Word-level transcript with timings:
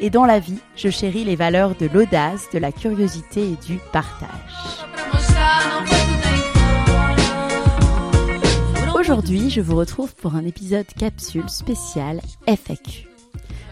et 0.00 0.10
dans 0.10 0.24
la 0.24 0.40
vie, 0.40 0.58
je 0.76 0.88
chéris 0.88 1.24
les 1.24 1.36
valeurs 1.36 1.76
de 1.76 1.86
l'audace, 1.86 2.48
de 2.52 2.58
la 2.58 2.72
curiosité 2.72 3.42
et 3.42 3.56
du 3.66 3.78
partage. 3.92 4.28
Aujourd'hui, 8.98 9.50
je 9.50 9.60
vous 9.60 9.76
retrouve 9.76 10.14
pour 10.14 10.34
un 10.34 10.44
épisode 10.44 10.86
capsule 10.86 11.48
spécial 11.48 12.20
FAQ. 12.46 13.08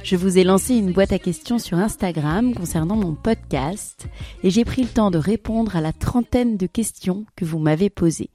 Je 0.03 0.17
vous 0.17 0.39
ai 0.39 0.45
lancé 0.45 0.75
une 0.75 0.93
boîte 0.93 1.13
à 1.13 1.19
questions 1.19 1.59
sur 1.59 1.79
Instagram 1.79 2.55
concernant 2.55 2.97
mon 2.97 3.15
podcast 3.15 4.09
et 4.43 4.51
j'ai 4.51 4.65
pris 4.65 4.83
le 4.83 4.89
temps 4.89 5.11
de 5.11 5.19
répondre 5.19 5.77
à 5.77 5.81
la 5.81 5.93
trentaine 5.93 6.57
de 6.57 6.67
questions 6.67 7.25
que 7.37 7.45
vous 7.45 7.59
m'avez 7.59 7.91
posées. 7.91 8.31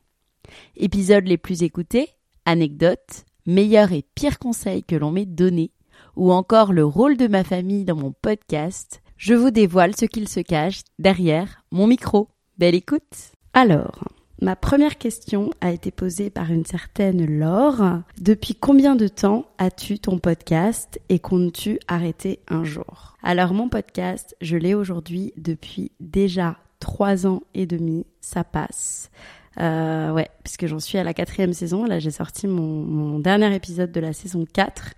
Épisodes 0.75 1.27
les 1.27 1.37
plus 1.37 1.63
écoutés, 1.63 2.09
anecdotes, 2.45 3.25
meilleurs 3.45 3.91
et 3.91 4.05
pires 4.15 4.39
conseils 4.39 4.83
que 4.83 4.95
l'on 4.95 5.11
m'ait 5.11 5.25
donnés, 5.25 5.71
ou 6.15 6.31
encore 6.31 6.73
le 6.73 6.85
rôle 6.85 7.17
de 7.17 7.27
ma 7.27 7.43
famille 7.43 7.85
dans 7.85 7.95
mon 7.95 8.11
podcast, 8.11 9.01
je 9.17 9.33
vous 9.33 9.51
dévoile 9.51 9.95
ce 9.95 10.05
qu'il 10.05 10.27
se 10.27 10.39
cache 10.39 10.81
derrière 10.99 11.63
mon 11.71 11.87
micro. 11.87 12.29
Belle 12.57 12.75
écoute 12.75 13.31
Alors, 13.53 14.09
ma 14.41 14.55
première 14.55 14.97
question 14.97 15.51
a 15.61 15.71
été 15.71 15.91
posée 15.91 16.29
par 16.29 16.51
une 16.51 16.65
certaine 16.65 17.25
Laure. 17.25 18.01
Depuis 18.19 18.55
combien 18.55 18.95
de 18.95 19.07
temps 19.07 19.45
as-tu 19.57 19.99
ton 19.99 20.19
podcast 20.19 20.99
et 21.09 21.19
comptes-tu 21.19 21.79
arrêter 21.87 22.39
un 22.47 22.63
jour? 22.63 23.15
Alors 23.23 23.53
mon 23.53 23.69
podcast, 23.69 24.35
je 24.41 24.57
l'ai 24.57 24.73
aujourd'hui 24.73 25.33
depuis 25.37 25.91
déjà 25.99 26.57
trois 26.79 27.25
ans 27.25 27.43
et 27.53 27.65
demi, 27.65 28.05
ça 28.19 28.43
passe. 28.43 29.09
Euh, 29.59 30.11
ouais, 30.11 30.29
puisque 30.43 30.65
j'en 30.65 30.79
suis 30.79 30.97
à 30.97 31.03
la 31.03 31.13
quatrième 31.13 31.53
saison. 31.53 31.85
Là, 31.85 31.99
j'ai 31.99 32.11
sorti 32.11 32.47
mon, 32.47 32.83
mon, 32.83 33.19
dernier 33.19 33.53
épisode 33.55 33.91
de 33.91 33.99
la 33.99 34.13
saison 34.13 34.45
4 34.51 34.93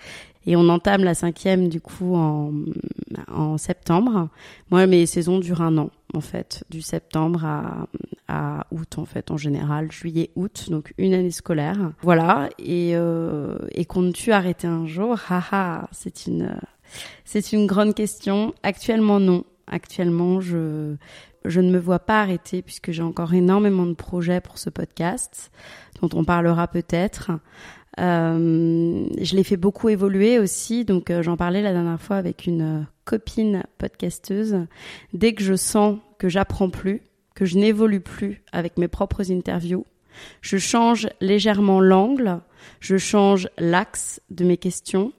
et 0.47 0.55
on 0.55 0.69
entame 0.69 1.03
la 1.03 1.13
cinquième 1.13 1.67
du 1.67 1.81
coup 1.81 2.15
en, 2.15 2.53
en 3.31 3.57
septembre. 3.57 4.29
Moi, 4.71 4.87
mes 4.87 5.05
saisons 5.05 5.39
durent 5.39 5.61
un 5.61 5.77
an 5.77 5.89
en 6.13 6.21
fait, 6.21 6.63
du 6.69 6.81
septembre 6.81 7.43
à, 7.43 7.87
à 8.27 8.65
août 8.71 8.97
en 8.97 9.05
fait, 9.05 9.31
en 9.31 9.37
général, 9.37 9.91
juillet-août, 9.91 10.67
donc 10.69 10.93
une 10.97 11.13
année 11.13 11.31
scolaire. 11.31 11.91
Voilà, 12.01 12.49
et, 12.57 12.91
euh, 12.95 13.57
et 13.71 13.85
comptes-tu 13.85 14.31
arrêter 14.31 14.67
un 14.67 14.85
jour? 14.85 15.19
Haha, 15.29 15.89
c'est 15.91 16.27
une, 16.27 16.57
c'est 17.25 17.51
une 17.51 17.67
grande 17.67 17.93
question. 17.93 18.53
Actuellement, 18.63 19.19
non. 19.19 19.43
Actuellement, 19.67 20.41
je, 20.41 20.95
ne 21.45 21.71
me 21.71 21.79
vois 21.79 21.99
pas 21.99 22.21
arrêter 22.21 22.61
puisque 22.61 22.91
j'ai 22.91 23.01
encore 23.01 23.33
énormément 23.33 23.85
de 23.85 23.93
projets 23.93 24.41
pour 24.41 24.57
ce 24.57 24.69
podcast 24.69 25.51
dont 26.01 26.09
on 26.13 26.23
parlera 26.23 26.67
peut-être. 26.67 27.31
Euh, 27.99 29.07
je 29.21 29.35
l'ai 29.35 29.43
fait 29.43 29.57
beaucoup 29.57 29.89
évoluer 29.89 30.37
aussi, 30.37 30.83
donc 30.83 31.09
euh, 31.09 31.23
j'en 31.23 31.37
parlais 31.37 31.61
la 31.61 31.71
dernière 31.71 32.01
fois 32.01 32.17
avec 32.17 32.45
une 32.45 32.81
euh, 32.81 32.83
copine 33.05 33.63
podcasteuse. 33.77 34.65
Dès 35.13 35.33
que 35.33 35.43
je 35.43 35.55
sens 35.55 35.99
que 36.19 36.27
j'apprends 36.27 36.69
plus, 36.69 37.01
que 37.35 37.45
je 37.45 37.57
n'évolue 37.57 38.01
plus 38.01 38.43
avec 38.51 38.77
mes 38.77 38.89
propres 38.89 39.31
interviews, 39.31 39.85
je 40.41 40.57
change 40.57 41.07
légèrement 41.21 41.79
l'angle, 41.79 42.41
je 42.79 42.97
change 42.97 43.49
l'axe 43.57 44.21
de 44.29 44.45
mes 44.45 44.57
questions 44.57 45.13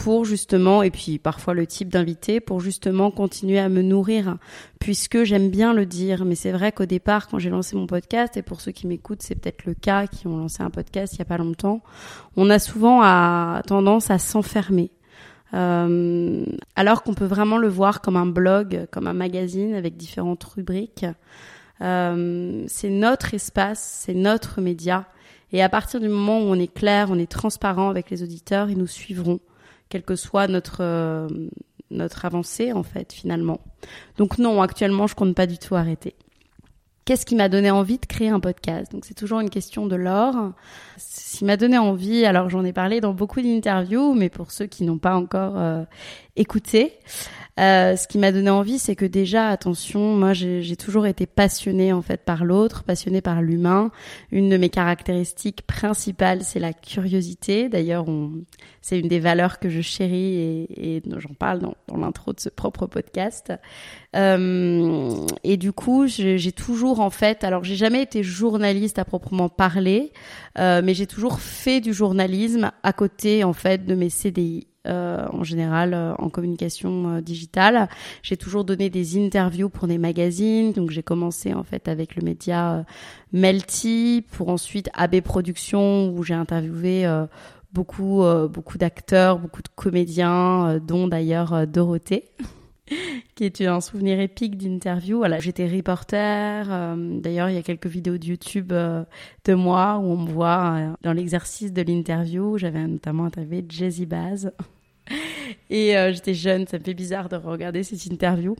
pour 0.00 0.24
justement, 0.24 0.82
et 0.82 0.90
puis 0.90 1.18
parfois 1.18 1.52
le 1.52 1.66
type 1.66 1.90
d'invité, 1.90 2.40
pour 2.40 2.60
justement 2.60 3.10
continuer 3.10 3.58
à 3.58 3.68
me 3.68 3.82
nourrir, 3.82 4.38
puisque 4.78 5.24
j'aime 5.24 5.50
bien 5.50 5.74
le 5.74 5.84
dire, 5.84 6.24
mais 6.24 6.36
c'est 6.36 6.52
vrai 6.52 6.72
qu'au 6.72 6.86
départ, 6.86 7.28
quand 7.28 7.38
j'ai 7.38 7.50
lancé 7.50 7.76
mon 7.76 7.86
podcast, 7.86 8.34
et 8.38 8.42
pour 8.42 8.62
ceux 8.62 8.72
qui 8.72 8.86
m'écoutent, 8.86 9.20
c'est 9.20 9.34
peut-être 9.34 9.66
le 9.66 9.74
cas, 9.74 10.06
qui 10.06 10.26
ont 10.26 10.38
lancé 10.38 10.62
un 10.62 10.70
podcast 10.70 11.12
il 11.12 11.18
y 11.18 11.22
a 11.22 11.26
pas 11.26 11.36
longtemps, 11.36 11.82
on 12.38 12.48
a 12.48 12.58
souvent 12.58 13.02
tendance 13.60 14.10
à 14.10 14.18
s'enfermer. 14.18 14.90
Euh, 15.52 16.46
alors 16.76 17.02
qu'on 17.02 17.12
peut 17.12 17.26
vraiment 17.26 17.58
le 17.58 17.68
voir 17.68 18.00
comme 18.00 18.16
un 18.16 18.24
blog, 18.24 18.86
comme 18.90 19.06
un 19.06 19.12
magazine 19.12 19.74
avec 19.74 19.98
différentes 19.98 20.44
rubriques. 20.44 21.04
Euh, 21.82 22.64
c'est 22.68 22.88
notre 22.88 23.34
espace, 23.34 24.00
c'est 24.06 24.14
notre 24.14 24.62
média. 24.62 25.04
Et 25.52 25.62
à 25.62 25.68
partir 25.68 26.00
du 26.00 26.08
moment 26.08 26.38
où 26.38 26.44
on 26.44 26.54
est 26.54 26.72
clair, 26.72 27.08
on 27.10 27.18
est 27.18 27.30
transparent 27.30 27.90
avec 27.90 28.08
les 28.08 28.22
auditeurs, 28.22 28.70
ils 28.70 28.78
nous 28.78 28.86
suivront 28.86 29.40
quelle 29.90 30.02
que 30.02 30.16
soit 30.16 30.48
notre 30.48 30.78
euh, 30.80 31.28
notre 31.90 32.24
avancée 32.24 32.72
en 32.72 32.82
fait 32.82 33.12
finalement. 33.12 33.60
Donc 34.16 34.38
non, 34.38 34.62
actuellement, 34.62 35.06
je 35.06 35.14
compte 35.14 35.34
pas 35.34 35.46
du 35.46 35.58
tout 35.58 35.74
arrêter. 35.74 36.14
Qu'est-ce 37.04 37.26
qui 37.26 37.34
m'a 37.34 37.48
donné 37.48 37.72
envie 37.72 37.98
de 37.98 38.06
créer 38.06 38.28
un 38.28 38.38
podcast? 38.38 38.92
Donc 38.92 39.04
c'est 39.04 39.14
toujours 39.14 39.40
une 39.40 39.50
question 39.50 39.86
de 39.86 39.96
l'or. 39.96 40.52
Ce 40.96 41.38
qui 41.38 41.44
m'a 41.44 41.56
donné 41.56 41.76
envie, 41.76 42.24
alors 42.24 42.48
j'en 42.48 42.64
ai 42.64 42.72
parlé 42.72 43.00
dans 43.00 43.12
beaucoup 43.12 43.40
d'interviews, 43.40 44.14
mais 44.14 44.28
pour 44.28 44.52
ceux 44.52 44.66
qui 44.66 44.84
n'ont 44.84 44.98
pas 44.98 45.16
encore 45.16 45.58
euh, 45.58 45.82
écouté, 46.36 46.92
euh, 47.60 47.96
ce 47.96 48.08
qui 48.08 48.18
m'a 48.18 48.32
donné 48.32 48.50
envie, 48.50 48.78
c'est 48.78 48.96
que 48.96 49.04
déjà, 49.04 49.48
attention, 49.48 50.16
moi 50.16 50.32
j'ai 50.32 50.76
toujours 50.76 51.06
été 51.06 51.26
passionnée 51.26 51.92
en 51.92 52.02
fait 52.02 52.24
par 52.24 52.44
l'autre, 52.44 52.84
passionnée 52.84 53.20
par 53.20 53.42
l'humain. 53.42 53.90
Une 54.32 54.48
de 54.48 54.56
mes 54.56 54.70
caractéristiques 54.70 55.66
principales, 55.66 56.42
c'est 56.42 56.58
la 56.58 56.72
curiosité. 56.72 57.68
D'ailleurs, 57.68 58.06
c'est 58.80 58.98
une 58.98 59.08
des 59.08 59.20
valeurs 59.20 59.58
que 59.58 59.68
je 59.68 59.80
chéris 59.80 60.36
et, 60.36 60.96
et 60.96 61.02
j'en 61.18 61.34
parle 61.34 61.58
dans, 61.58 61.74
dans 61.88 61.98
l'intro 61.98 62.32
de 62.32 62.40
ce 62.40 62.48
propre 62.48 62.86
podcast. 62.86 63.52
Euh, 64.16 65.26
et 65.44 65.56
du 65.56 65.72
coup, 65.72 66.06
j'ai 66.06 66.52
toujours 66.52 67.00
en 67.00 67.10
fait, 67.10 67.44
alors 67.44 67.62
j'ai 67.62 67.76
jamais 67.76 68.02
été 68.02 68.22
journaliste 68.22 68.98
à 68.98 69.04
proprement 69.04 69.48
parler, 69.48 70.12
euh, 70.58 70.80
mais 70.82 70.94
j'ai 70.94 71.06
toujours 71.06 71.40
fait 71.40 71.80
du 71.80 71.92
journalisme 71.92 72.72
à 72.82 72.92
côté 72.92 73.44
en 73.44 73.52
fait 73.52 73.84
de 73.84 73.94
mes 73.94 74.10
CDI. 74.10 74.66
Euh, 74.86 75.26
en 75.30 75.44
général 75.44 75.92
euh, 75.92 76.14
en 76.16 76.30
communication 76.30 77.16
euh, 77.16 77.20
digitale. 77.20 77.90
J'ai 78.22 78.38
toujours 78.38 78.64
donné 78.64 78.88
des 78.88 79.22
interviews 79.22 79.68
pour 79.68 79.86
des 79.86 79.98
magazines, 79.98 80.72
donc 80.72 80.88
j'ai 80.88 81.02
commencé 81.02 81.52
en 81.52 81.64
fait 81.64 81.86
avec 81.86 82.16
le 82.16 82.22
média 82.22 82.86
Melty, 83.34 84.24
pour 84.32 84.48
ensuite 84.48 84.88
AB 84.94 85.20
Productions 85.20 86.08
où 86.08 86.22
j'ai 86.22 86.32
interviewé 86.32 87.06
beaucoup 87.74 88.24
beaucoup 88.50 88.78
d'acteurs, 88.78 89.38
beaucoup 89.38 89.60
de 89.60 89.68
comédiens, 89.68 90.78
dont 90.78 91.08
d'ailleurs 91.08 91.66
Dorothée. 91.66 92.30
qui 93.34 93.44
est 93.44 93.60
un 93.60 93.80
souvenir 93.80 94.18
épique 94.18 94.56
d'interview. 94.56 95.18
Voilà, 95.18 95.38
j'étais 95.38 95.68
reporter. 95.68 96.66
D'ailleurs, 96.96 97.50
il 97.50 97.54
y 97.54 97.58
a 97.58 97.62
quelques 97.62 97.86
vidéos 97.86 98.18
de 98.18 98.24
YouTube 98.24 98.72
de 98.72 99.54
moi 99.54 99.98
où 99.98 100.06
on 100.06 100.16
me 100.16 100.30
voit 100.30 100.96
dans 101.02 101.12
l'exercice 101.12 101.72
de 101.72 101.82
l'interview. 101.82 102.58
J'avais 102.58 102.84
notamment 102.86 103.26
interviewé 103.26 103.64
Jazzy 103.68 104.06
Baz. 104.06 104.50
Et 105.70 105.96
euh, 105.96 106.12
j'étais 106.12 106.34
jeune, 106.34 106.66
ça 106.66 106.78
me 106.78 106.84
fait 106.84 106.94
bizarre 106.94 107.28
de 107.28 107.36
regarder 107.36 107.82
cette 107.82 108.06
interview. 108.06 108.56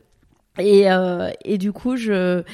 Et, 0.59 0.91
euh, 0.91 1.31
et 1.45 1.59
du 1.59 1.73
coup, 1.73 1.97
j'ai 1.97 2.45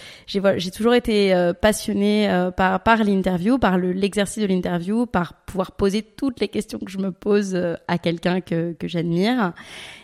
toujours 0.74 0.94
été 0.94 1.34
euh, 1.34 1.54
passionnée 1.54 2.30
euh, 2.30 2.50
par 2.50 2.82
par 2.82 3.02
l'interview, 3.02 3.58
par 3.58 3.78
le 3.78 3.92
l'exercice 3.92 4.42
de 4.42 4.48
l'interview, 4.48 5.06
par 5.06 5.34
pouvoir 5.44 5.72
poser 5.72 6.02
toutes 6.02 6.40
les 6.40 6.48
questions 6.48 6.78
que 6.78 6.90
je 6.90 6.98
me 6.98 7.10
pose 7.10 7.58
à 7.88 7.98
quelqu'un 7.98 8.40
que 8.40 8.74
que 8.74 8.86
j'admire. 8.86 9.54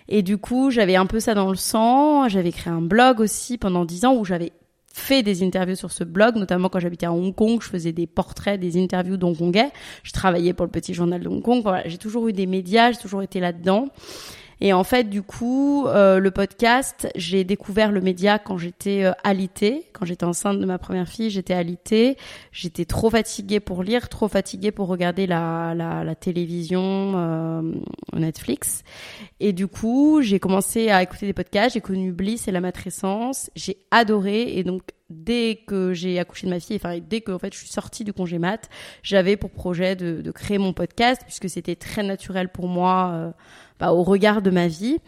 Et 0.08 0.22
du 0.22 0.38
coup, 0.38 0.70
j'avais 0.70 0.96
un 0.96 1.06
peu 1.06 1.20
ça 1.20 1.34
dans 1.34 1.50
le 1.50 1.56
sang. 1.56 2.28
J'avais 2.28 2.52
créé 2.52 2.72
un 2.72 2.80
blog 2.80 3.20
aussi 3.20 3.58
pendant 3.58 3.84
dix 3.84 4.04
ans 4.04 4.14
où 4.14 4.24
j'avais 4.24 4.52
fait 4.92 5.22
des 5.22 5.42
interviews 5.42 5.76
sur 5.76 5.90
ce 5.90 6.04
blog, 6.04 6.36
notamment 6.36 6.68
quand 6.68 6.80
j'habitais 6.80 7.06
à 7.06 7.12
Hong 7.12 7.34
Kong, 7.34 7.60
je 7.62 7.68
faisais 7.68 7.92
des 7.92 8.06
portraits, 8.06 8.60
des 8.60 8.80
interviews 8.82 9.16
d'Hongkongais. 9.16 9.70
Je 10.02 10.12
travaillais 10.12 10.52
pour 10.52 10.66
le 10.66 10.70
petit 10.70 10.94
journal 10.94 11.20
de 11.20 11.28
Hong 11.28 11.42
Kong. 11.42 11.62
Voilà, 11.62 11.88
j'ai 11.88 11.98
toujours 11.98 12.28
eu 12.28 12.32
des 12.32 12.46
médias, 12.46 12.92
j'ai 12.92 12.98
toujours 12.98 13.22
été 13.22 13.40
là-dedans. 13.40 13.88
Et 14.64 14.72
en 14.72 14.84
fait, 14.84 15.10
du 15.10 15.22
coup, 15.22 15.88
euh, 15.88 16.20
le 16.20 16.30
podcast, 16.30 17.08
j'ai 17.16 17.42
découvert 17.42 17.90
le 17.90 18.00
média 18.00 18.38
quand 18.38 18.58
j'étais 18.58 19.02
euh, 19.02 19.10
alitée, 19.24 19.88
quand 19.92 20.06
j'étais 20.06 20.24
enceinte 20.24 20.60
de 20.60 20.64
ma 20.64 20.78
première 20.78 21.08
fille, 21.08 21.30
j'étais 21.30 21.52
alitée. 21.52 22.16
J'étais 22.52 22.84
trop 22.84 23.10
fatiguée 23.10 23.58
pour 23.58 23.82
lire, 23.82 24.08
trop 24.08 24.28
fatiguée 24.28 24.70
pour 24.70 24.86
regarder 24.86 25.26
la, 25.26 25.74
la, 25.74 26.04
la 26.04 26.14
télévision, 26.14 27.12
euh, 27.16 27.72
Netflix. 28.12 28.84
Et 29.40 29.52
du 29.52 29.66
coup, 29.66 30.20
j'ai 30.22 30.38
commencé 30.38 30.90
à 30.90 31.02
écouter 31.02 31.26
des 31.26 31.32
podcasts. 31.32 31.74
J'ai 31.74 31.80
connu 31.80 32.12
Bliss 32.12 32.46
et 32.46 32.52
la 32.52 32.60
matrescence. 32.60 33.50
J'ai 33.56 33.78
adoré. 33.90 34.56
Et 34.56 34.62
donc, 34.62 34.82
dès 35.10 35.60
que 35.66 35.92
j'ai 35.92 36.20
accouché 36.20 36.46
de 36.46 36.52
ma 36.52 36.60
fille, 36.60 36.76
enfin 36.76 36.98
dès 36.98 37.20
que 37.20 37.32
en 37.32 37.38
fait 37.38 37.52
je 37.52 37.58
suis 37.58 37.68
sortie 37.68 38.04
du 38.04 38.12
congé 38.12 38.38
mat, 38.38 38.70
j'avais 39.02 39.36
pour 39.36 39.50
projet 39.50 39.94
de, 39.96 40.22
de, 40.22 40.30
créer 40.30 40.58
mon 40.58 40.72
podcast 40.72 41.22
puisque 41.24 41.50
c'était 41.50 41.76
très 41.76 42.02
naturel 42.02 42.48
pour 42.48 42.68
moi. 42.68 43.10
Euh, 43.12 43.30
bah, 43.78 43.92
au 43.92 44.02
regard 44.02 44.42
de 44.42 44.50
ma 44.50 44.68
vie. 44.68 44.98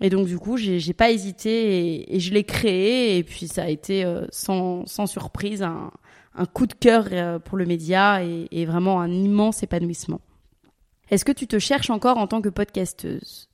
Et 0.00 0.10
donc 0.10 0.26
du 0.26 0.38
coup, 0.38 0.56
j'ai 0.56 0.92
pas 0.92 1.10
hésité 1.10 2.14
et, 2.14 2.20
je 2.20 2.32
l'ai 2.32 2.44
créé. 2.44 3.18
Et 3.18 3.24
puis 3.24 3.48
ça 3.48 3.64
a 3.64 3.68
été 3.68 4.04
euh, 4.04 4.26
sans, 4.30 4.86
sans 4.86 5.06
surprise 5.06 5.62
un, 5.62 5.90
un 6.34 6.46
coup 6.46 6.66
de 6.66 6.74
cœur 6.74 7.08
euh, 7.12 7.38
pour 7.38 7.58
le 7.58 7.66
média 7.66 8.24
et, 8.24 8.48
et 8.50 8.66
vraiment 8.66 9.00
un 9.00 9.10
immense 9.10 9.62
épanouissement. 9.62 10.20
Est-ce 11.10 11.24
que 11.24 11.32
tu 11.32 11.46
te 11.46 11.58
cherches 11.58 11.90
encore 11.90 12.18
en 12.18 12.26
tant 12.26 12.40
que 12.40 12.48
podcasteuse? 12.48 13.48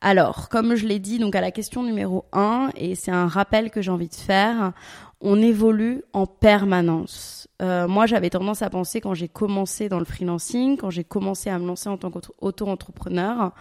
Alors, 0.00 0.48
comme 0.48 0.74
je 0.74 0.86
l'ai 0.86 0.98
dit 0.98 1.18
donc 1.18 1.34
à 1.34 1.40
la 1.40 1.50
question 1.50 1.82
numéro 1.82 2.26
1, 2.32 2.70
et 2.76 2.94
c'est 2.94 3.10
un 3.10 3.26
rappel 3.26 3.70
que 3.70 3.80
j'ai 3.80 3.90
envie 3.90 4.08
de 4.08 4.14
faire, 4.14 4.72
on 5.24 5.40
évolue 5.40 6.04
en 6.12 6.26
permanence. 6.26 7.48
Euh, 7.62 7.88
moi, 7.88 8.04
j'avais 8.06 8.28
tendance 8.28 8.60
à 8.60 8.68
penser 8.68 9.00
quand 9.00 9.14
j'ai 9.14 9.28
commencé 9.28 9.88
dans 9.88 9.98
le 9.98 10.04
freelancing, 10.04 10.76
quand 10.76 10.90
j'ai 10.90 11.02
commencé 11.02 11.48
à 11.48 11.58
me 11.58 11.66
lancer 11.66 11.88
en 11.88 11.96
tant 11.96 12.10
qu'auto-entrepreneur, 12.10 13.52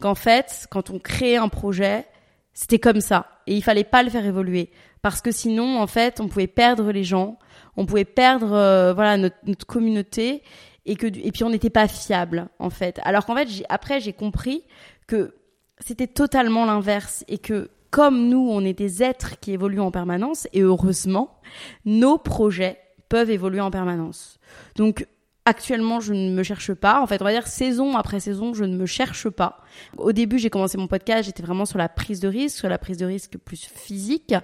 qu'en 0.00 0.14
fait, 0.14 0.68
quand 0.70 0.90
on 0.90 1.00
créait 1.00 1.36
un 1.36 1.48
projet, 1.48 2.06
c'était 2.54 2.78
comme 2.78 3.00
ça 3.00 3.26
et 3.48 3.56
il 3.56 3.62
fallait 3.62 3.84
pas 3.84 4.02
le 4.02 4.10
faire 4.10 4.24
évoluer 4.24 4.70
parce 5.02 5.20
que 5.20 5.32
sinon, 5.32 5.80
en 5.80 5.86
fait, 5.88 6.20
on 6.20 6.28
pouvait 6.28 6.46
perdre 6.46 6.92
les 6.92 7.04
gens, 7.04 7.38
on 7.76 7.84
pouvait 7.84 8.04
perdre 8.04 8.52
euh, 8.52 8.92
voilà 8.94 9.16
notre, 9.16 9.36
notre, 9.44 9.66
communauté 9.66 10.42
et 10.86 10.96
que 10.96 11.06
et 11.06 11.32
puis 11.32 11.42
on 11.42 11.50
n'était 11.50 11.70
pas 11.70 11.88
fiable 11.88 12.48
en 12.60 12.70
fait. 12.70 13.00
Alors 13.02 13.26
qu'en 13.26 13.34
fait, 13.34 13.48
après, 13.68 14.00
j'ai 14.00 14.12
compris 14.12 14.62
que 15.08 15.34
c'était 15.80 16.06
totalement 16.06 16.64
l'inverse 16.64 17.24
et 17.28 17.38
que 17.38 17.70
comme 17.90 18.28
nous, 18.28 18.48
on 18.50 18.64
est 18.64 18.78
des 18.78 19.02
êtres 19.02 19.40
qui 19.40 19.52
évoluent 19.52 19.80
en 19.80 19.90
permanence, 19.90 20.46
et 20.52 20.60
heureusement, 20.60 21.40
nos 21.84 22.18
projets 22.18 22.78
peuvent 23.08 23.30
évoluer 23.30 23.60
en 23.60 23.70
permanence. 23.70 24.38
Donc, 24.76 25.06
actuellement, 25.48 25.98
je 25.98 26.12
ne 26.12 26.30
me 26.30 26.42
cherche 26.42 26.74
pas. 26.74 27.00
En 27.00 27.06
fait, 27.06 27.22
on 27.22 27.24
va 27.24 27.32
dire 27.32 27.46
saison 27.46 27.96
après 27.96 28.20
saison, 28.20 28.52
je 28.52 28.64
ne 28.64 28.76
me 28.76 28.84
cherche 28.84 29.30
pas. 29.30 29.60
Au 29.96 30.12
début, 30.12 30.38
j'ai 30.38 30.50
commencé 30.50 30.76
mon 30.76 30.88
podcast, 30.88 31.24
j'étais 31.24 31.42
vraiment 31.42 31.64
sur 31.64 31.78
la 31.78 31.88
prise 31.88 32.20
de 32.20 32.28
risque, 32.28 32.58
sur 32.58 32.68
la 32.68 32.76
prise 32.76 32.98
de 32.98 33.06
risque 33.06 33.38
plus 33.38 33.64
physique. 33.64 34.34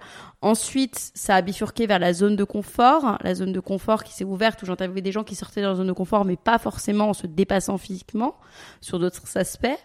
Ensuite, 0.41 1.13
ça 1.15 1.37
a 1.37 1.43
bifurqué 1.43 1.87
vers 1.87 1.99
la 1.99 2.15
zone 2.15 2.37
de 2.37 2.45
confort, 2.45 3.19
la 3.23 3.35
zone 3.35 3.53
de 3.53 3.61
confort 3.61 4.03
qui 4.03 4.15
s'est 4.15 4.25
ouverte 4.25 4.63
où 4.63 4.67
j'interviewais 4.67 5.03
des 5.03 5.13
gens 5.13 5.25
qui 5.25 5.35
sortaient 5.35 5.61
de 5.61 5.67
leur 5.67 5.77
zone 5.77 5.89
de 5.89 5.93
confort, 5.93 6.25
mais 6.25 6.37
pas 6.37 6.59
forcément 6.59 7.11
en 7.11 7.15
se 7.15 7.27
dépassant 7.27 7.77
physiquement 7.77 8.37
sur 8.81 8.99
d'autres 8.99 9.37
aspects. 9.37 9.79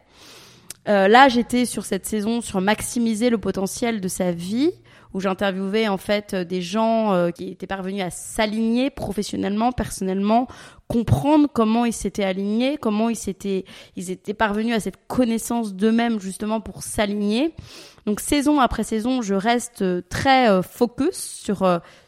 Euh, 0.89 1.07
là, 1.07 1.29
j'étais 1.29 1.65
sur 1.65 1.85
cette 1.85 2.07
saison 2.07 2.41
sur 2.41 2.61
maximiser 2.61 3.29
le 3.29 3.37
potentiel 3.37 4.01
de 4.01 4.07
sa 4.07 4.31
vie, 4.31 4.71
où 5.13 5.19
j'interviewais 5.19 5.87
en 5.87 5.97
fait 5.97 6.33
euh, 6.33 6.43
des 6.43 6.61
gens 6.61 7.13
euh, 7.13 7.29
qui 7.29 7.49
étaient 7.49 7.67
parvenus 7.67 8.03
à 8.03 8.09
s'aligner 8.09 8.89
professionnellement, 8.89 9.71
personnellement, 9.71 10.47
comprendre 10.87 11.47
comment 11.51 11.85
ils 11.85 11.93
s'étaient 11.93 12.23
alignés, 12.23 12.77
comment 12.77 13.09
ils 13.09 13.15
s'étaient, 13.15 13.65
ils 13.95 14.09
étaient 14.09 14.33
parvenus 14.33 14.75
à 14.75 14.79
cette 14.79 15.07
connaissance 15.07 15.75
d'eux-mêmes 15.75 16.19
justement 16.19 16.59
pour 16.59 16.81
s'aligner. 16.81 17.53
Donc 18.07 18.19
saison 18.19 18.59
après 18.59 18.83
saison, 18.83 19.21
je 19.21 19.35
reste 19.35 19.83
très 20.09 20.63
focus 20.63 21.15
sur 21.15 21.59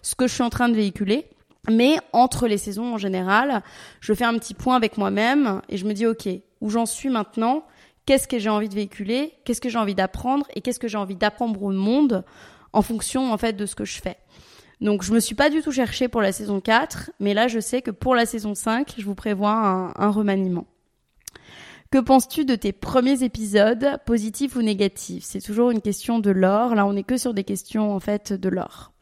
ce 0.01 0.15
que 0.15 0.25
je 0.25 0.33
suis 0.33 0.43
en 0.43 0.49
train 0.49 0.69
de 0.69 0.75
véhiculer. 0.75 1.27
Mais 1.69 1.97
entre 2.11 2.47
les 2.47 2.57
saisons 2.57 2.95
en 2.95 2.97
général, 2.97 3.61
je 3.99 4.13
fais 4.13 4.25
un 4.25 4.33
petit 4.39 4.55
point 4.55 4.75
avec 4.75 4.97
moi-même 4.97 5.61
et 5.69 5.77
je 5.77 5.85
me 5.85 5.93
dis 5.93 6.07
ok, 6.07 6.27
où 6.59 6.69
j'en 6.71 6.87
suis 6.87 7.09
maintenant? 7.09 7.63
Qu'est-ce 8.05 8.27
que 8.27 8.39
j'ai 8.39 8.49
envie 8.49 8.69
de 8.69 8.75
véhiculer, 8.75 9.33
qu'est-ce 9.45 9.61
que 9.61 9.69
j'ai 9.69 9.77
envie 9.77 9.95
d'apprendre? 9.95 10.45
Et 10.55 10.61
qu'est-ce 10.61 10.79
que 10.79 10.87
j'ai 10.87 10.97
envie 10.97 11.15
d'apprendre 11.15 11.61
au 11.61 11.71
monde 11.71 12.23
en 12.73 12.81
fonction 12.81 13.31
en 13.31 13.37
fait 13.37 13.53
de 13.53 13.65
ce 13.65 13.75
que 13.75 13.85
je 13.85 14.01
fais? 14.01 14.17
Donc 14.79 15.03
je 15.03 15.13
me 15.13 15.19
suis 15.19 15.35
pas 15.35 15.49
du 15.49 15.61
tout 15.61 15.71
cherchée 15.71 16.07
pour 16.07 16.21
la 16.21 16.31
saison 16.31 16.59
4, 16.59 17.11
mais 17.19 17.33
là 17.33 17.47
je 17.47 17.59
sais 17.59 17.81
que 17.81 17.91
pour 17.91 18.15
la 18.15 18.25
saison 18.25 18.55
5, 18.55 18.95
je 18.97 19.05
vous 19.05 19.15
prévois 19.15 19.51
un, 19.51 19.93
un 19.95 20.09
remaniement. 20.09 20.65
Que 21.91 21.97
penses-tu 21.97 22.45
de 22.45 22.55
tes 22.55 22.71
premiers 22.71 23.21
épisodes, 23.23 23.97
positifs 24.05 24.55
ou 24.55 24.61
négatifs? 24.61 25.25
C'est 25.25 25.41
toujours 25.41 25.71
une 25.71 25.81
question 25.81 26.19
de 26.19 26.31
l'or. 26.31 26.73
Là, 26.73 26.85
on 26.85 26.93
n'est 26.93 27.03
que 27.03 27.17
sur 27.17 27.33
des 27.33 27.43
questions 27.43 27.93
en 27.93 27.99
fait 27.99 28.31
de 28.31 28.47
l'or. 28.47 28.93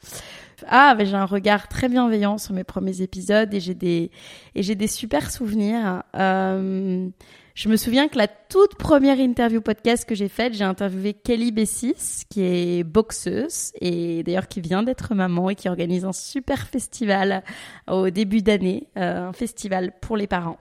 Ah, 0.67 0.95
j'ai 0.99 1.15
un 1.15 1.25
regard 1.25 1.67
très 1.67 1.89
bienveillant 1.89 2.37
sur 2.37 2.53
mes 2.53 2.63
premiers 2.63 3.01
épisodes 3.01 3.53
et 3.53 3.59
j'ai 3.59 3.73
des 3.73 4.11
et 4.55 4.63
j'ai 4.63 4.75
des 4.75 4.87
super 4.87 5.31
souvenirs. 5.31 6.03
Euh, 6.15 7.07
je 7.55 7.67
me 7.67 7.75
souviens 7.75 8.07
que 8.07 8.17
la 8.17 8.27
toute 8.27 8.75
première 8.75 9.19
interview 9.19 9.59
podcast 9.59 10.07
que 10.07 10.15
j'ai 10.15 10.29
faite, 10.29 10.53
j'ai 10.53 10.63
interviewé 10.63 11.13
Kelly 11.13 11.51
Bessis, 11.51 12.23
qui 12.29 12.41
est 12.41 12.83
boxeuse 12.83 13.73
et 13.81 14.23
d'ailleurs 14.23 14.47
qui 14.47 14.61
vient 14.61 14.81
d'être 14.81 15.13
maman 15.13 15.49
et 15.49 15.55
qui 15.55 15.67
organise 15.67 16.05
un 16.05 16.13
super 16.13 16.67
festival 16.67 17.43
au 17.89 18.09
début 18.09 18.41
d'année, 18.41 18.87
euh, 18.97 19.27
un 19.27 19.33
festival 19.33 19.91
pour 19.99 20.15
les 20.15 20.27
parents. 20.27 20.57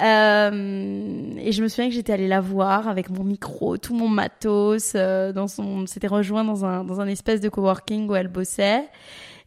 Euh, 0.00 1.34
et 1.38 1.52
je 1.52 1.62
me 1.62 1.68
souviens 1.68 1.88
que 1.88 1.94
j'étais 1.94 2.12
allée 2.12 2.28
la 2.28 2.40
voir 2.40 2.88
avec 2.88 3.10
mon 3.10 3.24
micro, 3.24 3.76
tout 3.76 3.94
mon 3.94 4.08
matos, 4.08 4.92
euh, 4.94 5.32
dans 5.32 5.48
son, 5.48 5.86
s'était 5.86 6.06
rejoint 6.06 6.44
dans 6.44 6.64
un 6.64 6.82
dans 6.84 7.00
un 7.00 7.08
espèce 7.08 7.40
de 7.40 7.48
coworking 7.48 8.08
où 8.08 8.14
elle 8.14 8.28
bossait. 8.28 8.88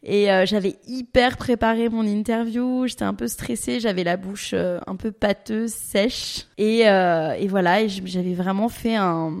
Et 0.02 0.30
euh, 0.30 0.46
j'avais 0.46 0.76
hyper 0.86 1.36
préparé 1.36 1.88
mon 1.88 2.06
interview, 2.06 2.86
j'étais 2.86 3.04
un 3.04 3.14
peu 3.14 3.26
stressée, 3.26 3.80
j'avais 3.80 4.04
la 4.04 4.16
bouche 4.16 4.52
euh, 4.54 4.78
un 4.86 4.94
peu 4.94 5.10
pâteuse, 5.10 5.72
sèche. 5.72 6.46
Et, 6.58 6.82
et 6.82 7.48
voilà, 7.48 7.82
et 7.82 7.88
j'avais 7.88 8.34
vraiment 8.34 8.68
fait 8.68 8.94
un, 8.94 9.40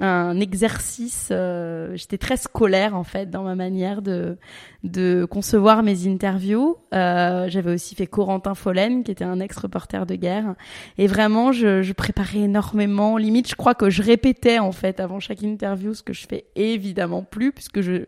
un 0.00 0.38
exercice. 0.38 1.28
Euh, 1.32 1.96
j'étais 1.96 2.18
très 2.18 2.36
scolaire 2.36 2.94
en 2.94 3.02
fait 3.02 3.30
dans 3.30 3.42
ma 3.42 3.54
manière 3.54 4.00
de 4.00 4.36
de 4.84 5.26
concevoir 5.28 5.82
mes 5.82 6.06
interviews. 6.06 6.76
Euh, 6.94 7.48
J'avais 7.48 7.72
aussi 7.72 7.96
fait 7.96 8.06
Corentin 8.06 8.54
Follen, 8.54 9.02
qui 9.02 9.10
était 9.10 9.24
un 9.24 9.40
ex-reporter 9.40 10.06
de 10.06 10.14
guerre, 10.14 10.54
et 10.98 11.08
vraiment 11.08 11.50
je, 11.50 11.82
je, 11.82 11.92
préparais 11.92 12.40
énormément. 12.40 13.16
Limite, 13.16 13.48
je 13.48 13.56
crois 13.56 13.74
que 13.74 13.90
je 13.90 14.02
répétais 14.02 14.60
en 14.60 14.70
fait 14.70 15.00
avant 15.00 15.18
chaque 15.18 15.42
interview, 15.42 15.94
ce 15.94 16.04
que 16.04 16.12
je 16.12 16.26
fais 16.28 16.44
évidemment 16.54 17.24
plus, 17.24 17.50
puisque 17.52 17.80
je 17.80 18.06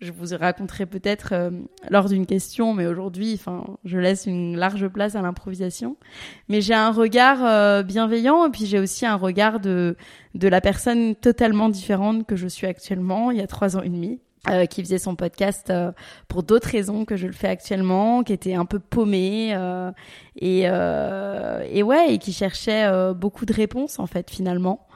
je 0.00 0.12
vous 0.12 0.36
raconterai 0.36 0.86
peut-être 0.86 1.30
euh, 1.32 1.50
lors 1.90 2.08
d'une 2.08 2.24
question, 2.24 2.72
mais 2.72 2.86
aujourd'hui, 2.86 3.34
enfin, 3.34 3.64
je 3.84 3.98
laisse 3.98 4.26
une 4.26 4.56
large 4.56 4.86
place 4.88 5.16
à 5.16 5.22
l'improvisation. 5.22 5.96
Mais 6.48 6.60
j'ai 6.60 6.74
un 6.74 6.92
regard 6.92 7.44
euh, 7.44 7.82
bienveillant, 7.82 8.46
et 8.46 8.50
puis 8.50 8.66
j'ai 8.66 8.78
aussi 8.78 9.06
un 9.06 9.16
regard 9.16 9.58
de 9.58 9.96
de 10.34 10.48
la 10.48 10.60
personne 10.60 11.14
totalement 11.14 11.68
différente 11.68 12.26
que 12.26 12.36
je 12.36 12.46
suis 12.48 12.66
actuellement, 12.66 13.30
il 13.30 13.38
y 13.38 13.42
a 13.42 13.46
trois 13.46 13.76
ans 13.76 13.82
et 13.82 13.88
demi. 13.88 14.20
Euh, 14.48 14.66
qui 14.66 14.82
faisait 14.82 14.98
son 14.98 15.16
podcast 15.16 15.68
euh, 15.68 15.90
pour 16.28 16.42
d'autres 16.42 16.68
raisons 16.68 17.04
que 17.04 17.16
je 17.16 17.26
le 17.26 17.32
fais 17.32 17.48
actuellement, 17.48 18.22
qui 18.22 18.32
était 18.32 18.54
un 18.54 18.64
peu 18.64 18.78
paumé 18.78 19.50
euh, 19.52 19.90
et, 20.36 20.62
et 20.62 21.82
ouais 21.82 22.14
et 22.14 22.18
qui 22.18 22.32
cherchait 22.32 22.88
beaucoup 23.14 23.44
de 23.46 23.52
réponses 23.52 23.98
en 23.98 24.06
fait 24.06 24.30
finalement. 24.30 24.87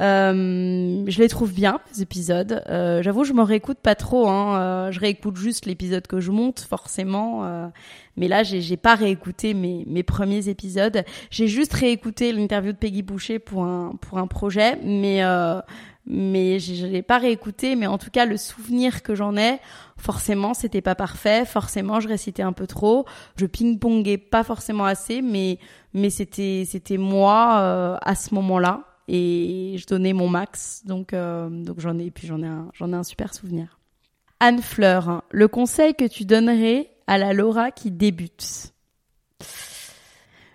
Je 0.00 1.18
les 1.18 1.28
trouve 1.28 1.52
bien 1.52 1.80
les 1.94 2.02
épisodes. 2.02 2.62
J'avoue 2.66 3.24
je 3.24 3.32
me 3.32 3.42
réécoute 3.42 3.78
pas 3.78 3.94
trop. 3.94 4.28
Hein. 4.28 4.90
je 4.90 5.00
réécoute 5.00 5.36
juste 5.36 5.66
l'épisode 5.66 6.06
que 6.06 6.20
je 6.20 6.30
monte 6.30 6.60
forcément. 6.60 7.70
mais 8.16 8.28
là 8.28 8.42
j'ai 8.42 8.76
pas 8.76 8.94
réécouté 8.94 9.54
mes, 9.54 9.84
mes 9.86 10.02
premiers 10.02 10.48
épisodes. 10.48 11.04
J'ai 11.30 11.48
juste 11.48 11.72
réécouté 11.74 12.32
l'interview 12.32 12.72
de 12.72 12.78
Peggy 12.78 13.02
Boucher 13.02 13.38
pour 13.38 13.64
un 13.64 13.92
pour 14.00 14.18
un 14.18 14.26
projet, 14.26 14.78
mais 14.82 15.22
mais 16.06 16.58
je 16.58 16.86
l'ai 16.86 17.02
pas 17.02 17.18
réécouté 17.18 17.76
mais 17.76 17.86
en 17.86 17.98
tout 17.98 18.10
cas 18.10 18.24
le 18.24 18.36
souvenir 18.36 19.02
que 19.02 19.14
j'en 19.14 19.36
ai 19.36 19.58
forcément 19.96 20.54
c'était 20.54 20.80
pas 20.80 20.94
parfait 20.94 21.44
forcément 21.44 22.00
je 22.00 22.08
récitais 22.08 22.42
un 22.42 22.52
peu 22.52 22.66
trop 22.66 23.04
je 23.36 23.46
ping-pongais 23.46 24.18
pas 24.18 24.42
forcément 24.42 24.86
assez 24.86 25.22
mais 25.22 25.58
mais 25.92 26.10
c'était 26.10 26.64
c'était 26.66 26.96
moi 26.96 27.58
euh, 27.60 27.96
à 28.02 28.14
ce 28.14 28.34
moment-là 28.34 28.89
et 29.12 29.76
je 29.76 29.86
donnais 29.86 30.12
mon 30.12 30.28
max 30.28 30.82
donc 30.86 31.12
euh, 31.12 31.48
donc 31.50 31.80
j'en 31.80 31.98
ai 31.98 32.10
puis 32.10 32.28
j'en 32.28 32.42
ai 32.42 32.46
un 32.46 32.70
j'en 32.74 32.92
ai 32.92 32.96
un 32.96 33.02
super 33.02 33.34
souvenir 33.34 33.78
Anne 34.38 34.62
Fleur 34.62 35.24
le 35.30 35.48
conseil 35.48 35.94
que 35.94 36.06
tu 36.06 36.24
donnerais 36.24 36.90
à 37.06 37.18
la 37.18 37.32
Laura 37.32 37.72
qui 37.72 37.90
débute? 37.90 38.72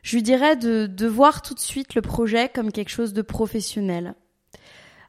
Je 0.03 0.15
lui 0.15 0.23
dirais 0.23 0.55
de, 0.55 0.85
de 0.87 1.07
voir 1.07 1.41
tout 1.41 1.53
de 1.53 1.59
suite 1.59 1.95
le 1.95 2.01
projet 2.01 2.47
comme 2.47 2.71
quelque 2.71 2.91
chose 2.91 3.13
de 3.13 3.21
professionnel 3.21 4.15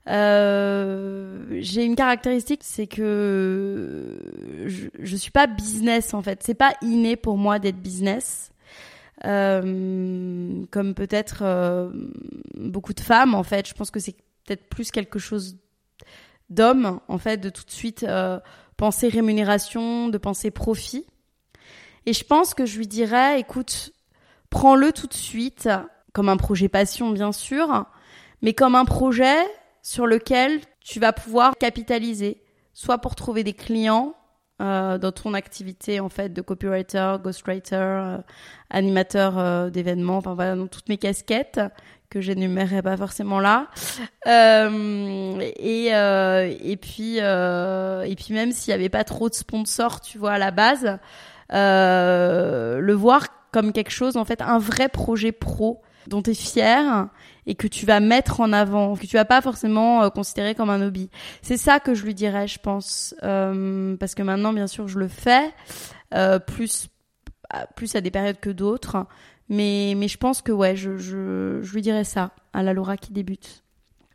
Euh, 0.09 1.59
j'ai 1.61 1.85
une 1.85 1.97
caractéristique, 1.97 2.63
c'est 2.63 2.87
que 2.87 4.19
je, 4.67 4.87
je 4.99 5.17
suis 5.17 5.33
pas 5.33 5.47
business 5.49 6.15
en 6.15 6.23
fait. 6.23 6.43
C'est 6.43 6.55
pas 6.55 6.75
inné 6.81 7.17
pour 7.17 7.37
moi 7.37 7.59
d'être 7.59 7.81
business. 7.83 8.51
Euh, 9.27 10.65
comme 10.71 10.95
peut-être 10.95 11.39
euh, 11.43 11.91
beaucoup 12.55 12.93
de 12.93 13.01
femmes 13.01 13.35
en 13.35 13.43
fait. 13.43 13.69
Je 13.69 13.75
pense 13.75 13.91
que 13.91 13.99
c'est 13.99 14.15
peut-être 14.45 14.69
plus 14.69 14.93
quelque 14.93 15.19
chose 15.19 15.57
d'homme 16.49 17.01
en 17.09 17.19
fait, 17.19 17.39
de 17.39 17.51
tout 17.51 17.65
de 17.65 17.71
suite 17.71 18.05
euh, 18.05 18.39
penser 18.77 19.09
rémunération, 19.09 20.09
de 20.09 20.19
penser 20.19 20.53
profit. 20.53 21.07
Et 22.05 22.13
je 22.13 22.23
pense 22.23 22.55
que 22.55 22.67
je 22.67 22.79
lui 22.79 22.87
dirais, 22.87 23.41
écoute, 23.41 23.93
prends-le 24.49 24.93
tout 24.93 25.09
de 25.09 25.15
suite 25.15 25.69
comme 26.13 26.29
un 26.29 26.37
projet 26.37 26.69
passion 26.69 27.11
bien 27.11 27.33
sûr, 27.33 27.85
mais 28.43 28.55
comme 28.55 28.77
un 28.77 28.85
projet 28.85 29.39
sur 29.83 30.07
lequel 30.07 30.61
tu 30.81 31.01
vas 31.01 31.13
pouvoir 31.13 31.57
capitaliser, 31.59 32.45
soit 32.75 32.99
pour 32.99 33.17
trouver 33.17 33.43
des 33.43 33.55
clients 33.55 34.15
euh, 34.61 34.97
dans 34.97 35.13
ton 35.13 35.35
activité 35.35 36.01
en 36.01 36.09
fait 36.09 36.33
de 36.33 36.41
copywriter, 36.41 37.17
ghostwriter, 37.23 37.77
euh, 37.77 38.19
animateur 38.71 39.39
euh, 39.39 39.69
d'événements, 39.69 40.17
enfin 40.17 40.35
voilà, 40.35 40.57
dans 40.57 40.67
toutes 40.67 40.89
mes 40.89 40.97
casquettes 40.97 41.61
que 42.09 42.23
j'énumérerai 42.23 42.81
pas 42.81 42.97
forcément 42.97 43.39
là. 43.39 43.69
Euh, 44.27 45.39
et 45.41 45.89
et 45.89 46.77
puis 46.77 47.19
et 47.19 48.17
puis 48.17 48.35
même 48.35 48.53
s'il 48.53 48.71
y 48.71 48.75
avait 48.75 48.89
pas 48.89 49.05
trop 49.05 49.29
de 49.29 49.35
sponsors, 49.35 50.01
tu 50.01 50.17
vois 50.17 50.33
à 50.33 50.39
la 50.39 50.51
base, 50.51 50.99
le 51.51 52.93
voir 52.93 53.27
comme 53.53 53.73
quelque 53.73 53.93
chose 53.93 54.17
en 54.17 54.25
fait 54.25 54.41
un 54.41 54.59
vrai 54.59 54.89
projet 54.89 55.33
pro 55.33 55.83
dont 56.07 56.23
tu 56.23 56.31
es 56.31 56.35
fier 56.35 57.09
et 57.47 57.55
que 57.55 57.67
tu 57.67 57.87
vas 57.87 58.01
mettre 58.01 58.41
en 58.41 58.53
avant, 58.53 58.97
que 58.97 59.07
tu 59.07 59.17
vas 59.17 59.25
pas 59.25 59.41
forcément 59.41 60.03
euh, 60.03 60.11
considérer 60.11 60.55
comme 60.55 60.71
un 60.71 60.83
hobby. 60.83 61.11
C'est 61.43 61.57
ça 61.57 61.81
que 61.81 61.95
je 61.95 62.05
lui 62.05 62.15
dirais, 62.15 62.49
je 62.49 62.59
pense, 62.59 63.15
euh, 63.23 63.97
parce 63.97 64.15
que 64.15 64.23
maintenant, 64.23 64.53
bien 64.53 64.67
sûr, 64.67 64.89
je 64.89 64.99
le 64.99 65.09
fais 65.09 65.53
euh, 66.15 66.39
plus 66.39 66.89
plus 67.77 67.95
à 67.95 68.01
des 68.01 68.11
périodes 68.11 68.41
que 68.41 68.51
d'autres, 68.51 69.07
mais 69.49 69.95
mais 69.97 70.09
je 70.09 70.19
pense 70.19 70.43
que 70.43 70.51
ouais, 70.51 70.75
je, 70.75 70.97
je 70.97 71.61
je 71.63 71.75
lui 71.75 71.81
dirais 71.81 72.03
ça 72.03 72.33
à 72.53 72.65
la 72.65 72.73
Laura 72.73 72.97
qui 72.97 73.13
débute. 73.13 73.63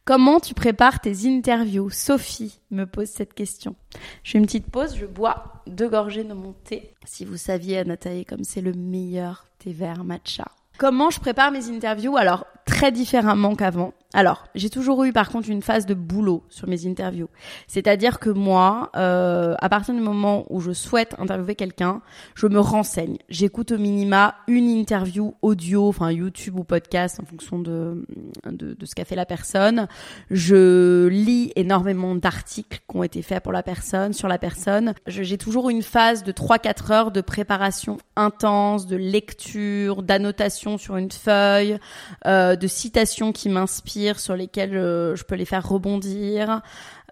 Comment 0.04 0.40
tu 0.40 0.54
prépares 0.54 1.00
tes 1.00 1.28
interviews? 1.28 1.90
Sophie 1.90 2.60
me 2.72 2.86
pose 2.86 3.08
cette 3.08 3.34
question. 3.34 3.76
Je 4.24 4.32
fais 4.32 4.38
une 4.40 4.46
petite 4.46 4.70
pause, 4.70 4.98
je 4.98 5.06
bois 5.06 5.64
deux 5.68 5.88
gorgées 5.88 6.24
de 6.24 6.34
mon 6.34 6.54
thé. 6.54 6.96
Si 7.06 7.24
vous 7.24 7.38
saviez, 7.38 7.86
Nathalie, 7.86 8.26
comme 8.26 8.44
c'est 8.44 8.62
le 8.62 8.74
meilleur 8.74 9.46
thé 9.60 9.72
vert 9.72 10.04
matcha. 10.04 10.52
Comment 10.82 11.12
je 11.12 11.20
prépare 11.20 11.52
mes 11.52 11.70
interviews 11.70 12.18
Alors, 12.18 12.48
très 12.66 12.92
différemment 12.92 13.54
qu'avant. 13.54 13.94
Alors, 14.14 14.44
j'ai 14.56 14.70
toujours 14.70 15.04
eu 15.06 15.14
par 15.14 15.30
contre 15.30 15.50
une 15.50 15.62
phase 15.62 15.86
de 15.86 15.94
boulot 15.94 16.44
sur 16.50 16.68
mes 16.68 16.86
interviews. 16.86 17.30
C'est-à-dire 17.68 18.20
que 18.20 18.30
moi, 18.30 18.92
euh, 18.98 19.56
à 19.60 19.70
partir 19.70 19.94
du 19.94 20.02
moment 20.02 20.46
où 20.50 20.60
je 20.60 20.74
souhaite 20.74 21.16
interviewer 21.18 21.56
quelqu'un, 21.56 22.02
je 22.36 22.48
me 22.48 22.60
renseigne. 22.60 23.18
J'écoute 23.30 23.72
au 23.72 23.78
minima 23.78 24.36
une 24.48 24.68
interview 24.70 25.36
audio, 25.42 25.88
enfin 25.88 26.12
YouTube 26.12 26.60
ou 26.60 26.66
podcast 26.66 27.22
en 27.22 27.26
fonction 27.26 27.60
de, 27.60 28.06
de, 28.46 28.74
de 28.74 28.86
ce 28.86 28.96
qu'a 28.96 29.06
fait 29.06 29.16
la 29.16 29.26
personne. 29.26 29.88
Je 30.30 31.08
lis 31.08 31.54
énormément 31.56 32.14
d'articles 32.16 32.82
qui 32.90 32.98
ont 32.98 33.04
été 33.04 33.22
faits 33.22 33.42
pour 33.42 33.54
la 33.54 33.64
personne, 33.64 34.12
sur 34.12 34.28
la 34.28 34.38
personne. 34.38 34.94
J'ai 35.08 35.38
toujours 35.38 35.70
une 35.70 35.84
phase 35.84 36.24
de 36.24 36.34
3-4 36.34 36.92
heures 36.92 37.12
de 37.12 37.22
préparation 37.22 37.98
intense, 38.18 38.88
de 38.88 38.98
lecture, 38.98 40.04
d'annotation 40.04 40.78
sur 40.78 40.98
une 40.98 41.12
feuille, 41.12 41.80
euh, 42.26 42.58
de 42.58 42.68
citations 42.68 43.32
qui 43.32 43.48
m'inspirent 43.48 44.01
sur 44.20 44.36
lesquels 44.36 44.76
euh, 44.76 45.16
je 45.16 45.24
peux 45.24 45.36
les 45.36 45.46
faire 45.46 45.68
rebondir. 45.68 46.62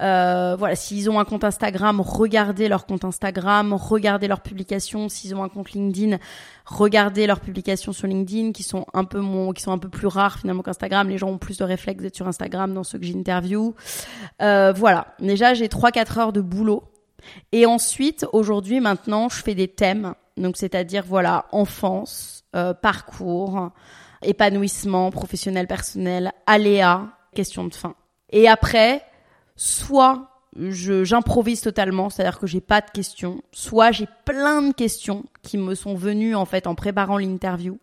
Euh, 0.02 0.56
voilà, 0.58 0.76
s'ils 0.76 1.10
ont 1.10 1.20
un 1.20 1.26
compte 1.26 1.44
Instagram, 1.44 2.02
regardez 2.02 2.68
leur 2.68 2.86
compte 2.86 3.06
Instagram, 3.06 3.74
regardez 3.74 4.28
leurs 4.28 4.42
publications. 4.42 5.10
S'ils 5.10 5.36
ont 5.36 5.44
un 5.44 5.50
compte 5.50 5.72
LinkedIn, 5.72 6.18
regardez 6.66 7.28
leurs 7.28 7.40
publications 7.40 7.94
sur 7.94 8.08
LinkedIn, 8.08 8.52
qui 8.52 8.64
sont 8.64 8.86
un 8.94 9.04
peu 9.04 9.22
qui 9.54 9.62
sont 9.62 9.72
un 9.72 9.78
peu 9.78 9.90
plus 9.90 10.08
rares 10.08 10.40
finalement 10.40 10.64
qu'Instagram. 10.64 11.10
Les 11.10 11.18
gens 11.18 11.30
ont 11.30 11.38
plus 11.38 11.58
de 11.58 11.64
réflexes 11.64 12.02
d'être 12.02 12.16
sur 12.16 12.28
Instagram 12.28 12.74
dans 12.74 12.84
ceux 12.84 13.00
que 13.00 13.06
j'interview. 13.06 13.76
Euh, 14.42 14.74
voilà, 14.76 15.08
déjà 15.20 15.54
j'ai 15.54 15.68
3-4 15.68 16.20
heures 16.20 16.34
de 16.34 16.42
boulot. 16.42 16.84
Et 17.52 17.66
ensuite, 17.66 18.26
aujourd'hui, 18.32 18.80
maintenant, 18.80 19.28
je 19.30 19.42
fais 19.42 19.54
des 19.54 19.68
thèmes. 19.68 20.14
Donc, 20.38 20.56
c'est-à-dire, 20.56 21.04
voilà, 21.06 21.46
enfance, 21.52 22.46
parcours, 22.82 23.72
épanouissement 24.22 25.12
professionnel, 25.12 25.68
personnel, 25.68 26.32
aléa, 26.46 27.10
question 27.34 27.66
de 27.66 27.74
fin. 27.74 27.96
Et 28.32 28.48
après, 28.48 29.04
soit 29.56 30.30
j'improvise 30.56 31.62
totalement, 31.62 32.10
c'est-à-dire 32.10 32.40
que 32.40 32.48
j'ai 32.48 32.62
pas 32.62 32.82
de 32.82 32.90
questions, 32.90 33.42
soit 33.52 33.92
j'ai 33.92 34.08
plein 34.26 34.62
de 34.62 34.74
questions 34.74 35.26
qui 35.44 35.58
me 35.58 35.76
sont 35.76 35.96
venues 35.96 36.36
en 36.36 36.46
fait 36.46 36.68
en 36.68 36.76
préparant 36.76 37.18
l'interview 37.18 37.78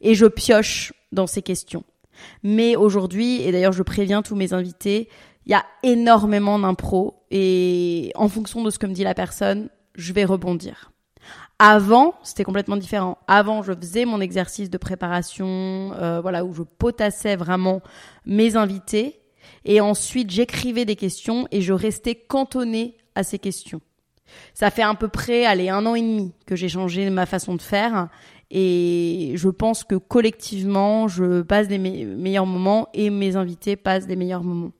et 0.00 0.14
je 0.14 0.26
pioche 0.26 0.92
dans 1.12 1.26
ces 1.26 1.42
questions. 1.42 1.84
Mais 2.42 2.76
aujourd'hui, 2.76 3.42
et 3.42 3.52
d'ailleurs 3.52 3.72
je 3.72 3.82
préviens 3.82 4.22
tous 4.22 4.34
mes 4.34 4.52
invités, 4.52 5.08
il 5.46 5.52
y 5.52 5.54
a 5.54 5.64
énormément 5.82 6.58
d'impro 6.58 7.22
et 7.30 8.12
en 8.16 8.28
fonction 8.28 8.62
de 8.62 8.70
ce 8.70 8.78
que 8.78 8.86
me 8.86 8.92
dit 8.92 9.04
la 9.04 9.14
personne, 9.14 9.70
je 9.94 10.12
vais 10.12 10.24
rebondir. 10.24 10.92
Avant, 11.58 12.14
c'était 12.22 12.44
complètement 12.44 12.76
différent. 12.76 13.18
Avant, 13.26 13.62
je 13.62 13.72
faisais 13.72 14.04
mon 14.04 14.20
exercice 14.20 14.70
de 14.70 14.78
préparation, 14.78 15.92
euh, 15.94 16.20
voilà, 16.20 16.44
où 16.44 16.52
je 16.54 16.62
potassais 16.62 17.34
vraiment 17.34 17.82
mes 18.26 18.54
invités, 18.54 19.20
et 19.64 19.80
ensuite 19.80 20.30
j'écrivais 20.30 20.84
des 20.84 20.94
questions 20.94 21.48
et 21.50 21.60
je 21.60 21.72
restais 21.72 22.14
cantonnée 22.14 22.96
à 23.16 23.24
ces 23.24 23.40
questions. 23.40 23.80
Ça 24.54 24.70
fait 24.70 24.82
à 24.82 24.94
peu 24.94 25.08
près, 25.08 25.46
allez, 25.46 25.68
un 25.68 25.84
an 25.86 25.96
et 25.96 26.02
demi 26.02 26.32
que 26.46 26.54
j'ai 26.54 26.68
changé 26.68 27.10
ma 27.10 27.26
façon 27.26 27.56
de 27.56 27.62
faire, 27.62 28.08
et 28.50 29.32
je 29.34 29.48
pense 29.48 29.82
que 29.82 29.96
collectivement, 29.96 31.08
je 31.08 31.42
passe 31.42 31.66
des 31.66 31.78
meilleurs 31.78 32.46
moments 32.46 32.88
et 32.94 33.10
mes 33.10 33.34
invités 33.34 33.74
passent 33.76 34.06
des 34.06 34.16
meilleurs 34.16 34.44
moments. 34.44 34.72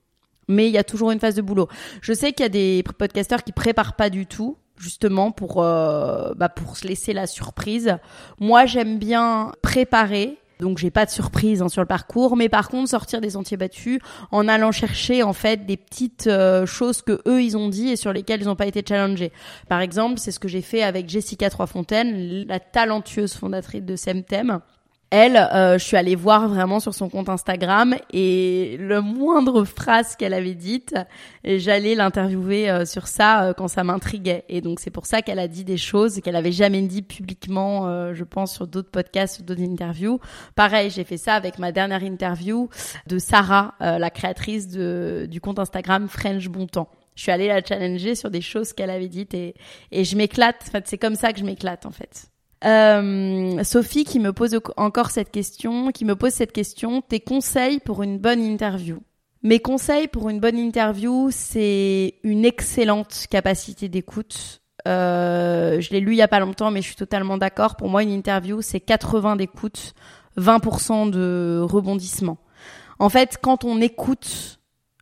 Mais 0.47 0.67
il 0.67 0.71
y 0.71 0.79
a 0.79 0.83
toujours 0.83 1.11
une 1.11 1.19
phase 1.19 1.35
de 1.35 1.43
boulot. 1.43 1.67
Je 2.01 2.13
sais 2.13 2.31
qu'il 2.31 2.43
y 2.43 2.45
a 2.45 2.49
des 2.49 2.83
podcasteurs 2.97 3.43
qui 3.43 3.51
préparent 3.51 3.95
pas 3.95 4.09
du 4.09 4.25
tout 4.25 4.57
justement 4.79 5.31
pour 5.31 5.61
euh, 5.61 6.33
bah 6.35 6.49
pour 6.49 6.77
se 6.77 6.87
laisser 6.87 7.13
la 7.13 7.27
surprise. 7.27 7.97
Moi, 8.39 8.65
j'aime 8.65 8.97
bien 8.97 9.51
préparer. 9.61 10.37
Donc 10.59 10.77
j'ai 10.77 10.91
pas 10.91 11.05
de 11.05 11.09
surprise 11.09 11.61
hein, 11.61 11.69
sur 11.69 11.81
le 11.81 11.87
parcours, 11.87 12.35
mais 12.35 12.49
par 12.49 12.67
contre 12.67 12.89
sortir 12.89 13.21
des 13.21 13.29
sentiers 13.29 13.55
battus 13.55 13.99
en 14.29 14.45
allant 14.49 14.73
chercher 14.73 15.23
en 15.23 15.31
fait 15.31 15.65
des 15.65 15.77
petites 15.77 16.27
euh, 16.27 16.65
choses 16.65 17.01
que 17.01 17.21
eux 17.27 17.41
ils 17.41 17.55
ont 17.55 17.69
dit 17.69 17.87
et 17.87 17.95
sur 17.95 18.11
lesquelles 18.11 18.41
ils 18.41 18.47
n'ont 18.47 18.57
pas 18.57 18.65
été 18.65 18.83
challengés. 18.85 19.31
Par 19.69 19.79
exemple, 19.79 20.19
c'est 20.19 20.31
ce 20.31 20.39
que 20.39 20.49
j'ai 20.49 20.61
fait 20.61 20.83
avec 20.83 21.07
Jessica 21.07 21.49
Troisfontaine, 21.49 22.45
la 22.45 22.59
talentueuse 22.59 23.33
fondatrice 23.35 23.83
de 23.83 23.95
Semtem 23.95 24.59
elle, 25.11 25.37
euh, 25.37 25.79
je 25.79 25.83
suis 25.83 25.97
allée 25.97 26.15
voir 26.15 26.47
vraiment 26.47 26.79
sur 26.79 26.93
son 26.93 27.09
compte 27.09 27.29
Instagram 27.29 27.95
et 28.13 28.77
le 28.79 29.01
moindre 29.01 29.63
phrase 29.63 30.15
qu'elle 30.15 30.35
avait 30.35 30.53
dite, 30.53 30.93
j'allais 31.43 31.95
l'interviewer 31.95 32.69
euh, 32.69 32.85
sur 32.85 33.07
ça 33.07 33.43
euh, 33.43 33.53
quand 33.53 33.67
ça 33.67 33.83
m'intriguait. 33.83 34.45
Et 34.49 34.61
donc 34.61 34.79
c'est 34.79 34.91
pour 34.91 35.07
ça 35.07 35.23
qu'elle 35.23 35.39
a 35.39 35.47
dit 35.47 35.63
des 35.63 35.77
choses 35.77 36.21
qu'elle 36.21 36.35
avait 36.35 36.51
jamais 36.51 36.81
dit 36.83 37.01
publiquement, 37.01 38.13
je 38.13 38.23
pense, 38.23 38.53
sur 38.53 38.67
d'autres 38.67 38.91
podcasts, 38.91 39.41
d'autres 39.41 39.61
interviews. 39.61 40.19
Pareil, 40.55 40.89
j'ai 40.89 41.03
fait 41.03 41.17
ça 41.17 41.33
avec 41.33 41.57
ma 41.57 41.71
dernière 41.71 42.03
interview 42.03 42.69
de 43.07 43.17
Sarah, 43.17 43.75
la 43.79 44.09
créatrice 44.09 44.67
de, 44.67 45.27
du 45.29 45.41
compte 45.41 45.59
Instagram 45.59 46.07
French 46.07 46.47
Bon. 46.49 46.67
Je 47.15 47.23
suis 47.23 47.31
allée 47.31 47.47
la 47.47 47.63
challenger 47.63 48.15
sur 48.15 48.29
des 48.29 48.41
choses 48.41 48.73
qu'elle 48.73 48.89
avait 48.89 49.07
dites 49.07 49.33
et, 49.33 49.55
et 49.91 50.03
je 50.03 50.15
m'éclate. 50.15 50.63
En 50.67 50.71
fait, 50.71 50.87
c'est 50.87 50.97
comme 50.97 51.15
ça 51.15 51.33
que 51.33 51.39
je 51.39 51.45
m'éclate 51.45 51.85
en 51.85 51.91
fait. 51.91 52.29
Euh, 52.65 53.63
Sophie 53.63 54.03
qui 54.03 54.19
me 54.19 54.33
pose 54.33 54.59
encore 54.75 55.11
cette 55.11 55.31
question, 55.31 55.91
qui 55.91 56.05
me 56.05 56.15
pose 56.15 56.33
cette 56.33 56.51
question, 56.51 57.01
tes 57.01 57.19
conseils 57.19 57.79
pour 57.79 58.03
une 58.03 58.17
bonne 58.17 58.41
interview. 58.41 58.99
Mes 59.41 59.59
conseils 59.59 60.09
pour 60.09 60.29
une 60.29 60.41
bonne 60.41 60.57
interview, 60.57 61.29
c'est 61.31 62.15
une 62.23 62.43
excellente 62.43 63.27
capacité 63.29 63.87
d'écoute. 63.87 64.61
Euh, 64.87 65.79
je 65.79 65.91
l'ai 65.91 66.01
lu 66.01 66.11
il 66.11 66.17
y 66.17 66.21
a 66.21 66.27
pas 66.27 66.41
longtemps, 66.41 66.71
mais 66.71 66.81
je 66.81 66.87
suis 66.87 66.95
totalement 66.95 67.37
d'accord. 67.37 67.77
Pour 67.77 67.89
moi, 67.89 68.03
une 68.03 68.11
interview, 68.11 68.61
c'est 68.61 68.81
80 68.81 69.37
d'écoute, 69.37 69.93
20% 70.37 71.09
de 71.09 71.61
rebondissement. 71.61 72.37
En 72.99 73.07
fait, 73.07 73.37
quand 73.41 73.63
on 73.63 73.79
écoute 73.79 74.58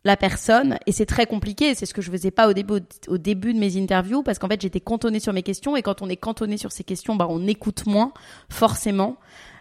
la 0.08 0.16
personne 0.16 0.78
et 0.86 0.92
c'est 0.92 1.04
très 1.04 1.26
compliqué 1.26 1.74
c'est 1.74 1.84
ce 1.84 1.92
que 1.92 2.00
je 2.00 2.10
faisais 2.10 2.30
pas 2.30 2.48
au 2.48 2.54
début 3.18 3.52
de 3.52 3.58
mes 3.58 3.76
interviews 3.76 4.22
parce 4.22 4.38
qu'en 4.38 4.48
fait 4.48 4.60
j'étais 4.60 4.80
cantonnée 4.80 5.20
sur 5.20 5.34
mes 5.34 5.42
questions 5.42 5.76
et 5.76 5.82
quand 5.82 6.00
on 6.00 6.08
est 6.08 6.16
cantonné 6.16 6.56
sur 6.56 6.72
ces 6.72 6.82
questions 6.82 7.14
bah 7.14 7.26
on 7.28 7.46
écoute 7.46 7.84
moins 7.86 8.12
forcément. 8.48 9.16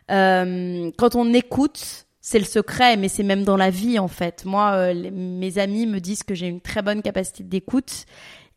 Euh, 0.10 0.90
quand 0.98 1.16
on 1.16 1.34
écoute 1.34 2.08
c'est 2.22 2.40
le 2.40 2.46
secret 2.46 2.96
mais 2.96 3.10
c'est 3.10 3.24
même 3.24 3.44
dans 3.44 3.58
la 3.58 3.70
vie 3.70 4.00
en 4.00 4.08
fait. 4.08 4.46
Moi 4.46 4.72
euh, 4.72 5.12
mes 5.12 5.58
amis 5.58 5.86
me 5.86 6.00
disent 6.00 6.24
que 6.24 6.34
j'ai 6.34 6.48
une 6.48 6.62
très 6.62 6.82
bonne 6.82 7.02
capacité 7.02 7.44
d'écoute 7.44 8.06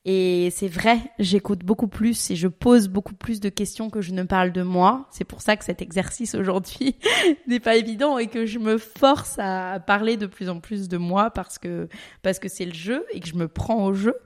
Et 0.06 0.48
c'est 0.50 0.68
vrai, 0.68 0.98
j'écoute 1.18 1.58
beaucoup 1.62 1.86
plus 1.86 2.30
et 2.30 2.36
je 2.36 2.48
pose 2.48 2.88
beaucoup 2.88 3.12
plus 3.12 3.38
de 3.38 3.50
questions 3.50 3.90
que 3.90 4.00
je 4.00 4.12
ne 4.12 4.22
parle 4.22 4.50
de 4.50 4.62
moi. 4.62 5.06
C'est 5.10 5.24
pour 5.24 5.42
ça 5.42 5.56
que 5.56 5.64
cet 5.64 5.82
exercice 5.82 6.34
aujourd'hui 6.34 6.96
n'est 7.46 7.60
pas 7.60 7.76
évident 7.76 8.16
et 8.16 8.26
que 8.26 8.46
je 8.46 8.58
me 8.58 8.78
force 8.78 9.38
à 9.38 9.78
parler 9.78 10.16
de 10.16 10.24
plus 10.24 10.48
en 10.48 10.58
plus 10.58 10.88
de 10.88 10.96
moi 10.96 11.30
parce 11.30 11.58
que 11.58 11.86
parce 12.22 12.38
que 12.38 12.48
c'est 12.48 12.64
le 12.64 12.72
jeu 12.72 13.04
et 13.12 13.20
que 13.20 13.28
je 13.28 13.34
me 13.34 13.46
prends 13.46 13.84
au 13.84 13.92
jeu. 13.92 14.16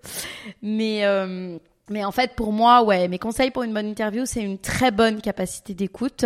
Mais 0.62 1.04
euh, 1.06 1.58
mais 1.90 2.04
en 2.04 2.12
fait, 2.12 2.36
pour 2.36 2.52
moi, 2.52 2.84
ouais, 2.84 3.08
mes 3.08 3.18
conseils 3.18 3.50
pour 3.50 3.64
une 3.64 3.74
bonne 3.74 3.88
interview, 3.88 4.26
c'est 4.26 4.42
une 4.42 4.58
très 4.58 4.92
bonne 4.92 5.20
capacité 5.20 5.74
d'écoute, 5.74 6.24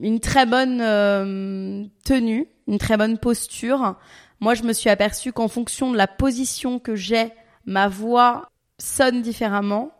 une 0.00 0.18
très 0.18 0.44
bonne 0.44 0.80
euh, 0.80 1.84
tenue, 2.04 2.48
une 2.66 2.78
très 2.78 2.96
bonne 2.96 3.16
posture. 3.16 3.94
Moi, 4.40 4.54
je 4.54 4.64
me 4.64 4.72
suis 4.72 4.90
aperçue 4.90 5.32
qu'en 5.32 5.48
fonction 5.48 5.92
de 5.92 5.96
la 5.96 6.08
position 6.08 6.80
que 6.80 6.96
j'ai, 6.96 7.30
ma 7.64 7.86
voix 7.86 8.50
sonne 8.78 9.22
différemment, 9.22 9.92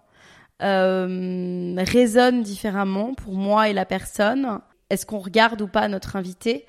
euh, 0.63 1.75
résonne 1.79 2.43
différemment 2.43 3.15
pour 3.15 3.35
moi 3.35 3.69
et 3.69 3.73
la 3.73 3.85
personne. 3.85 4.61
Est-ce 4.91 5.07
qu'on 5.07 5.19
regarde 5.19 5.61
ou 5.61 5.69
pas 5.69 5.89
notre 5.89 6.17
invité? 6.17 6.67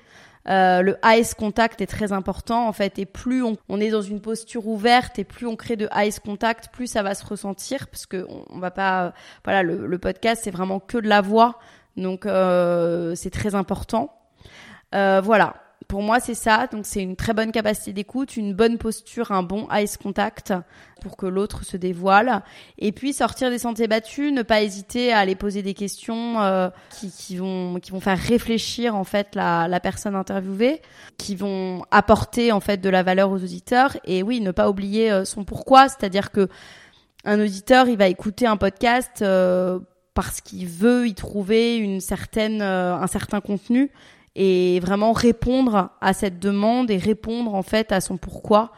Euh, 0.48 0.80
le 0.80 0.96
eyes 1.04 1.34
contact 1.36 1.82
est 1.82 1.86
très 1.86 2.12
important 2.12 2.66
en 2.66 2.72
fait 2.72 2.98
et 2.98 3.04
plus 3.04 3.44
on, 3.44 3.80
est 3.80 3.90
dans 3.90 4.00
une 4.00 4.22
posture 4.22 4.66
ouverte 4.66 5.18
et 5.18 5.24
plus 5.24 5.46
on 5.46 5.54
crée 5.54 5.76
de 5.76 5.86
eyes 5.94 6.14
contact 6.24 6.70
plus 6.72 6.86
ça 6.86 7.02
va 7.02 7.14
se 7.14 7.26
ressentir 7.26 7.88
parce 7.88 8.06
que 8.06 8.26
on, 8.48 8.58
va 8.58 8.70
pas 8.70 9.12
voilà 9.44 9.62
le, 9.62 9.86
le 9.86 9.98
podcast 9.98 10.40
c'est 10.44 10.50
vraiment 10.50 10.80
que 10.80 10.96
de 10.96 11.08
la 11.08 11.20
voix. 11.20 11.58
Donc 11.96 12.26
euh, 12.26 13.14
c'est 13.14 13.30
très 13.30 13.54
important. 13.54 14.16
Euh, 14.94 15.20
voilà 15.22 15.54
pour 15.90 16.02
moi, 16.02 16.20
c'est 16.20 16.34
ça. 16.34 16.68
Donc, 16.68 16.86
c'est 16.86 17.02
une 17.02 17.16
très 17.16 17.34
bonne 17.34 17.50
capacité 17.50 17.92
d'écoute, 17.92 18.36
une 18.36 18.54
bonne 18.54 18.78
posture, 18.78 19.32
un 19.32 19.42
bon 19.42 19.66
eyes 19.72 19.88
contact 20.00 20.54
pour 21.00 21.16
que 21.16 21.26
l'autre 21.26 21.64
se 21.64 21.76
dévoile. 21.76 22.44
Et 22.78 22.92
puis, 22.92 23.12
sortir 23.12 23.50
des 23.50 23.58
sentiers 23.58 23.88
battus, 23.88 24.32
ne 24.32 24.42
pas 24.42 24.62
hésiter 24.62 25.12
à 25.12 25.18
aller 25.18 25.34
poser 25.34 25.62
des 25.62 25.74
questions 25.74 26.40
euh, 26.42 26.70
qui, 26.90 27.10
qui, 27.10 27.36
vont, 27.38 27.80
qui 27.80 27.90
vont 27.90 27.98
faire 27.98 28.18
réfléchir, 28.18 28.94
en 28.94 29.02
fait, 29.02 29.34
la, 29.34 29.66
la 29.66 29.80
personne 29.80 30.14
interviewée, 30.14 30.80
qui 31.18 31.34
vont 31.34 31.84
apporter, 31.90 32.52
en 32.52 32.60
fait, 32.60 32.76
de 32.76 32.88
la 32.88 33.02
valeur 33.02 33.32
aux 33.32 33.42
auditeurs. 33.42 33.96
Et 34.04 34.22
oui, 34.22 34.40
ne 34.40 34.52
pas 34.52 34.70
oublier 34.70 35.10
euh, 35.10 35.24
son 35.24 35.42
pourquoi. 35.42 35.88
C'est-à-dire 35.88 36.30
que 36.30 36.48
un 37.24 37.40
auditeur, 37.40 37.88
il 37.88 37.98
va 37.98 38.06
écouter 38.06 38.46
un 38.46 38.56
podcast 38.56 39.22
euh, 39.22 39.80
parce 40.14 40.40
qu'il 40.40 40.68
veut 40.68 41.08
y 41.08 41.14
trouver 41.14 41.78
une 41.78 42.00
certaine, 42.00 42.62
un 42.62 43.06
certain 43.08 43.40
contenu 43.40 43.90
et 44.36 44.80
vraiment 44.80 45.12
répondre 45.12 45.90
à 46.00 46.12
cette 46.12 46.38
demande 46.38 46.90
et 46.90 46.98
répondre 46.98 47.54
en 47.54 47.62
fait 47.62 47.92
à 47.92 48.00
son 48.00 48.16
pourquoi 48.16 48.72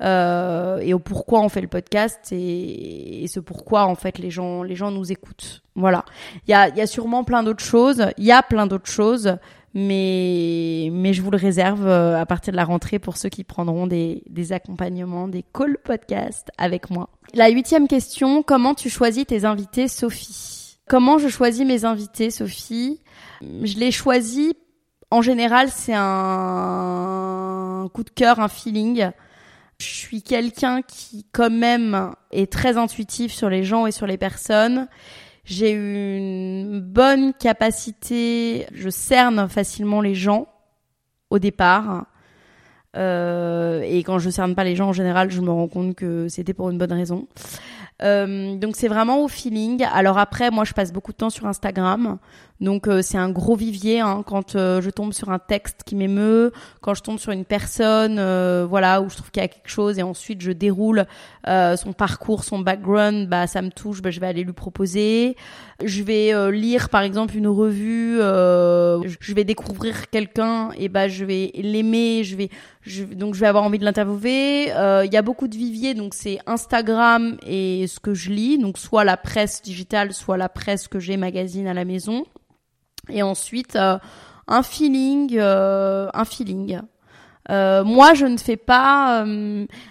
euh, 0.00 0.78
et 0.78 0.94
au 0.94 1.00
pourquoi 1.00 1.40
on 1.40 1.48
fait 1.48 1.60
le 1.60 1.66
podcast 1.66 2.28
et, 2.30 3.26
ce 3.28 3.40
pourquoi 3.40 3.86
en 3.86 3.96
fait 3.96 4.18
les 4.18 4.30
gens 4.30 4.62
les 4.62 4.76
gens 4.76 4.90
nous 4.90 5.10
écoutent. 5.10 5.62
Voilà. 5.74 6.04
Il 6.46 6.50
y 6.52 6.54
a, 6.54 6.68
y 6.68 6.80
a 6.80 6.86
sûrement 6.86 7.24
plein 7.24 7.42
d'autres 7.42 7.64
choses. 7.64 8.06
Il 8.16 8.24
y 8.24 8.32
a 8.32 8.42
plein 8.42 8.66
d'autres 8.66 8.90
choses, 8.90 9.36
mais 9.74 10.88
mais 10.92 11.12
je 11.12 11.22
vous 11.22 11.30
le 11.30 11.38
réserve 11.38 11.86
euh, 11.86 12.20
à 12.20 12.26
partir 12.26 12.52
de 12.52 12.56
la 12.56 12.64
rentrée 12.64 12.98
pour 12.98 13.16
ceux 13.16 13.28
qui 13.28 13.44
prendront 13.44 13.86
des, 13.86 14.22
des 14.28 14.52
accompagnements, 14.52 15.26
des 15.26 15.44
call 15.52 15.78
podcasts 15.82 16.50
avec 16.58 16.90
moi. 16.90 17.08
La 17.34 17.48
huitième 17.48 17.88
question 17.88 18.42
comment 18.42 18.74
tu 18.74 18.90
choisis 18.90 19.26
tes 19.26 19.44
invités, 19.44 19.88
Sophie? 19.88 20.78
Comment 20.88 21.18
je 21.18 21.28
choisis 21.28 21.66
mes 21.66 21.84
invités, 21.84 22.30
Sophie? 22.30 23.00
Je 23.42 23.78
les 23.78 23.90
choisis 23.90 24.54
en 25.10 25.22
général, 25.22 25.70
c'est 25.70 25.94
un 25.94 27.88
coup 27.92 28.04
de 28.04 28.10
cœur, 28.10 28.40
un 28.40 28.48
feeling. 28.48 29.10
Je 29.80 29.86
suis 29.86 30.22
quelqu'un 30.22 30.82
qui, 30.82 31.24
quand 31.32 31.50
même, 31.50 32.12
est 32.30 32.52
très 32.52 32.76
intuitif 32.76 33.32
sur 33.32 33.48
les 33.48 33.64
gens 33.64 33.86
et 33.86 33.92
sur 33.92 34.06
les 34.06 34.18
personnes. 34.18 34.88
J'ai 35.44 35.70
une 35.70 36.80
bonne 36.80 37.32
capacité, 37.32 38.66
je 38.72 38.90
cerne 38.90 39.48
facilement 39.48 40.02
les 40.02 40.14
gens 40.14 40.46
au 41.30 41.38
départ. 41.38 42.06
Euh, 42.96 43.80
et 43.82 44.02
quand 44.02 44.18
je 44.18 44.28
cerne 44.28 44.54
pas 44.54 44.64
les 44.64 44.76
gens 44.76 44.88
en 44.88 44.92
général, 44.92 45.30
je 45.30 45.40
me 45.40 45.50
rends 45.50 45.68
compte 45.68 45.94
que 45.94 46.28
c'était 46.28 46.54
pour 46.54 46.68
une 46.70 46.76
bonne 46.78 46.92
raison. 46.92 47.28
Euh, 48.02 48.56
donc 48.56 48.76
c'est 48.76 48.88
vraiment 48.88 49.24
au 49.24 49.28
feeling. 49.28 49.84
Alors 49.92 50.18
après, 50.18 50.50
moi 50.50 50.64
je 50.64 50.72
passe 50.72 50.92
beaucoup 50.92 51.12
de 51.12 51.16
temps 51.16 51.30
sur 51.30 51.46
Instagram, 51.46 52.18
donc 52.60 52.88
euh, 52.88 53.02
c'est 53.02 53.18
un 53.18 53.30
gros 53.30 53.56
vivier 53.56 54.00
hein, 54.00 54.22
quand 54.26 54.56
euh, 54.56 54.80
je 54.80 54.90
tombe 54.90 55.12
sur 55.12 55.30
un 55.30 55.38
texte 55.38 55.82
qui 55.84 55.94
m'émeut, 55.94 56.52
quand 56.80 56.94
je 56.94 57.02
tombe 57.02 57.18
sur 57.18 57.32
une 57.32 57.44
personne, 57.44 58.16
voilà 58.64 59.00
où 59.00 59.08
je 59.08 59.16
trouve 59.16 59.30
qu'il 59.30 59.42
y 59.42 59.44
a 59.44 59.48
quelque 59.48 59.68
chose 59.68 59.98
et 59.98 60.02
ensuite 60.02 60.40
je 60.40 60.52
déroule 60.52 61.06
son 61.46 61.92
parcours, 61.96 62.44
son 62.44 62.58
background, 62.58 63.28
bah 63.28 63.46
ça 63.46 63.62
me 63.62 63.70
touche, 63.70 64.02
bah, 64.02 64.10
je 64.10 64.20
vais 64.20 64.26
aller 64.26 64.44
lui 64.44 64.52
proposer. 64.52 65.36
Je 65.82 66.02
vais 66.02 66.50
lire 66.50 66.88
par 66.88 67.02
exemple 67.02 67.36
une 67.36 67.46
revue, 67.46 68.18
je 68.18 69.34
vais 69.34 69.44
découvrir 69.44 70.10
quelqu'un 70.10 70.70
et 70.76 70.88
bah 70.88 71.08
je 71.08 71.24
vais 71.24 71.52
l'aimer, 71.54 72.24
je 72.24 72.36
vais 72.36 72.50
donc 73.14 73.34
je 73.34 73.40
vais 73.40 73.46
avoir 73.46 73.64
envie 73.64 73.78
de 73.78 73.84
l'interviewer. 73.84 74.72
Euh, 74.72 75.04
il 75.04 75.12
y 75.12 75.16
a 75.16 75.22
beaucoup 75.22 75.48
de 75.48 75.56
viviers, 75.56 75.94
donc 75.94 76.14
c'est 76.14 76.38
Instagram 76.46 77.36
et 77.46 77.86
ce 77.86 78.00
que 78.00 78.14
je 78.14 78.30
lis, 78.30 78.58
donc 78.58 78.78
soit 78.78 79.04
la 79.04 79.16
presse 79.16 79.62
digitale, 79.62 80.12
soit 80.12 80.36
la 80.36 80.48
presse 80.48 80.88
que 80.88 80.98
j'ai 80.98 81.16
magazine 81.16 81.66
à 81.66 81.74
la 81.74 81.84
maison. 81.84 82.24
Et 83.08 83.22
ensuite 83.22 83.76
euh, 83.76 83.98
un 84.46 84.62
feeling, 84.62 85.36
euh, 85.38 86.08
un 86.14 86.24
feeling. 86.24 86.80
moi, 87.48 88.14
je 88.14 88.26
ne 88.26 88.36
fais 88.36 88.56
pas. 88.56 89.24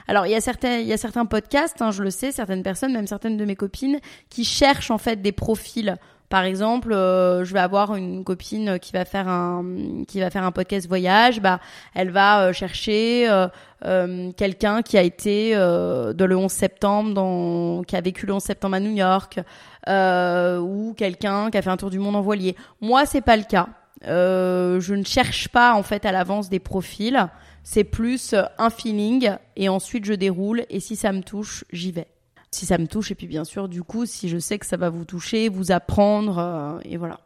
alors, 0.07 0.25
il 0.25 0.31
y 0.31 0.35
a 0.35 0.41
certains, 0.41 0.77
il 0.77 0.87
y 0.87 0.93
a 0.93 0.97
certains 0.97 1.25
podcasts, 1.25 1.81
hein, 1.81 1.91
je 1.91 2.03
le 2.03 2.09
sais, 2.09 2.31
certaines 2.31 2.63
personnes, 2.63 2.93
même 2.93 3.07
certaines 3.07 3.37
de 3.37 3.45
mes 3.45 3.55
copines, 3.55 3.99
qui 4.29 4.45
cherchent 4.45 4.91
en 4.91 4.97
fait 4.97 5.21
des 5.21 5.31
profils 5.31 5.95
par 6.29 6.43
exemple, 6.43 6.91
euh, 6.91 7.45
je 7.45 7.53
vais 7.53 7.59
avoir 7.59 7.95
une 7.95 8.25
copine 8.25 8.79
qui 8.79 8.91
va 8.91 9.05
faire 9.05 9.29
un 9.29 9.63
qui 10.07 10.19
va 10.19 10.29
faire 10.29 10.43
un 10.43 10.51
podcast 10.51 10.85
voyage, 10.85 11.39
bah 11.39 11.61
elle 11.93 12.09
va 12.09 12.41
euh, 12.41 12.53
chercher 12.53 13.29
euh, 13.29 14.31
quelqu'un 14.35 14.81
qui 14.81 14.97
a 14.97 15.03
été 15.03 15.55
de 15.55 16.25
le 16.25 16.35
11 16.35 16.51
septembre 16.51 17.13
dans 17.13 17.83
qui 17.83 17.95
a 17.95 18.01
vécu 18.01 18.25
le 18.25 18.33
11 18.33 18.43
septembre 18.43 18.75
à 18.75 18.79
New 18.81 18.91
York 18.91 19.39
ou 19.87 20.93
quelqu'un 20.97 21.49
qui 21.49 21.57
a 21.57 21.61
fait 21.61 21.69
un 21.69 21.77
tour 21.77 21.89
du 21.89 21.99
monde 21.99 22.15
en 22.17 22.21
voilier. 22.21 22.57
Moi, 22.81 23.05
c'est 23.05 23.21
pas 23.21 23.37
le 23.37 23.43
cas. 23.43 23.67
je 24.03 24.93
ne 24.93 25.03
cherche 25.03 25.47
pas 25.47 25.75
en 25.75 25.83
fait 25.83 26.05
à 26.05 26.11
l'avance 26.11 26.49
des 26.49 26.59
profils, 26.59 27.29
c'est 27.63 27.85
plus 27.85 28.35
un 28.57 28.69
feeling 28.69 29.31
et 29.55 29.69
ensuite 29.69 30.03
je 30.03 30.13
déroule 30.13 30.65
et 30.69 30.81
si 30.81 30.97
ça 30.97 31.13
me 31.13 31.21
touche, 31.21 31.63
j'y 31.71 31.93
vais 31.93 32.07
si 32.51 32.65
ça 32.65 32.77
me 32.77 32.87
touche 32.87 33.11
et 33.11 33.15
puis 33.15 33.27
bien 33.27 33.43
sûr 33.43 33.67
du 33.67 33.83
coup 33.83 34.05
si 34.05 34.29
je 34.29 34.37
sais 34.37 34.57
que 34.57 34.65
ça 34.65 34.77
va 34.77 34.89
vous 34.89 35.05
toucher, 35.05 35.49
vous 35.49 35.71
apprendre 35.71 36.37
euh, 36.37 36.79
et 36.83 36.97
voilà. 36.97 37.19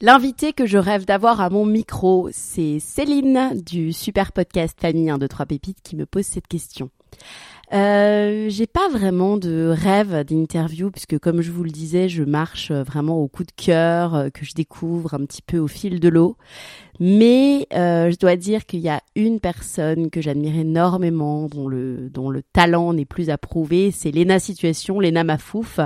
L'invité 0.00 0.52
que 0.52 0.66
je 0.66 0.78
rêve 0.78 1.04
d'avoir 1.04 1.40
à 1.40 1.48
mon 1.48 1.64
micro, 1.64 2.28
c'est 2.32 2.80
Céline 2.80 3.62
du 3.64 3.92
super 3.92 4.32
podcast 4.32 4.76
Famille 4.80 5.08
1, 5.08 5.18
2, 5.18 5.28
3 5.28 5.46
Pépites 5.46 5.78
qui 5.80 5.94
me 5.94 6.06
pose 6.06 6.24
cette 6.24 6.48
question. 6.48 6.90
Euh, 7.72 8.50
j'ai 8.50 8.66
pas 8.66 8.90
vraiment 8.90 9.38
de 9.38 9.74
rêve 9.74 10.24
d'interview 10.24 10.90
puisque 10.90 11.18
comme 11.18 11.40
je 11.40 11.50
vous 11.50 11.64
le 11.64 11.70
disais, 11.70 12.10
je 12.10 12.22
marche 12.22 12.70
vraiment 12.70 13.18
au 13.18 13.28
coup 13.28 13.44
de 13.44 13.52
cœur 13.56 14.14
euh, 14.14 14.28
que 14.28 14.44
je 14.44 14.52
découvre 14.52 15.14
un 15.14 15.24
petit 15.24 15.40
peu 15.40 15.56
au 15.58 15.68
fil 15.68 15.98
de 15.98 16.08
l'eau. 16.10 16.36
Mais 17.00 17.66
euh, 17.72 18.10
je 18.10 18.18
dois 18.18 18.36
dire 18.36 18.66
qu'il 18.66 18.80
y 18.80 18.90
a 18.90 19.00
une 19.16 19.40
personne 19.40 20.10
que 20.10 20.20
j'admire 20.20 20.54
énormément, 20.56 21.48
dont 21.48 21.66
le 21.66 22.10
dont 22.10 22.28
le 22.28 22.42
talent 22.42 22.92
n'est 22.92 23.06
plus 23.06 23.30
approuvé, 23.30 23.90
c'est 23.90 24.10
Lena 24.10 24.38
Situation, 24.38 25.00
Lena 25.00 25.24
Mafouf, 25.24 25.80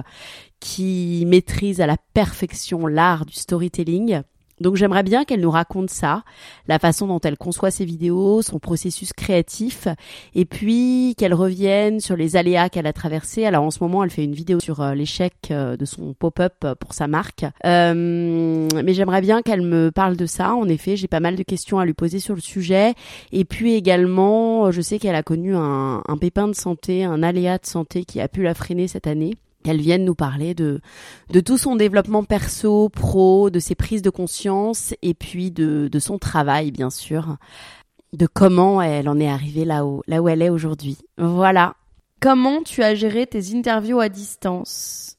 qui 0.58 1.24
maîtrise 1.28 1.80
à 1.80 1.86
la 1.86 1.96
perfection 2.14 2.88
l'art 2.88 3.26
du 3.26 3.34
storytelling. 3.34 4.22
Donc 4.60 4.76
j'aimerais 4.76 5.02
bien 5.02 5.24
qu'elle 5.24 5.40
nous 5.40 5.50
raconte 5.50 5.90
ça, 5.90 6.22
la 6.66 6.78
façon 6.78 7.06
dont 7.06 7.20
elle 7.20 7.36
conçoit 7.36 7.70
ses 7.70 7.84
vidéos, 7.84 8.42
son 8.42 8.58
processus 8.58 9.12
créatif, 9.12 9.88
et 10.34 10.44
puis 10.44 11.14
qu'elle 11.18 11.34
revienne 11.34 12.00
sur 12.00 12.16
les 12.16 12.36
aléas 12.36 12.68
qu'elle 12.68 12.86
a 12.86 12.92
traversés. 12.92 13.44
Alors 13.44 13.64
en 13.64 13.70
ce 13.70 13.82
moment, 13.82 14.02
elle 14.02 14.10
fait 14.10 14.24
une 14.24 14.34
vidéo 14.34 14.58
sur 14.60 14.80
euh, 14.80 14.94
l'échec 14.94 15.34
euh, 15.50 15.76
de 15.76 15.84
son 15.84 16.14
pop-up 16.14 16.54
euh, 16.64 16.74
pour 16.74 16.94
sa 16.94 17.06
marque. 17.06 17.44
mais 17.64 18.94
j'aimerais 18.94 19.20
bien 19.20 19.42
qu'elle 19.42 19.62
me 19.62 19.90
parle 19.90 20.16
de 20.16 20.26
ça. 20.26 20.54
En 20.54 20.68
effet, 20.68 20.96
j'ai 20.96 21.08
pas 21.08 21.20
mal 21.20 21.36
de 21.36 21.42
questions 21.42 21.78
à 21.78 21.84
lui 21.84 21.94
poser 21.94 22.18
sur 22.18 22.34
le 22.34 22.40
sujet. 22.40 22.94
Et 23.32 23.44
puis 23.44 23.74
également, 23.74 24.70
je 24.70 24.80
sais 24.80 24.98
qu'elle 24.98 25.14
a 25.14 25.22
connu 25.22 25.54
un, 25.54 26.02
un 26.06 26.16
pépin 26.16 26.48
de 26.48 26.54
santé, 26.54 27.04
un 27.04 27.22
aléa 27.22 27.58
de 27.58 27.66
santé 27.66 28.04
qui 28.04 28.20
a 28.20 28.28
pu 28.28 28.42
la 28.42 28.54
freiner 28.54 28.88
cette 28.88 29.06
année 29.06 29.34
qu'elle 29.66 29.80
vienne 29.80 30.04
nous 30.04 30.14
parler 30.14 30.54
de, 30.54 30.80
de 31.30 31.40
tout 31.40 31.58
son 31.58 31.74
développement 31.74 32.22
perso, 32.22 32.88
pro, 32.88 33.50
de 33.50 33.58
ses 33.58 33.74
prises 33.74 34.00
de 34.00 34.10
conscience 34.10 34.94
et 35.02 35.12
puis 35.12 35.50
de, 35.50 35.88
de 35.88 35.98
son 35.98 36.18
travail, 36.18 36.70
bien 36.70 36.88
sûr, 36.88 37.36
de 38.12 38.28
comment 38.28 38.80
elle 38.80 39.08
en 39.08 39.18
est 39.18 39.28
arrivée 39.28 39.64
là 39.64 39.84
où, 39.84 40.02
là 40.06 40.22
où 40.22 40.28
elle 40.28 40.42
est 40.42 40.50
aujourd'hui. 40.50 40.98
Voilà. 41.18 41.74
Comment 42.20 42.62
tu 42.62 42.84
as 42.84 42.94
géré 42.94 43.26
tes 43.26 43.56
interviews 43.56 43.98
à 43.98 44.08
distance? 44.08 45.16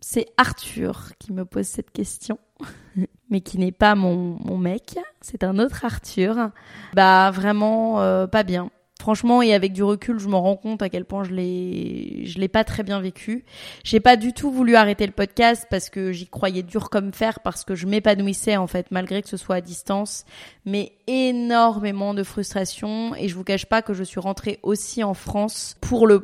C'est 0.00 0.26
Arthur 0.36 1.12
qui 1.20 1.32
me 1.32 1.44
pose 1.44 1.66
cette 1.66 1.92
question, 1.92 2.40
mais 3.30 3.40
qui 3.40 3.56
n'est 3.58 3.70
pas 3.70 3.94
mon, 3.94 4.36
mon 4.44 4.58
mec, 4.58 4.98
c'est 5.20 5.44
un 5.44 5.60
autre 5.60 5.84
Arthur. 5.84 6.50
Bah 6.92 7.30
vraiment 7.30 8.00
euh, 8.00 8.26
pas 8.26 8.42
bien 8.42 8.68
Franchement, 9.06 9.40
et 9.40 9.54
avec 9.54 9.72
du 9.72 9.84
recul, 9.84 10.18
je 10.18 10.26
me 10.26 10.34
rends 10.34 10.56
compte 10.56 10.82
à 10.82 10.88
quel 10.88 11.04
point 11.04 11.22
je 11.22 11.30
l'ai, 11.30 12.24
je 12.24 12.40
l'ai 12.40 12.48
pas 12.48 12.64
très 12.64 12.82
bien 12.82 12.98
vécu. 13.00 13.44
J'ai 13.84 14.00
pas 14.00 14.16
du 14.16 14.32
tout 14.32 14.50
voulu 14.50 14.74
arrêter 14.74 15.06
le 15.06 15.12
podcast 15.12 15.68
parce 15.70 15.90
que 15.90 16.10
j'y 16.10 16.26
croyais 16.26 16.64
dur 16.64 16.90
comme 16.90 17.12
fer, 17.12 17.38
parce 17.38 17.62
que 17.62 17.76
je 17.76 17.86
m'épanouissais 17.86 18.56
en 18.56 18.66
fait, 18.66 18.88
malgré 18.90 19.22
que 19.22 19.28
ce 19.28 19.36
soit 19.36 19.54
à 19.54 19.60
distance. 19.60 20.24
Mais 20.64 20.90
énormément 21.06 22.14
de 22.14 22.24
frustration 22.24 23.14
et 23.14 23.28
je 23.28 23.36
vous 23.36 23.44
cache 23.44 23.66
pas 23.66 23.80
que 23.80 23.94
je 23.94 24.02
suis 24.02 24.18
rentrée 24.18 24.58
aussi 24.64 25.04
en 25.04 25.14
France 25.14 25.76
pour 25.80 26.08
le, 26.08 26.20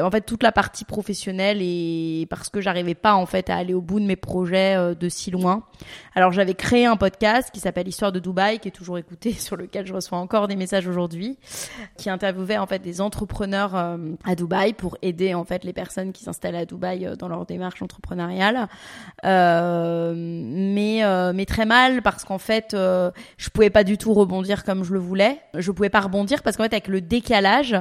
en 0.00 0.10
fait, 0.12 0.20
toute 0.20 0.44
la 0.44 0.52
partie 0.52 0.84
professionnelle 0.84 1.58
et 1.60 2.28
parce 2.30 2.48
que 2.48 2.60
j'arrivais 2.60 2.94
pas 2.94 3.14
en 3.14 3.26
fait 3.26 3.50
à 3.50 3.56
aller 3.56 3.74
au 3.74 3.80
bout 3.80 3.98
de 3.98 4.04
mes 4.04 4.14
projets 4.14 4.76
euh, 4.76 4.94
de 4.94 5.08
si 5.08 5.32
loin. 5.32 5.64
Alors 6.14 6.30
j'avais 6.30 6.54
créé 6.54 6.86
un 6.86 6.96
podcast 6.96 7.50
qui 7.52 7.58
s'appelle 7.58 7.88
Histoire 7.88 8.12
de 8.12 8.20
Dubaï, 8.20 8.60
qui 8.60 8.68
est 8.68 8.70
toujours 8.70 8.98
écouté, 8.98 9.32
sur 9.38 9.56
lequel 9.56 9.84
je 9.84 9.92
reçois 9.94 10.18
encore 10.18 10.46
des 10.46 10.54
messages 10.54 10.86
aujourd'hui, 10.86 11.36
qui 12.04 12.10
interviewait 12.10 12.58
en 12.58 12.66
fait 12.66 12.80
des 12.80 13.00
entrepreneurs 13.00 13.74
euh, 13.74 13.96
à 14.24 14.34
Dubaï 14.34 14.74
pour 14.74 14.98
aider 15.00 15.32
en 15.32 15.44
fait 15.44 15.64
les 15.64 15.72
personnes 15.72 16.12
qui 16.12 16.22
s'installent 16.22 16.54
à 16.54 16.66
Dubaï 16.66 17.06
euh, 17.06 17.16
dans 17.16 17.28
leur 17.28 17.46
démarche 17.46 17.80
entrepreneuriale. 17.80 18.68
Euh, 19.24 20.12
mais 20.14 21.00
mais 21.32 21.46
très 21.46 21.64
mal 21.64 22.02
parce 22.02 22.24
qu'en 22.24 22.36
fait 22.36 22.76
je 22.76 23.48
pouvais 23.48 23.70
pas 23.70 23.84
du 23.84 23.96
tout 23.96 24.12
rebondir 24.12 24.64
comme 24.64 24.84
je 24.84 24.92
le 24.92 24.98
voulais. 24.98 25.38
Je 25.54 25.70
pouvais 25.70 25.88
pas 25.88 26.00
rebondir 26.00 26.42
parce 26.42 26.58
qu'en 26.58 26.64
fait 26.64 26.74
avec 26.74 26.88
le 26.88 27.00
décalage 27.00 27.74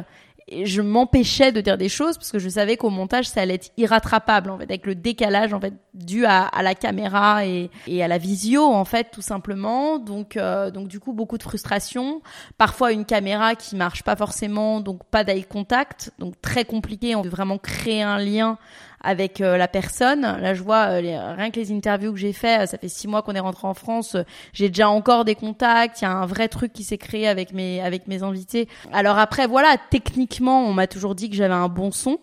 je 0.51 0.82
m'empêchais 0.82 1.51
de 1.51 1.62
dire 1.62 1.77
des 1.77 1.89
choses 1.89 2.17
parce 2.17 2.32
que 2.32 2.39
je 2.39 2.49
savais 2.49 2.77
qu'au 2.77 2.89
montage 2.89 3.27
ça 3.27 3.41
allait 3.41 3.56
être 3.56 3.71
irrattrapable 3.77 4.49
en 4.49 4.58
fait 4.58 4.65
avec 4.65 4.86
le 4.86 4.95
décalage 4.95 5.53
en 5.53 5.60
fait 5.60 5.73
dû 5.93 6.25
à, 6.25 6.49
la 6.62 6.75
caméra 6.75 7.45
et, 7.45 7.69
à 8.01 8.08
la 8.08 8.17
visio 8.17 8.63
en 8.63 8.86
fait 8.86 9.10
tout 9.12 9.21
simplement. 9.21 9.99
Donc 9.99 10.38
euh, 10.38 10.71
donc 10.71 10.88
du 10.88 10.99
coup 10.99 11.13
beaucoup 11.13 11.38
de 11.38 11.43
frustration. 11.43 12.21
Parfois 12.58 12.91
une 12.91 13.06
caméra 13.06 13.56
qui 13.56 13.75
marche 13.75 14.03
pas 14.03 14.15
forcément 14.15 14.82
donc 14.82 15.03
pas 15.06 15.23
d'eye 15.23 15.45
contact. 15.45 16.12
Donc 16.19 16.39
très 16.41 16.65
compliqué 16.65 17.15
on 17.15 17.21
veut 17.21 17.29
vraiment 17.29 17.58
créer 17.58 18.01
un 18.01 18.17
lien 18.17 18.58
avec 19.03 19.41
euh, 19.41 19.57
la 19.57 19.67
personne. 19.67 20.21
Là, 20.21 20.53
je 20.53 20.63
vois 20.63 21.01
euh, 21.01 21.35
rien 21.35 21.51
que 21.51 21.59
les 21.59 21.71
interviews 21.71 22.13
que 22.13 22.19
j'ai 22.19 22.33
fait, 22.33 22.67
ça 22.67 22.77
fait 22.77 22.87
six 22.87 23.07
mois 23.07 23.21
qu'on 23.21 23.33
est 23.33 23.39
rentré 23.39 23.67
en 23.67 23.73
France. 23.73 24.15
j'ai 24.53 24.69
déjà 24.69 24.89
encore 24.89 25.25
des 25.25 25.35
contacts. 25.35 26.01
Il 26.01 26.05
y 26.05 26.07
a 26.07 26.11
un 26.11 26.25
vrai 26.25 26.47
truc 26.47 26.73
qui 26.73 26.83
s'est 26.83 26.97
créé 26.97 27.27
avec 27.27 27.53
mes 27.53 27.81
avec 27.81 28.07
mes 28.07 28.23
invités. 28.23 28.67
Alors 28.91 29.19
après, 29.19 29.47
voilà, 29.47 29.75
techniquement, 29.89 30.65
on 30.65 30.73
m'a 30.73 30.87
toujours 30.87 31.15
dit 31.15 31.29
que 31.29 31.35
j'avais 31.35 31.53
un 31.53 31.69
bon 31.69 31.91
son 31.91 32.17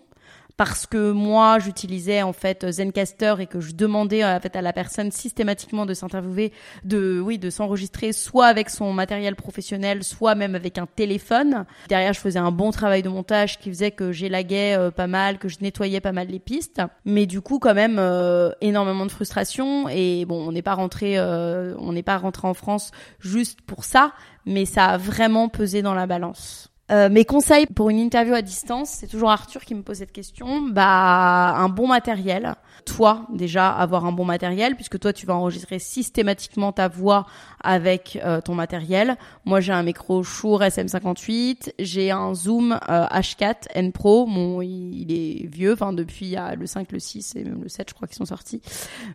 parce 0.61 0.87
que 0.87 1.11
moi 1.11 1.59
j'utilisais 1.59 2.21
en 2.21 2.35
fait 2.35 2.71
Zencaster 2.71 3.37
et 3.39 3.47
que 3.47 3.61
je 3.61 3.73
demandais 3.73 4.23
en 4.23 4.39
fait 4.41 4.55
à 4.57 4.61
la 4.61 4.75
personne 4.75 5.11
systématiquement 5.11 5.87
de 5.87 5.95
s'interviewer, 5.95 6.53
de 6.85 7.19
oui, 7.19 7.39
de 7.39 7.49
s'enregistrer 7.49 8.13
soit 8.13 8.45
avec 8.45 8.69
son 8.69 8.93
matériel 8.93 9.37
professionnel, 9.37 10.05
soit 10.05 10.35
même 10.35 10.55
avec 10.55 10.77
un 10.77 10.85
téléphone. 10.85 11.65
Derrière, 11.89 12.13
je 12.13 12.21
faisais 12.21 12.39
un 12.39 12.53
bon 12.53 12.73
travail 12.73 13.03
de 13.03 13.09
montage 13.09 13.59
qui 13.59 13.71
faisait 13.71 13.91
que 13.91 14.13
j'élaguais 14.13 14.77
euh, 14.77 14.91
pas 14.91 15.07
mal, 15.07 15.39
que 15.39 15.49
je 15.49 15.57
nettoyais 15.63 16.03
pas 16.03 16.13
mal 16.13 16.29
les 16.29 16.41
pistes, 16.41 16.83
mais 17.07 17.25
du 17.25 17.41
coup 17.41 17.59
quand 17.59 17.73
même 17.73 17.97
euh, 17.99 18.51
énormément 18.61 19.07
de 19.07 19.13
frustration 19.13 19.89
et 19.89 20.27
bon, 20.27 20.47
on 20.47 20.53
n'est 20.53 20.61
pas 20.61 20.75
rentré 20.75 21.17
euh, 21.17 21.75
on 21.79 21.95
n'est 21.95 22.03
pas 22.03 22.19
rentré 22.19 22.47
en 22.47 22.53
France 22.53 22.91
juste 23.19 23.63
pour 23.63 23.85
ça, 23.85 24.13
mais 24.45 24.67
ça 24.67 24.89
a 24.89 24.99
vraiment 24.99 25.49
pesé 25.49 25.81
dans 25.81 25.95
la 25.95 26.07
balance. 26.07 26.70
Euh, 26.91 27.09
mes 27.09 27.25
conseils 27.25 27.67
pour 27.67 27.89
une 27.91 27.99
interview 27.99 28.35
à 28.35 28.43
distance, 28.43 28.91
c'est 28.91 29.07
toujours 29.07 29.31
Arthur 29.31 29.65
qui 29.65 29.75
me 29.75 29.83
pose 29.83 29.99
cette 29.99 30.13
question. 30.13 30.63
Bah, 30.63 31.55
un 31.57 31.69
bon 31.69 31.87
matériel. 31.87 32.55
Toi, 32.85 33.27
déjà, 33.33 33.71
avoir 33.71 34.07
un 34.07 34.13
bon 34.13 34.25
matériel, 34.25 34.75
puisque 34.75 34.99
toi, 34.99 35.13
tu 35.13 35.27
vas 35.27 35.35
enregistrer 35.35 35.79
systématiquement 35.79 36.73
ta 36.73 36.89
voix 36.89 37.27
avec 37.63 38.19
euh, 38.25 38.41
ton 38.41 38.55
matériel. 38.55 39.17
Moi, 39.45 39.61
j'ai 39.61 39.73
un 39.73 39.83
micro 39.83 40.25
Shure 40.25 40.63
SM58, 40.63 41.75
j'ai 41.79 42.11
un 42.11 42.35
Zoom 42.35 42.79
H4 42.89 43.45
euh, 43.45 43.55
N 43.75 43.93
Pro. 43.93 44.27
Mon, 44.27 44.61
il, 44.63 45.13
est 45.13 45.47
vieux, 45.47 45.75
enfin 45.75 45.93
depuis 45.93 46.37
le 46.57 46.67
5, 46.67 46.91
le 46.91 46.99
6 46.99 47.37
et 47.37 47.45
même 47.45 47.63
le 47.63 47.69
7, 47.69 47.91
je 47.91 47.95
crois 47.95 48.09
qu'ils 48.09 48.17
sont 48.17 48.25
sortis. 48.25 48.63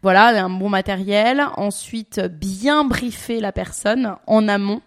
Voilà, 0.02 0.28
un 0.46 0.50
bon 0.50 0.70
matériel. 0.70 1.44
Ensuite, 1.58 2.22
bien 2.22 2.86
briefer 2.86 3.40
la 3.42 3.52
personne 3.52 4.16
en 4.28 4.48
amont. 4.48 4.82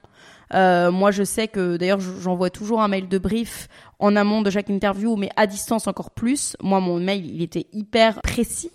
Euh, 0.54 0.90
moi, 0.90 1.10
je 1.10 1.22
sais 1.22 1.48
que 1.48 1.76
d'ailleurs, 1.76 2.00
j'envoie 2.00 2.50
toujours 2.50 2.80
un 2.80 2.88
mail 2.88 3.08
de 3.08 3.18
brief 3.18 3.68
en 3.98 4.16
amont 4.16 4.42
de 4.42 4.50
chaque 4.50 4.70
interview, 4.70 5.16
mais 5.16 5.30
à 5.36 5.46
distance 5.46 5.86
encore 5.86 6.10
plus. 6.10 6.56
Moi, 6.62 6.80
mon 6.80 6.98
mail, 6.98 7.26
il 7.26 7.42
était 7.42 7.66
hyper 7.72 8.20
précis, 8.22 8.70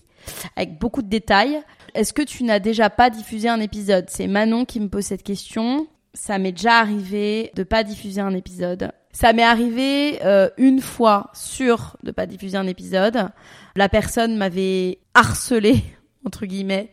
avec 0.56 0.80
beaucoup 0.80 1.02
de 1.02 1.10
détails. 1.10 1.62
Est-ce 1.94 2.14
que 2.14 2.22
tu 2.22 2.44
n'as 2.44 2.60
déjà 2.60 2.90
pas 2.90 3.10
diffusé 3.10 3.50
un 3.50 3.60
épisode? 3.60 4.06
C'est 4.10 4.28
Manon 4.28 4.66
qui 4.66 4.80
me 4.80 4.90
pose 4.90 5.06
cette 5.06 5.24
question. 5.24 5.88
Ça 6.14 6.38
m'est 6.38 6.52
déjà 6.52 6.80
arrivé 6.80 7.52
de 7.56 7.64
pas 7.64 7.84
diffuser 7.84 8.22
un 8.22 8.36
épisode. 8.36 8.92
Ça 9.12 9.32
m'est 9.32 9.44
arrivé 9.44 10.24
euh, 10.26 10.50
une 10.58 10.82
fois 10.82 11.30
sur 11.34 11.98
de 12.04 12.12
pas 12.12 12.26
diffuser 12.26 12.58
un 12.58 12.68
épisode. 12.68 13.30
La 13.76 13.90
personne 13.90 14.38
m'avait 14.38 15.00
harcelé 15.14 15.84
entre 16.26 16.46
guillemets 16.46 16.92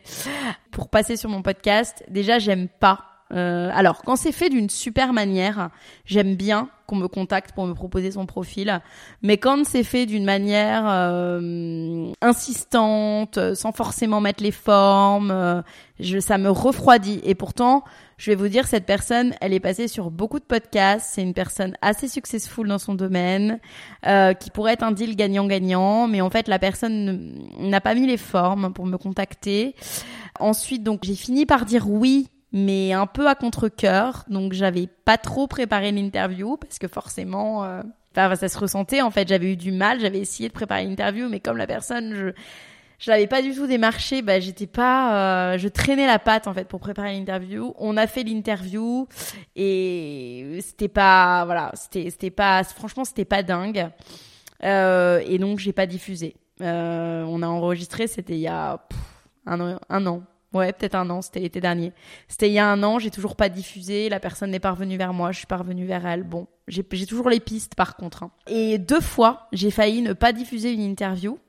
pour 0.71 0.89
passer 0.89 1.17
sur 1.17 1.29
mon 1.29 1.41
podcast. 1.41 2.03
Déjà, 2.09 2.37
j'aime 2.37 2.67
pas 2.67 3.10
euh, 3.33 3.69
alors, 3.73 4.01
quand 4.03 4.15
c'est 4.15 4.31
fait 4.31 4.49
d'une 4.49 4.69
super 4.69 5.13
manière, 5.13 5.69
j'aime 6.05 6.35
bien 6.35 6.69
qu'on 6.85 6.97
me 6.97 7.07
contacte 7.07 7.53
pour 7.53 7.65
me 7.65 7.73
proposer 7.73 8.11
son 8.11 8.25
profil. 8.25 8.81
Mais 9.21 9.37
quand 9.37 9.65
c'est 9.65 9.83
fait 9.83 10.05
d'une 10.05 10.25
manière 10.25 10.83
euh, 10.87 12.11
insistante, 12.21 13.39
sans 13.55 13.71
forcément 13.71 14.19
mettre 14.19 14.43
les 14.43 14.51
formes, 14.51 15.31
euh, 15.31 15.61
je, 16.01 16.19
ça 16.19 16.37
me 16.37 16.49
refroidit. 16.49 17.21
Et 17.23 17.33
pourtant, 17.33 17.85
je 18.17 18.31
vais 18.31 18.35
vous 18.35 18.49
dire, 18.49 18.67
cette 18.67 18.85
personne, 18.85 19.33
elle 19.39 19.53
est 19.53 19.61
passée 19.61 19.87
sur 19.87 20.11
beaucoup 20.11 20.39
de 20.39 20.45
podcasts. 20.45 21.11
C'est 21.13 21.23
une 21.23 21.33
personne 21.33 21.77
assez 21.81 22.09
successful 22.09 22.67
dans 22.67 22.79
son 22.79 22.93
domaine, 22.93 23.59
euh, 24.05 24.33
qui 24.33 24.49
pourrait 24.49 24.73
être 24.73 24.83
un 24.83 24.91
deal 24.91 25.15
gagnant-gagnant. 25.15 26.09
Mais 26.09 26.19
en 26.19 26.29
fait, 26.29 26.49
la 26.49 26.59
personne 26.59 27.39
n'a 27.59 27.79
pas 27.79 27.95
mis 27.95 28.07
les 28.07 28.17
formes 28.17 28.73
pour 28.73 28.85
me 28.85 28.97
contacter. 28.97 29.75
Ensuite, 30.41 30.83
donc, 30.83 30.99
j'ai 31.03 31.15
fini 31.15 31.45
par 31.45 31.65
dire 31.65 31.89
oui 31.89 32.27
mais 32.51 32.93
un 32.93 33.07
peu 33.07 33.27
à 33.27 33.35
contre-cœur. 33.35 34.25
Donc 34.29 34.53
j'avais 34.53 34.87
pas 34.87 35.17
trop 35.17 35.47
préparé 35.47 35.91
l'interview 35.91 36.57
parce 36.57 36.79
que 36.79 36.87
forcément, 36.87 37.63
euh, 37.63 37.81
enfin, 38.15 38.35
ça 38.35 38.49
se 38.49 38.57
ressentait 38.57 39.01
en 39.01 39.11
fait. 39.11 39.27
J'avais 39.27 39.53
eu 39.53 39.57
du 39.57 39.71
mal, 39.71 39.99
j'avais 39.99 40.19
essayé 40.19 40.49
de 40.49 40.53
préparer 40.53 40.85
l'interview, 40.85 41.29
mais 41.29 41.39
comme 41.39 41.57
la 41.57 41.67
personne, 41.67 42.13
je 42.13 42.31
je 43.01 43.09
l'avais 43.09 43.25
pas 43.25 43.41
du 43.41 43.55
tout 43.55 43.65
démarché, 43.65 44.21
bah 44.21 44.39
j'étais 44.39 44.67
pas, 44.67 45.53
euh, 45.53 45.57
je 45.57 45.67
traînais 45.67 46.05
la 46.05 46.19
patte 46.19 46.45
en 46.45 46.53
fait 46.53 46.65
pour 46.65 46.79
préparer 46.79 47.13
l'interview. 47.17 47.73
On 47.79 47.97
a 47.97 48.05
fait 48.05 48.21
l'interview 48.21 49.07
et 49.55 50.59
c'était 50.61 50.87
pas, 50.87 51.43
voilà, 51.45 51.71
c'était 51.73 52.11
c'était 52.11 52.29
pas, 52.29 52.63
franchement 52.63 53.03
c'était 53.03 53.25
pas 53.25 53.41
dingue. 53.41 53.89
Euh, 54.63 55.19
et 55.25 55.39
donc 55.39 55.57
j'ai 55.57 55.73
pas 55.73 55.87
diffusé. 55.87 56.35
Euh, 56.61 57.25
on 57.27 57.41
a 57.41 57.47
enregistré, 57.47 58.05
c'était 58.05 58.35
il 58.35 58.41
y 58.41 58.47
a 58.47 58.79
un, 59.47 59.79
un 59.89 60.05
an, 60.05 60.21
Ouais, 60.53 60.73
peut-être 60.73 60.95
un 60.95 61.09
an, 61.09 61.21
c'était 61.21 61.39
l'été 61.39 61.61
dernier. 61.61 61.93
C'était 62.27 62.49
il 62.49 62.53
y 62.53 62.59
a 62.59 62.67
un 62.67 62.83
an, 62.83 62.99
j'ai 62.99 63.09
toujours 63.09 63.35
pas 63.35 63.47
diffusé, 63.47 64.09
la 64.09 64.19
personne 64.19 64.51
n'est 64.51 64.59
pas 64.59 64.71
revenue 64.71 64.97
vers 64.97 65.13
moi, 65.13 65.31
je 65.31 65.37
suis 65.37 65.47
pas 65.47 65.57
revenue 65.57 65.85
vers 65.85 66.05
elle. 66.05 66.23
Bon, 66.23 66.47
j'ai 66.67 66.83
toujours 66.83 67.29
les 67.29 67.39
pistes 67.39 67.75
par 67.75 67.95
contre. 67.95 68.23
Hein. 68.23 68.31
Et 68.47 68.77
deux 68.77 68.99
fois, 68.99 69.47
j'ai 69.53 69.71
failli 69.71 70.01
ne 70.01 70.13
pas 70.13 70.33
diffuser 70.33 70.73
une 70.73 70.81
interview 70.81 71.39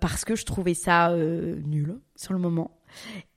parce 0.00 0.24
que 0.24 0.36
je 0.36 0.44
trouvais 0.44 0.74
ça 0.74 1.10
euh, 1.10 1.56
nul 1.64 1.98
sur 2.14 2.34
le 2.34 2.38
moment. 2.38 2.75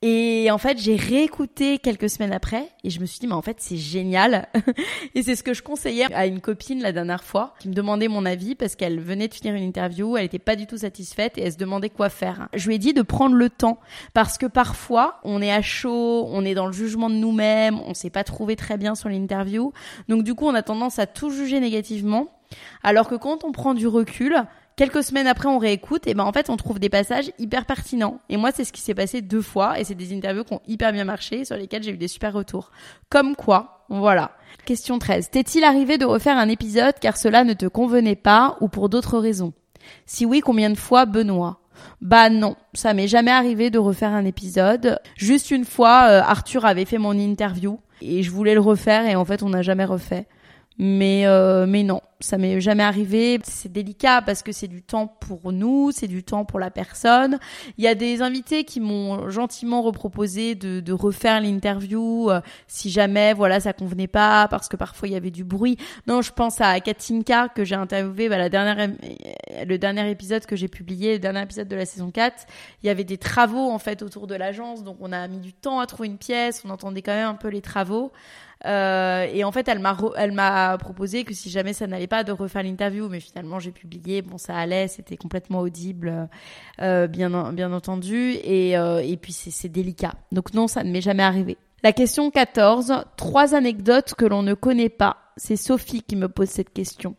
Et 0.02 0.50
en 0.50 0.58
fait, 0.58 0.78
j'ai 0.78 0.96
réécouté 0.96 1.78
quelques 1.78 2.10
semaines 2.10 2.32
après 2.32 2.70
et 2.84 2.90
je 2.90 3.02
me 3.02 3.06
suis 3.06 3.20
dit, 3.20 3.28
mais 3.28 3.34
en 3.34 3.42
fait, 3.42 3.58
c'est 3.60 3.76
génial. 3.76 4.48
et 5.16 5.24
c'est 5.24 5.36
ce 5.36 5.44
que 5.44 5.54
je 5.54 5.62
conseillais 5.62 6.12
à 6.14 6.26
une 6.26 6.40
copine 6.40 6.82
la 6.82 6.94
dernière 6.94 7.24
fois 7.24 7.54
qui 7.60 7.68
me 7.68 7.74
demandait 7.74 8.08
mon 8.08 8.26
avis 8.26 8.56
parce 8.56 8.76
qu'elle 8.76 9.02
venait 9.02 9.28
de 9.28 9.34
finir 9.34 9.56
une 9.56 9.64
interview, 9.64 10.16
elle 10.16 10.24
n'était 10.24 10.40
pas 10.40 10.56
du 10.56 10.68
tout 10.68 10.78
satisfaite 10.78 11.38
et 11.38 11.42
elle 11.42 11.52
se 11.52 11.58
demandait 11.58 11.90
quoi 11.90 12.10
faire. 12.10 12.48
Je 12.54 12.68
lui 12.68 12.76
ai 12.76 12.80
dit 12.80 12.94
de 12.94 13.02
prendre 13.02 13.36
le 13.36 13.50
temps 13.50 13.80
parce 14.14 14.38
que 14.38 14.46
parfois, 14.46 15.20
on 15.24 15.42
est 15.42 15.52
à 15.52 15.62
chaud, 15.62 16.28
on 16.32 16.46
est 16.46 16.56
dans 16.56 16.68
le 16.68 16.74
jugement 16.74 17.10
de 17.10 17.16
nous-mêmes, 17.16 17.80
on 17.86 17.94
s'est 17.94 18.10
pas 18.10 18.24
trouvé 18.24 18.56
très 18.56 18.78
bien 18.78 18.96
sur 18.96 19.10
l'interview. 19.10 19.74
Donc 20.08 20.24
du 20.24 20.34
coup, 20.34 20.46
on 20.46 20.56
a 20.56 20.64
tendance 20.64 21.00
à 21.00 21.08
tout 21.08 21.30
juger 21.30 21.60
négativement. 21.60 22.30
Alors 22.84 23.08
que 23.08 23.16
quand 23.16 23.44
on 23.44 23.52
prend 23.52 23.74
du 23.74 23.88
recul, 23.88 24.36
Quelques 24.80 25.04
semaines 25.04 25.28
après, 25.28 25.50
on 25.50 25.58
réécoute, 25.58 26.08
et 26.08 26.14
ben 26.14 26.24
en 26.24 26.32
fait, 26.32 26.50
on 26.50 26.56
trouve 26.56 26.80
des 26.80 26.88
passages 26.88 27.34
hyper 27.38 27.66
pertinents. 27.66 28.22
Et 28.30 28.38
moi, 28.38 28.52
c'est 28.54 28.64
ce 28.64 28.72
qui 28.72 28.80
s'est 28.80 28.94
passé 28.94 29.22
deux 29.22 29.42
fois, 29.42 29.78
et 29.78 29.84
c'est 29.84 29.94
des 29.94 30.16
interviews 30.16 30.46
qui 30.46 30.54
ont 30.54 30.62
hyper 30.70 30.94
bien 30.94 31.04
marché, 31.04 31.44
sur 31.44 31.58
lesquelles 31.58 31.84
j'ai 31.84 31.92
eu 31.92 31.98
des 31.98 32.08
super 32.08 32.32
retours. 32.32 32.72
Comme 33.10 33.36
quoi, 33.36 33.84
voilà. 33.90 34.32
Question 34.64 34.98
13. 34.98 35.32
T'est-il 35.32 35.66
arrivé 35.66 35.98
de 35.98 36.06
refaire 36.06 36.38
un 36.38 36.48
épisode 36.48 36.94
car 37.02 37.18
cela 37.18 37.44
ne 37.44 37.52
te 37.52 37.66
convenait 37.66 38.16
pas 38.16 38.56
ou 38.62 38.70
pour 38.70 38.88
d'autres 38.88 39.20
raisons? 39.20 39.52
Si 40.06 40.26
oui, 40.26 40.40
combien 40.40 40.70
de 40.70 40.78
fois, 40.78 41.06
Benoît? 41.06 41.60
Bah 42.00 42.30
non, 42.30 42.56
ça 42.74 42.94
m'est 42.94 43.10
jamais 43.10 43.32
arrivé 43.32 43.72
de 43.72 43.80
refaire 43.80 44.14
un 44.14 44.24
épisode. 44.24 44.98
Juste 45.18 45.52
une 45.52 45.66
fois, 45.66 46.06
euh, 46.08 46.22
Arthur 46.22 46.64
avait 46.64 46.86
fait 46.86 47.00
mon 47.00 47.20
interview 47.20 47.82
et 48.02 48.24
je 48.24 48.32
voulais 48.32 48.54
le 48.54 48.62
refaire 48.62 49.06
et 49.08 49.18
en 49.18 49.26
fait 49.26 49.44
on 49.44 49.50
n'a 49.50 49.62
jamais 49.62 49.84
refait. 49.84 50.26
Mais 50.82 51.28
euh, 51.28 51.66
mais 51.68 51.84
non, 51.84 52.00
ça 52.22 52.38
m'est 52.38 52.62
jamais 52.62 52.84
arrivé. 52.84 53.38
C'est 53.44 53.70
délicat 53.70 54.22
parce 54.22 54.44
que 54.44 54.54
c'est 54.54 54.70
du 54.70 54.82
temps 54.82 55.08
pour 55.08 55.52
nous, 55.52 55.92
c'est 55.92 56.08
du 56.08 56.24
temps 56.24 56.46
pour 56.46 56.58
la 56.58 56.72
personne. 56.72 57.38
Il 57.78 57.84
y 57.84 57.88
a 57.88 57.96
des 57.96 58.22
invités 58.22 58.64
qui 58.64 58.80
m'ont 58.80 59.30
gentiment 59.30 59.82
reproposé 59.82 60.56
de, 60.56 60.80
de 60.80 60.94
refaire 60.94 61.42
l'interview 61.42 62.30
euh, 62.30 62.40
si 62.68 62.90
jamais 62.90 63.34
voilà 63.34 63.60
ça 63.60 63.74
convenait 63.74 64.08
pas 64.08 64.48
parce 64.48 64.70
que 64.70 64.78
parfois 64.78 65.10
il 65.10 65.12
y 65.12 65.18
avait 65.18 65.32
du 65.32 65.44
bruit. 65.44 65.76
Non, 66.08 66.22
je 66.22 66.32
pense 66.32 66.62
à 66.62 66.80
Katinka 66.80 67.50
que 67.50 67.66
j'ai 67.66 67.76
interviewé 67.76 68.30
bah, 68.30 68.38
la 68.38 68.48
dernière 68.48 68.90
le 69.68 69.78
dernier 69.78 70.10
épisode 70.10 70.46
que 70.46 70.56
j'ai 70.56 70.70
publié, 70.70 71.14
le 71.14 71.20
dernier 71.20 71.42
épisode 71.42 71.68
de 71.68 71.76
la 71.76 71.86
saison 71.86 72.10
4. 72.10 72.46
Il 72.84 72.88
y 72.88 72.90
avait 72.90 73.04
des 73.04 73.18
travaux 73.18 73.70
en 73.70 73.80
fait 73.80 74.02
autour 74.02 74.28
de 74.28 74.36
l'agence, 74.36 74.86
donc 74.86 74.96
on 75.02 75.12
a 75.12 75.28
mis 75.28 75.40
du 75.40 75.52
temps 75.52 75.82
à 75.82 75.88
trouver 75.88 76.08
une 76.08 76.18
pièce, 76.18 76.64
on 76.64 76.70
entendait 76.70 77.02
quand 77.02 77.14
même 77.14 77.28
un 77.28 77.36
peu 77.36 77.50
les 77.50 77.62
travaux. 77.62 78.14
Euh, 78.66 79.26
et 79.34 79.44
en 79.44 79.52
fait, 79.52 79.68
elle 79.68 79.80
m'a 79.80 79.98
elle 80.18 80.34
m'a 80.34 80.78
proposé 80.78 81.24
que 81.24 81.34
si 81.34 81.50
jamais 81.50 81.74
ça 81.74 81.88
n'allait 81.88 82.08
pas 82.08 82.24
de 82.24 82.32
refaire 82.32 82.64
l'interview, 82.64 83.08
mais 83.08 83.20
finalement 83.20 83.60
j'ai 83.60 83.72
publié, 83.72 84.22
bon 84.22 84.38
ça 84.38 84.56
allait, 84.56 84.88
c'était 84.88 85.16
complètement 85.16 85.60
audible, 85.60 86.28
euh, 86.82 87.08
bien 87.08 87.54
bien 87.54 87.72
entendu, 87.72 88.34
et 88.44 88.78
euh, 88.78 89.02
et 89.02 89.16
puis 89.18 89.32
c'est 89.34 89.70
délicat. 89.70 90.14
Donc 90.32 90.54
non, 90.54 90.68
ça 90.68 90.84
ne 90.84 90.92
m'est 90.92 91.02
jamais 91.02 91.24
arrivé. 91.24 91.58
La 91.84 91.94
question 91.94 92.30
14, 92.30 93.06
trois 93.16 93.56
anecdotes 93.56 94.14
que 94.16 94.26
l'on 94.26 94.44
ne 94.44 94.54
connaît 94.54 94.90
pas. 94.90 95.18
C'est 95.38 95.56
Sophie 95.56 96.02
qui 96.02 96.18
me 96.18 96.28
pose 96.28 96.50
cette 96.50 96.74
question. 96.74 97.16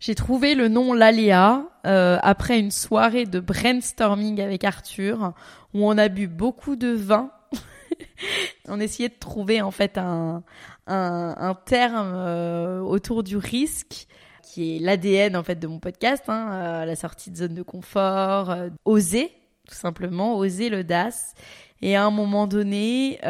J'ai 0.00 0.14
trouvé 0.16 0.54
le 0.54 0.68
nom 0.68 0.94
Laléa 0.94 1.62
euh, 1.86 2.18
après 2.22 2.58
une 2.58 2.70
soirée 2.70 3.26
de 3.26 3.38
brainstorming 3.38 4.40
avec 4.40 4.64
Arthur 4.64 5.32
où 5.74 5.86
on 5.86 5.96
a 5.98 6.08
bu 6.08 6.26
beaucoup 6.26 6.74
de 6.74 6.88
vin. 6.88 7.30
on 8.68 8.80
essayait 8.80 9.10
de 9.10 9.18
trouver 9.20 9.60
en 9.62 9.70
fait 9.70 9.98
un, 9.98 10.42
un, 10.90 11.54
terme 11.54 12.12
euh, 12.14 12.80
autour 12.80 13.22
du 13.22 13.36
risque 13.36 14.06
qui 14.42 14.76
est 14.76 14.78
l'ADN 14.80 15.36
en 15.36 15.42
fait 15.42 15.56
de 15.56 15.66
mon 15.66 15.78
podcast, 15.78 16.24
hein, 16.28 16.50
euh, 16.52 16.84
la 16.84 16.96
sortie 16.96 17.30
de 17.30 17.36
zone 17.36 17.54
de 17.54 17.62
confort, 17.62 18.50
euh, 18.50 18.68
oser 18.84 19.32
tout 19.68 19.76
simplement, 19.76 20.36
oser 20.36 20.68
l'audace. 20.68 21.34
Et 21.80 21.94
à 21.94 22.04
un 22.04 22.10
moment 22.10 22.48
donné, 22.48 23.20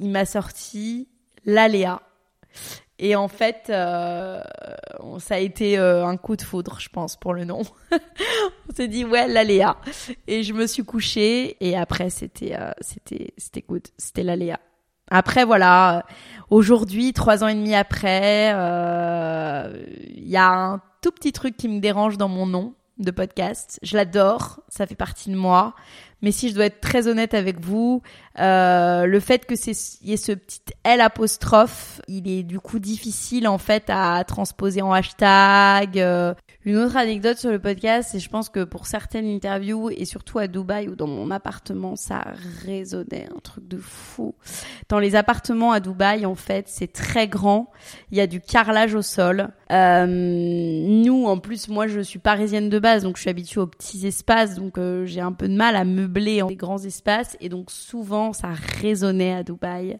il 0.00 0.10
m'a 0.10 0.24
sorti 0.24 1.08
l'aléa. 1.44 2.00
Et 2.98 3.14
en 3.14 3.28
fait, 3.28 3.64
ça 3.66 4.42
a 5.28 5.38
été 5.38 5.76
un 5.76 6.16
coup 6.16 6.36
de 6.36 6.42
foudre, 6.42 6.80
je 6.80 6.88
pense, 6.88 7.16
pour 7.16 7.34
le 7.34 7.44
nom. 7.44 7.60
On 7.92 8.74
s'est 8.74 8.88
dit 8.88 9.04
ouais, 9.04 9.28
l'aléa. 9.28 9.76
Et 10.26 10.42
je 10.42 10.54
me 10.54 10.66
suis 10.66 10.84
couchée 10.84 11.58
et 11.60 11.76
après 11.76 12.08
c'était 12.08 12.56
c'était 12.80 13.34
c'était 13.36 13.64
good, 13.68 13.86
c'était 13.98 14.22
l'aléa. 14.22 14.58
Après, 15.14 15.44
voilà, 15.44 16.06
aujourd'hui, 16.48 17.12
trois 17.12 17.44
ans 17.44 17.48
et 17.48 17.54
demi 17.54 17.74
après, 17.74 18.48
il 18.48 18.54
euh, 18.56 19.84
y 20.16 20.38
a 20.38 20.48
un 20.48 20.80
tout 21.02 21.10
petit 21.10 21.32
truc 21.32 21.54
qui 21.54 21.68
me 21.68 21.80
dérange 21.80 22.16
dans 22.16 22.28
mon 22.28 22.46
nom 22.46 22.72
de 22.96 23.10
podcast. 23.10 23.78
Je 23.82 23.94
l'adore, 23.94 24.60
ça 24.68 24.86
fait 24.86 24.94
partie 24.94 25.30
de 25.30 25.36
moi. 25.36 25.74
Mais 26.22 26.32
si 26.32 26.48
je 26.48 26.54
dois 26.54 26.64
être 26.66 26.80
très 26.80 27.08
honnête 27.08 27.34
avec 27.34 27.60
vous, 27.60 28.00
euh, 28.38 29.04
le 29.04 29.20
fait 29.20 29.44
que 29.44 29.54
c'est 29.54 29.72
y 30.02 30.14
ait 30.14 30.16
ce 30.16 30.32
petit 30.32 30.60
L 30.84 31.02
apostrophe, 31.02 32.00
il 32.08 32.26
est 32.30 32.42
du 32.42 32.58
coup 32.58 32.78
difficile 32.78 33.48
en 33.48 33.58
fait 33.58 33.84
à 33.88 34.24
transposer 34.24 34.80
en 34.80 34.92
hashtag. 34.92 35.98
Euh, 35.98 36.32
une 36.64 36.76
autre 36.76 36.96
anecdote 36.96 37.38
sur 37.38 37.50
le 37.50 37.58
podcast, 37.58 38.10
c'est 38.12 38.20
je 38.20 38.28
pense 38.28 38.48
que 38.48 38.62
pour 38.62 38.86
certaines 38.86 39.26
interviews 39.26 39.90
et 39.90 40.04
surtout 40.04 40.38
à 40.38 40.46
Dubaï 40.46 40.88
ou 40.88 40.94
dans 40.94 41.08
mon 41.08 41.30
appartement, 41.30 41.96
ça 41.96 42.24
résonnait 42.64 43.28
un 43.34 43.40
truc 43.40 43.66
de 43.66 43.78
fou. 43.78 44.34
Dans 44.88 45.00
les 45.00 45.16
appartements 45.16 45.72
à 45.72 45.80
Dubaï, 45.80 46.24
en 46.24 46.36
fait, 46.36 46.68
c'est 46.68 46.92
très 46.92 47.26
grand. 47.26 47.70
Il 48.12 48.18
y 48.18 48.20
a 48.20 48.28
du 48.28 48.40
carrelage 48.40 48.94
au 48.94 49.02
sol. 49.02 49.48
Euh, 49.72 50.06
nous, 50.06 51.24
en 51.24 51.38
plus, 51.38 51.68
moi, 51.68 51.86
je 51.86 52.00
suis 52.00 52.18
parisienne 52.18 52.68
de 52.68 52.78
base, 52.78 53.04
donc 53.04 53.16
je 53.16 53.22
suis 53.22 53.30
habituée 53.30 53.60
aux 53.60 53.66
petits 53.66 54.06
espaces, 54.06 54.54
donc 54.54 54.76
euh, 54.76 55.06
j'ai 55.06 55.20
un 55.20 55.32
peu 55.32 55.48
de 55.48 55.54
mal 55.54 55.76
à 55.76 55.84
meubler 55.84 56.42
en 56.42 56.48
des 56.48 56.56
grands 56.56 56.82
espaces, 56.82 57.36
et 57.40 57.48
donc 57.48 57.70
souvent, 57.70 58.34
ça 58.34 58.48
résonnait 58.80 59.32
à 59.32 59.42
Dubaï. 59.42 59.98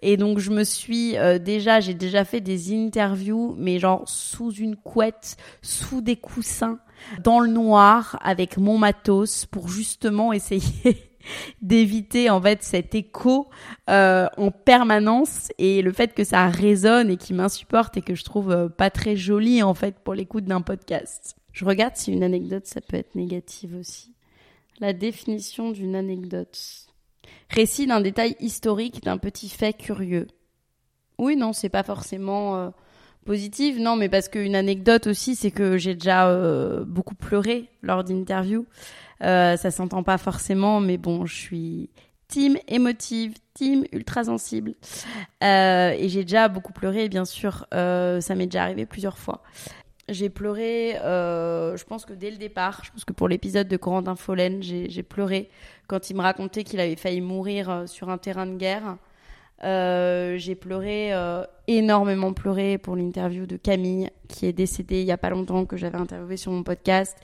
Et 0.00 0.16
donc 0.16 0.38
je 0.38 0.50
me 0.50 0.64
suis 0.64 1.18
euh, 1.18 1.38
déjà, 1.38 1.80
j'ai 1.80 1.94
déjà 1.94 2.24
fait 2.24 2.40
des 2.40 2.74
interviews, 2.74 3.54
mais 3.58 3.78
genre 3.78 4.08
sous 4.08 4.52
une 4.52 4.76
couette, 4.76 5.36
sous 5.60 6.00
des 6.00 6.16
coussins, 6.16 6.78
dans 7.22 7.40
le 7.40 7.50
noir, 7.50 8.18
avec 8.22 8.56
mon 8.56 8.78
matos, 8.78 9.44
pour 9.44 9.68
justement 9.68 10.32
essayer 10.32 11.09
d'éviter 11.62 12.30
en 12.30 12.40
fait 12.40 12.62
cet 12.62 12.94
écho 12.94 13.48
euh, 13.88 14.26
en 14.36 14.50
permanence 14.50 15.50
et 15.58 15.82
le 15.82 15.92
fait 15.92 16.14
que 16.14 16.24
ça 16.24 16.46
résonne 16.48 17.10
et 17.10 17.16
qui 17.16 17.34
m'insupporte 17.34 17.96
et 17.96 18.02
que 18.02 18.14
je 18.14 18.24
trouve 18.24 18.50
euh, 18.50 18.68
pas 18.68 18.90
très 18.90 19.16
joli 19.16 19.62
en 19.62 19.74
fait 19.74 19.96
pour 20.00 20.14
l'écoute 20.14 20.44
d'un 20.44 20.60
podcast. 20.60 21.36
Je 21.52 21.64
regarde 21.64 21.96
si 21.96 22.12
une 22.12 22.22
anecdote 22.22 22.66
ça 22.66 22.80
peut 22.80 22.96
être 22.96 23.14
négative 23.14 23.76
aussi. 23.78 24.14
La 24.80 24.92
définition 24.92 25.72
d'une 25.72 25.94
anecdote. 25.94 26.86
Récit 27.50 27.86
d'un 27.86 28.00
détail 28.00 28.36
historique 28.40 29.02
d'un 29.02 29.18
petit 29.18 29.48
fait 29.48 29.72
curieux. 29.72 30.26
Oui, 31.18 31.36
non, 31.36 31.52
c'est 31.52 31.68
pas 31.68 31.82
forcément 31.82 32.56
euh, 32.56 32.70
positif, 33.26 33.76
non, 33.78 33.96
mais 33.96 34.08
parce 34.08 34.28
qu'une 34.28 34.54
anecdote 34.54 35.06
aussi, 35.06 35.36
c'est 35.36 35.50
que 35.50 35.76
j'ai 35.76 35.94
déjà 35.94 36.28
euh, 36.28 36.84
beaucoup 36.84 37.14
pleuré 37.14 37.68
lors 37.82 38.04
d'interviews. 38.04 38.66
Euh, 39.22 39.56
ça 39.56 39.70
s'entend 39.70 40.02
pas 40.02 40.18
forcément, 40.18 40.80
mais 40.80 40.96
bon, 40.96 41.26
je 41.26 41.34
suis 41.34 41.90
team 42.28 42.56
émotive, 42.68 43.34
team 43.54 43.84
ultra 43.92 44.24
sensible. 44.24 44.74
et 45.42 46.06
j'ai 46.08 46.22
déjà 46.22 46.48
beaucoup 46.48 46.72
pleuré, 46.72 47.08
bien 47.08 47.24
sûr, 47.24 47.66
ça 47.72 48.34
m'est 48.36 48.46
déjà 48.46 48.62
arrivé 48.62 48.86
plusieurs 48.86 49.18
fois. 49.18 49.42
J'ai 50.10 50.28
pleuré, 50.28 50.96
euh, 50.96 51.76
je 51.76 51.84
pense 51.84 52.04
que 52.04 52.12
dès 52.12 52.32
le 52.32 52.36
départ, 52.36 52.82
je 52.84 52.90
pense 52.90 53.04
que 53.04 53.12
pour 53.12 53.28
l'épisode 53.28 53.68
de 53.68 53.76
Corentin 53.76 54.16
Follen, 54.16 54.60
j'ai 54.60 55.02
pleuré 55.04 55.50
quand 55.86 56.10
il 56.10 56.16
me 56.16 56.22
racontait 56.22 56.64
qu'il 56.64 56.80
avait 56.80 56.96
failli 56.96 57.20
mourir 57.20 57.70
euh, 57.70 57.86
sur 57.86 58.08
un 58.08 58.18
terrain 58.18 58.46
de 58.46 58.56
guerre. 58.56 58.96
Euh, 59.62 60.36
j'ai 60.36 60.56
pleuré, 60.56 61.12
énormément 61.68 62.32
pleuré 62.32 62.76
pour 62.76 62.96
l'interview 62.96 63.46
de 63.46 63.56
Camille, 63.56 64.10
qui 64.26 64.46
est 64.46 64.52
décédée 64.52 65.00
il 65.00 65.06
y 65.06 65.12
a 65.12 65.18
pas 65.18 65.30
longtemps, 65.30 65.64
que 65.64 65.76
j'avais 65.76 65.98
interviewé 65.98 66.36
sur 66.36 66.50
mon 66.50 66.64
podcast 66.64 67.16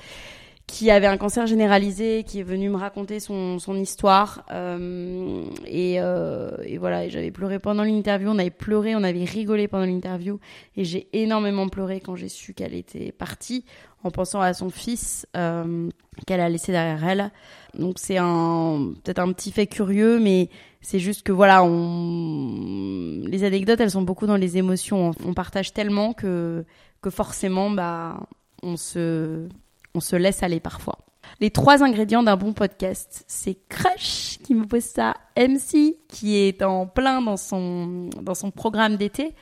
qui 0.67 0.91
avait 0.91 1.07
un 1.07 1.17
cancer 1.17 1.47
généralisé, 1.47 2.25
qui 2.25 2.41
est 2.41 2.45
venu 2.45 2.69
me 2.69 2.77
raconter 2.77 3.21
son, 3.21 3.61
son 3.61 3.77
histoire. 3.77 4.45
Euh, 4.51 5.45
et, 5.65 6.01
euh, 6.01 6.51
et, 6.65 6.77
voilà, 6.77 7.09
j'avais 7.09 7.31
pleuré 7.31 7.61
pendant 7.61 7.85
l'interview, 7.85 8.29
on 8.29 8.39
avait 8.39 8.51
pleuré, 8.51 8.97
on 8.97 9.05
avait 9.05 9.25
rigolé 9.25 9.69
pendant 9.69 9.87
l'interview. 9.87 10.41
Et 10.77 10.85
j'ai 10.85 11.09
énormément 11.13 11.69
pleuré 11.69 12.01
quand 12.01 12.17
j'ai 12.17 12.29
su 12.29 12.53
qu'elle 12.53 12.75
était 12.75 13.13
partie, 13.13 13.65
en 14.03 14.11
pensant 14.11 14.41
à 14.41 14.55
son 14.55 14.69
fils 14.69 15.27
euh, 15.37 15.89
qu'elle 16.27 16.41
a 16.41 16.49
laissé 16.49 16.73
derrière 16.73 17.07
elle. 17.07 17.31
Donc 17.79 17.99
c'est 17.99 18.19
un 18.19 18.93
peut-être 19.05 19.21
un 19.21 19.33
petit 19.33 19.53
fait 19.53 19.69
curieux, 19.69 20.19
mais 20.19 20.51
c'est 20.81 20.99
juste 20.99 21.23
que 21.23 21.33
voilà, 21.33 21.63
on... 21.63 23.23
les 23.25 23.45
anecdotes, 23.45 23.81
elles 23.81 23.93
sont 23.93 24.03
beaucoup 24.03 24.27
dans 24.27 24.37
les 24.37 24.57
émotions. 24.57 25.13
On 25.25 25.33
partage 25.33 25.73
tellement 25.73 26.13
que, 26.13 26.65
que 27.03 27.11
forcément, 27.11 27.71
bah, 27.71 28.27
on 28.65 28.77
se 28.77 29.49
on 29.97 30.01
se 30.01 30.17
laisse 30.17 30.43
aller 30.43 30.61
parfois. 30.61 30.99
Les 31.41 31.51
trois 31.51 31.83
ingrédients 31.83 32.23
d'un 32.23 32.37
bon 32.37 32.53
podcast, 32.53 33.25
c'est 33.27 33.59
Crush 33.69 34.39
qui 34.43 34.55
me 34.55 34.65
pose 34.65 34.85
ça, 34.85 35.15
MC 35.37 35.99
qui 36.09 36.37
est 36.37 36.63
en 36.63 36.87
plein 36.87 37.21
dans 37.21 37.37
son 37.37 38.09
dans 38.23 38.35
son 38.35 38.51
programme 38.51 38.97
d'été. 38.97 39.35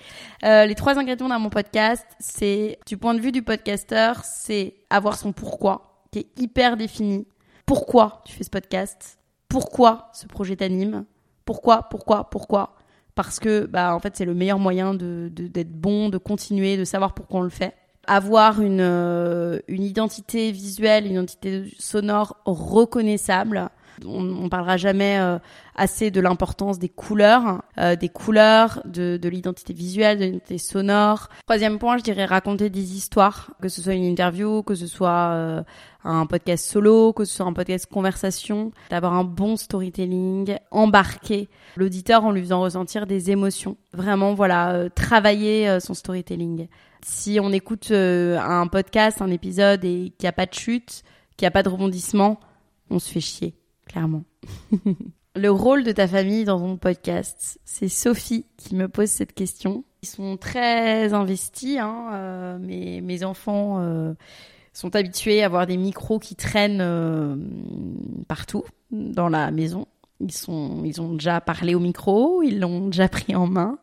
Euh, 0.45 0.65
les 0.65 0.75
trois 0.75 0.99
ingrédients 0.99 1.29
d'un 1.29 1.39
bon 1.39 1.51
podcast, 1.51 2.07
c'est 2.19 2.79
du 2.87 2.97
point 2.97 3.15
de 3.15 3.21
vue 3.21 3.33
du 3.33 3.43
podcasteur, 3.43 4.25
c'est 4.25 4.75
avoir 4.91 5.17
son 5.17 5.33
pourquoi 5.33 6.05
qui 6.11 6.21
est 6.21 6.41
hyper 6.41 6.77
défini. 6.77 7.27
Pourquoi 7.67 8.23
tu 8.25 8.33
fais 8.35 8.45
ce 8.45 8.51
podcast? 8.51 9.19
Pourquoi 9.49 10.09
ce 10.13 10.27
projet 10.27 10.57
t'anime? 10.57 11.05
Pourquoi 11.45 11.85
Pourquoi 11.91 12.31
Pourquoi? 12.31 12.75
Parce 13.15 13.39
que 13.39 13.67
bah 13.67 13.95
en 13.95 14.01
fait 14.01 14.17
c'est 14.17 14.25
le 14.25 14.35
meilleur 14.35 14.59
moyen 14.59 14.95
de 14.95 15.31
d'être 15.31 15.73
bon, 15.73 16.09
de 16.09 16.19
continuer, 16.19 16.77
de 16.77 16.85
savoir 16.85 17.15
pourquoi 17.15 17.41
on 17.41 17.43
le 17.43 17.51
fait 17.51 17.75
avoir 18.07 18.61
une, 18.61 18.81
euh, 18.81 19.59
une 19.69 19.83
identité 19.83 20.53
visuelle, 20.53 21.07
une 21.07 21.13
identité 21.13 21.65
sonore 21.79 22.37
reconnaissable. 22.45 23.69
On, 24.05 24.29
on 24.45 24.49
parlera 24.49 24.77
jamais 24.77 25.19
euh, 25.21 25.39
assez 25.77 26.11
de 26.11 26.21
l'importance 26.21 26.81
des 26.81 26.89
couleurs, 26.89 27.63
euh, 27.79 27.95
des 27.95 28.09
couleurs, 28.09 28.83
de, 28.85 29.17
de 29.23 29.29
l'identité 29.29 29.73
visuelle, 29.73 30.19
de 30.19 30.25
l'identité 30.25 30.59
sonore. 30.59 31.29
Troisième 31.47 31.79
point, 31.79 31.97
je 31.99 32.03
dirais 32.03 32.25
raconter 32.25 32.71
des 32.71 32.97
histoires, 32.97 33.53
que 33.63 33.69
ce 33.69 33.81
soit 33.81 33.95
une 33.95 34.05
interview, 34.05 34.65
que 34.65 34.75
ce 34.75 34.89
soit 34.89 35.65
un 36.03 36.27
podcast 36.27 36.67
solo, 36.69 37.13
que 37.13 37.25
ce 37.25 37.37
soit 37.37 37.47
un 37.47 37.53
podcast 37.53 37.87
conversation, 37.87 38.73
d'avoir 38.91 39.15
un 39.15 39.25
bon 39.25 39.57
storytelling, 39.57 40.57
embarquer 40.73 41.49
l'auditeur 41.77 42.25
en 42.25 42.33
lui 42.33 42.43
faisant 42.43 42.63
ressentir 42.63 43.07
des 43.07 43.31
émotions. 43.31 43.77
Vraiment, 43.93 44.35
voilà, 44.35 44.89
travailler 44.95 45.79
son 45.79 45.95
storytelling 45.95 46.67
si 47.05 47.39
on 47.39 47.53
écoute 47.53 47.91
euh, 47.91 48.39
un 48.39 48.67
podcast, 48.67 49.21
un 49.21 49.31
épisode 49.31 49.85
et 49.85 50.15
qu'il 50.17 50.25
n'y 50.25 50.29
a 50.29 50.33
pas 50.33 50.47
de 50.47 50.55
chute, 50.55 51.03
qu'il 51.37 51.45
n'y 51.45 51.49
a 51.49 51.51
pas 51.51 51.63
de 51.63 51.69
rebondissement, 51.69 52.41
on 52.89 52.99
se 52.99 53.13
fait 53.13 53.21
chier, 53.21 53.55
clairement. 53.87 54.25
le 55.37 55.51
rôle 55.51 55.85
de 55.85 55.93
ta 55.93 56.09
famille 56.09 56.47
dans 56.47 56.59
ton 56.59 56.79
podcast, 56.79 57.61
c'est 57.67 57.91
Sophie 57.91 58.47
qui 58.57 58.75
me 58.75 58.89
pose 58.89 59.11
cette 59.11 59.35
question. 59.35 59.85
Ils 60.03 60.09
sont 60.09 60.39
très 60.39 61.13
investis. 61.13 61.79
Hein, 61.79 62.59
mes, 62.61 63.03
mes, 63.03 63.23
enfants 63.23 64.15
sont 64.73 64.97
habitués 64.97 65.43
à 65.43 65.47
avoir 65.47 65.67
des 65.67 65.77
micros 65.77 66.19
qui 66.19 66.37
traînent 66.37 66.83
partout 68.29 68.65
dans 68.91 69.29
la 69.29 69.51
maison. 69.51 69.87
Ils, 70.21 70.33
sont, 70.33 70.83
ils 70.85 71.03
ont 71.03 71.15
déjà 71.15 71.41
parlé 71.41 71.75
au 71.75 71.81
micro, 71.81 72.43
ils 72.43 72.61
l'ont 72.61 72.89
déjà 72.89 73.09
pris 73.09 73.35
en 73.35 73.47
main. 73.47 73.79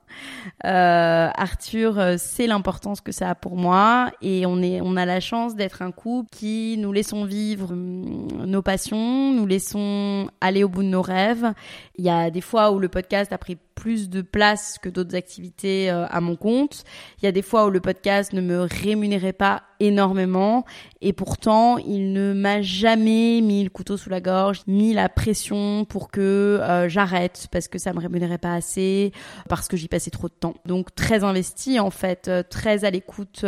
Euh, 0.65 1.29
Arthur 1.35 1.99
euh, 1.99 2.17
sait 2.17 2.47
l'importance 2.47 3.01
que 3.01 3.11
ça 3.11 3.29
a 3.29 3.35
pour 3.35 3.55
moi 3.55 4.11
et 4.21 4.45
on, 4.45 4.61
est, 4.61 4.79
on 4.81 4.95
a 4.95 5.05
la 5.05 5.19
chance 5.19 5.55
d'être 5.55 5.81
un 5.81 5.91
couple 5.91 6.29
qui 6.31 6.77
nous 6.77 6.91
laissons 6.91 7.25
vivre 7.25 7.71
hum, 7.71 8.45
nos 8.45 8.61
passions, 8.61 9.33
nous 9.33 9.45
laissons 9.45 10.29
aller 10.39 10.63
au 10.63 10.69
bout 10.69 10.83
de 10.83 10.87
nos 10.87 11.01
rêves. 11.01 11.53
Il 11.97 12.05
y 12.05 12.09
a 12.09 12.29
des 12.31 12.41
fois 12.41 12.71
où 12.71 12.79
le 12.79 12.89
podcast 12.89 13.33
a 13.33 13.37
pris 13.37 13.57
plus 13.75 14.09
de 14.09 14.21
place 14.21 14.77
que 14.79 14.89
d'autres 14.89 15.15
activités 15.15 15.89
euh, 15.89 16.05
à 16.07 16.21
mon 16.21 16.35
compte. 16.35 16.83
Il 17.21 17.25
y 17.25 17.27
a 17.27 17.31
des 17.31 17.41
fois 17.41 17.65
où 17.65 17.69
le 17.69 17.79
podcast 17.79 18.31
ne 18.33 18.41
me 18.41 18.61
rémunérait 18.61 19.33
pas 19.33 19.63
énormément 19.79 20.65
et 21.01 21.13
pourtant 21.13 21.79
il 21.79 22.13
ne 22.13 22.33
m'a 22.33 22.61
jamais 22.61 23.41
mis 23.41 23.63
le 23.63 23.71
couteau 23.71 23.97
sous 23.97 24.11
la 24.11 24.21
gorge, 24.21 24.61
mis 24.67 24.93
la 24.93 25.09
pression 25.09 25.85
pour 25.85 26.11
que 26.11 26.61
j'arrête 26.87 27.47
parce 27.51 27.67
que 27.67 27.79
ça 27.79 27.91
me 27.91 27.99
rémunérait 27.99 28.37
pas 28.37 28.53
assez, 28.53 29.11
parce 29.49 29.67
que 29.67 29.77
j'y 29.77 29.87
passais 29.87 30.00
trop 30.09 30.27
de 30.27 30.33
temps. 30.33 30.55
Donc 30.65 30.95
très 30.95 31.23
investi 31.23 31.79
en 31.79 31.91
fait, 31.91 32.27
euh, 32.27 32.41
très 32.49 32.85
à 32.85 32.89
l'écoute 32.89 33.45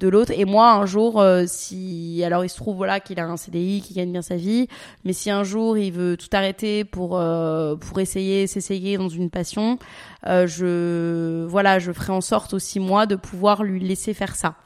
de 0.00 0.08
l'autre. 0.08 0.32
Et 0.34 0.44
moi, 0.44 0.72
un 0.72 0.86
jour, 0.86 1.20
euh, 1.20 1.44
si 1.46 2.22
alors 2.24 2.44
il 2.44 2.48
se 2.48 2.56
trouve 2.56 2.76
voilà 2.76 2.98
qu'il 2.98 3.20
a 3.20 3.26
un 3.26 3.36
CDI, 3.36 3.82
qui 3.82 3.94
gagne 3.94 4.10
bien 4.10 4.22
sa 4.22 4.36
vie, 4.36 4.66
mais 5.04 5.12
si 5.12 5.30
un 5.30 5.44
jour 5.44 5.78
il 5.78 5.92
veut 5.92 6.16
tout 6.16 6.28
arrêter 6.32 6.84
pour 6.84 7.18
euh, 7.18 7.76
pour 7.76 8.00
essayer 8.00 8.46
s'essayer 8.46 8.96
dans 8.96 9.08
une 9.08 9.30
passion, 9.30 9.78
euh, 10.26 10.46
je 10.46 11.44
voilà, 11.44 11.78
je 11.78 11.92
ferai 11.92 12.12
en 12.12 12.22
sorte 12.22 12.54
aussi 12.54 12.80
moi 12.80 13.06
de 13.06 13.14
pouvoir 13.14 13.62
lui 13.62 13.80
laisser 13.80 14.14
faire 14.14 14.34
ça. 14.34 14.56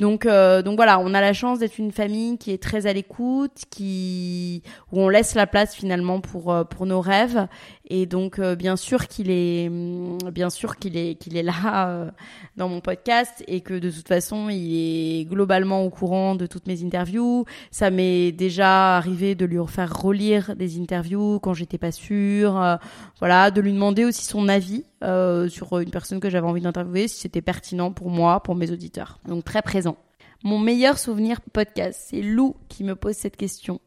Donc, 0.00 0.26
euh, 0.26 0.62
donc 0.62 0.76
voilà, 0.76 0.98
on 0.98 1.14
a 1.14 1.20
la 1.20 1.32
chance 1.32 1.60
d'être 1.60 1.78
une 1.78 1.92
famille 1.92 2.36
qui 2.38 2.50
est 2.50 2.62
très 2.62 2.86
à 2.86 2.92
l'écoute, 2.92 3.62
qui 3.70 4.62
où 4.92 5.00
on 5.00 5.08
laisse 5.08 5.34
la 5.34 5.46
place 5.46 5.74
finalement 5.74 6.20
pour 6.20 6.52
euh, 6.52 6.64
pour 6.64 6.86
nos 6.86 7.00
rêves. 7.00 7.46
Et 7.86 8.06
donc 8.06 8.38
euh, 8.38 8.54
bien 8.56 8.76
sûr 8.76 9.08
qu'il 9.08 9.30
est 9.30 9.68
mm, 9.68 10.30
bien 10.32 10.50
sûr 10.50 10.76
qu'il 10.76 10.96
est 10.96 11.16
qu'il 11.16 11.36
est 11.36 11.42
là 11.42 12.10
dans 12.56 12.68
mon 12.68 12.80
podcast 12.80 13.44
et 13.46 13.60
que 13.60 13.74
de 13.74 13.90
toute 13.90 14.08
façon 14.08 14.48
il 14.48 15.20
est 15.20 15.24
globalement 15.26 15.84
au 15.84 15.90
courant 15.90 16.34
de 16.34 16.46
toutes 16.46 16.66
mes 16.66 16.82
interviews. 16.82 17.44
Ça 17.70 17.90
m'est 17.90 18.32
déjà 18.32 18.96
arrivé 18.96 19.34
de 19.34 19.44
lui 19.44 19.58
faire 19.68 19.96
relire 19.96 20.56
des 20.56 20.80
interviews 20.80 21.38
quand 21.40 21.54
j'étais 21.54 21.78
pas 21.78 21.92
sûre, 21.92 22.78
voilà, 23.18 23.50
de 23.50 23.60
lui 23.60 23.72
demander 23.72 24.04
aussi 24.04 24.24
son 24.24 24.48
avis 24.48 24.84
euh, 25.04 25.48
sur 25.48 25.78
une 25.78 25.90
personne 25.90 26.18
que 26.18 26.30
j'avais 26.30 26.46
envie 26.46 26.62
d'interviewer, 26.62 27.08
si 27.08 27.20
c'était 27.20 27.42
pertinent 27.42 27.92
pour 27.92 28.08
moi, 28.08 28.42
pour 28.42 28.54
mes 28.54 28.70
auditeurs. 28.70 29.18
Donc 29.28 29.44
très 29.44 29.60
présent. 29.60 29.96
Mon 30.42 30.58
meilleur 30.58 30.98
souvenir 30.98 31.40
podcast, 31.40 32.00
c'est 32.08 32.22
Lou 32.22 32.56
qui 32.68 32.84
me 32.84 32.94
pose 32.94 33.14
cette 33.14 33.36
question. 33.36 33.80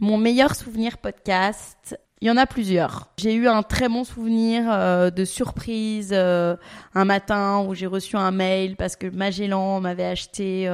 Mon 0.00 0.16
meilleur 0.16 0.54
souvenir 0.54 0.98
podcast, 0.98 1.98
il 2.20 2.28
y 2.28 2.30
en 2.30 2.36
a 2.36 2.46
plusieurs. 2.46 3.08
J'ai 3.16 3.34
eu 3.34 3.46
un 3.48 3.62
très 3.62 3.88
bon 3.88 4.04
souvenir 4.04 4.64
euh, 4.68 5.10
de 5.10 5.24
surprise 5.24 6.10
euh, 6.12 6.56
un 6.94 7.04
matin 7.04 7.64
où 7.66 7.74
j'ai 7.74 7.86
reçu 7.86 8.16
un 8.16 8.30
mail 8.30 8.76
parce 8.76 8.96
que 8.96 9.06
Magellan 9.06 9.80
m'avait 9.80 10.04
acheté 10.04 10.70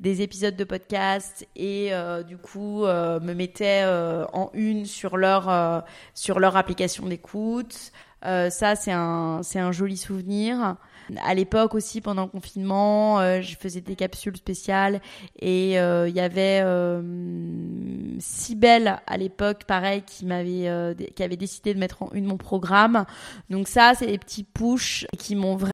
des 0.00 0.22
épisodes 0.22 0.56
de 0.56 0.64
podcast 0.64 1.46
et 1.56 1.90
du 2.26 2.36
coup 2.36 2.82
me 2.84 3.32
mettait 3.32 3.84
en 4.32 4.50
une 4.52 4.84
sur 4.84 5.16
leur 5.16 5.84
sur 6.14 6.40
leur 6.40 6.56
application 6.56 7.06
d'écoute. 7.06 7.92
Euh, 8.24 8.48
ça, 8.50 8.74
c'est 8.74 8.92
un, 8.92 9.40
c'est 9.42 9.58
un 9.58 9.72
joli 9.72 9.96
souvenir. 9.96 10.76
À 11.22 11.34
l'époque 11.34 11.74
aussi, 11.74 12.00
pendant 12.00 12.22
le 12.22 12.28
confinement, 12.28 13.20
euh, 13.20 13.40
je 13.40 13.56
faisais 13.56 13.80
des 13.80 13.96
capsules 13.96 14.36
spéciales 14.36 15.00
et 15.38 15.78
euh, 15.78 16.08
il 16.08 16.14
y 16.14 16.20
avait 16.20 16.60
euh, 16.62 17.02
Sibelle 18.18 19.00
à 19.06 19.16
l'époque, 19.16 19.64
pareil, 19.64 20.02
qui 20.02 20.24
m'avait, 20.24 20.94
qui 21.14 21.22
avait 21.22 21.36
décidé 21.36 21.74
de 21.74 21.78
mettre 21.78 22.02
en 22.02 22.10
une 22.12 22.24
mon 22.24 22.36
programme. 22.36 23.04
Donc 23.50 23.68
ça, 23.68 23.92
c'est 23.98 24.06
des 24.06 24.18
petits 24.18 24.44
push 24.44 25.06
qui 25.18 25.36
m'ont 25.36 25.56
vraiment 25.56 25.73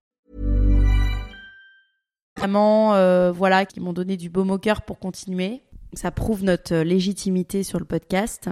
Vraiment, 2.41 2.95
euh, 2.95 3.31
voilà, 3.31 3.67
qui 3.67 3.79
m'ont 3.79 3.93
donné 3.93 4.17
du 4.17 4.31
beau 4.31 4.43
au 4.43 4.57
cœur 4.57 4.81
pour 4.81 4.97
continuer. 4.97 5.61
Ça 5.93 6.09
prouve 6.09 6.43
notre 6.43 6.75
légitimité 6.77 7.61
sur 7.61 7.77
le 7.77 7.85
podcast. 7.85 8.49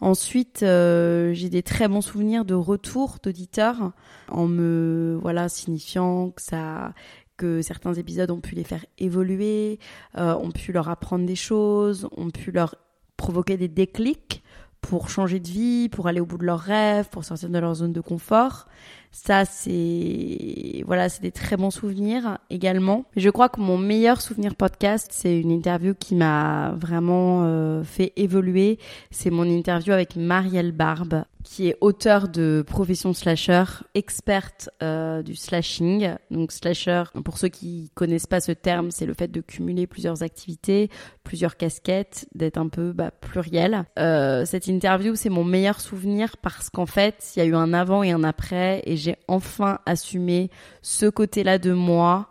Ensuite, 0.00 0.62
euh, 0.62 1.32
j'ai 1.32 1.48
des 1.48 1.62
très 1.62 1.88
bons 1.88 2.02
souvenirs 2.02 2.44
de 2.44 2.52
retour 2.52 3.16
d'auditeurs 3.22 3.92
en 4.28 4.46
me 4.48 5.18
voilà 5.22 5.48
signifiant 5.48 6.30
que 6.30 6.42
ça 6.42 6.92
que 7.38 7.62
certains 7.62 7.94
épisodes 7.94 8.30
ont 8.30 8.40
pu 8.40 8.54
les 8.54 8.64
faire 8.64 8.84
évoluer, 8.98 9.78
euh, 10.18 10.34
ont 10.34 10.50
pu 10.50 10.72
leur 10.72 10.90
apprendre 10.90 11.24
des 11.24 11.36
choses, 11.36 12.08
ont 12.14 12.30
pu 12.30 12.50
leur 12.50 12.74
provoquer 13.16 13.56
des 13.56 13.68
déclics 13.68 14.42
pour 14.82 15.08
changer 15.08 15.40
de 15.40 15.48
vie, 15.48 15.88
pour 15.88 16.06
aller 16.06 16.20
au 16.20 16.26
bout 16.26 16.36
de 16.36 16.44
leurs 16.44 16.60
rêves, 16.60 17.08
pour 17.08 17.24
sortir 17.24 17.48
de 17.48 17.58
leur 17.58 17.76
zone 17.76 17.94
de 17.94 18.00
confort. 18.02 18.66
Ça, 19.12 19.44
c'est 19.44 20.82
voilà, 20.86 21.10
c'est 21.10 21.22
des 21.22 21.30
très 21.30 21.56
bons 21.58 21.70
souvenirs 21.70 22.38
également. 22.48 23.04
Je 23.14 23.28
crois 23.28 23.50
que 23.50 23.60
mon 23.60 23.76
meilleur 23.76 24.22
souvenir 24.22 24.56
podcast, 24.56 25.08
c'est 25.12 25.38
une 25.38 25.50
interview 25.50 25.94
qui 25.94 26.14
m'a 26.14 26.72
vraiment 26.76 27.42
euh, 27.44 27.84
fait 27.84 28.12
évoluer. 28.16 28.78
C'est 29.10 29.30
mon 29.30 29.44
interview 29.44 29.92
avec 29.92 30.16
Marielle 30.16 30.72
Barbe 30.72 31.24
qui 31.42 31.68
est 31.68 31.76
auteur 31.80 32.28
de 32.28 32.64
Profession 32.66 33.12
Slasher, 33.12 33.64
experte 33.94 34.70
euh, 34.82 35.22
du 35.22 35.34
slashing. 35.34 36.14
Donc 36.30 36.52
slasher, 36.52 37.04
pour 37.24 37.38
ceux 37.38 37.48
qui 37.48 37.90
connaissent 37.94 38.26
pas 38.26 38.40
ce 38.40 38.52
terme, 38.52 38.90
c'est 38.90 39.06
le 39.06 39.14
fait 39.14 39.28
de 39.28 39.40
cumuler 39.40 39.86
plusieurs 39.86 40.22
activités, 40.22 40.90
plusieurs 41.24 41.56
casquettes, 41.56 42.26
d'être 42.34 42.58
un 42.58 42.68
peu 42.68 42.92
bah, 42.92 43.10
pluriel. 43.10 43.84
Euh, 43.98 44.44
cette 44.44 44.66
interview, 44.66 45.14
c'est 45.14 45.30
mon 45.30 45.44
meilleur 45.44 45.80
souvenir 45.80 46.36
parce 46.38 46.70
qu'en 46.70 46.86
fait, 46.86 47.32
il 47.34 47.40
y 47.40 47.42
a 47.42 47.46
eu 47.46 47.54
un 47.54 47.72
avant 47.72 48.02
et 48.02 48.12
un 48.12 48.24
après, 48.24 48.82
et 48.86 48.96
j'ai 48.96 49.16
enfin 49.28 49.78
assumé 49.86 50.50
ce 50.82 51.06
côté-là 51.06 51.58
de 51.58 51.72
moi, 51.72 52.28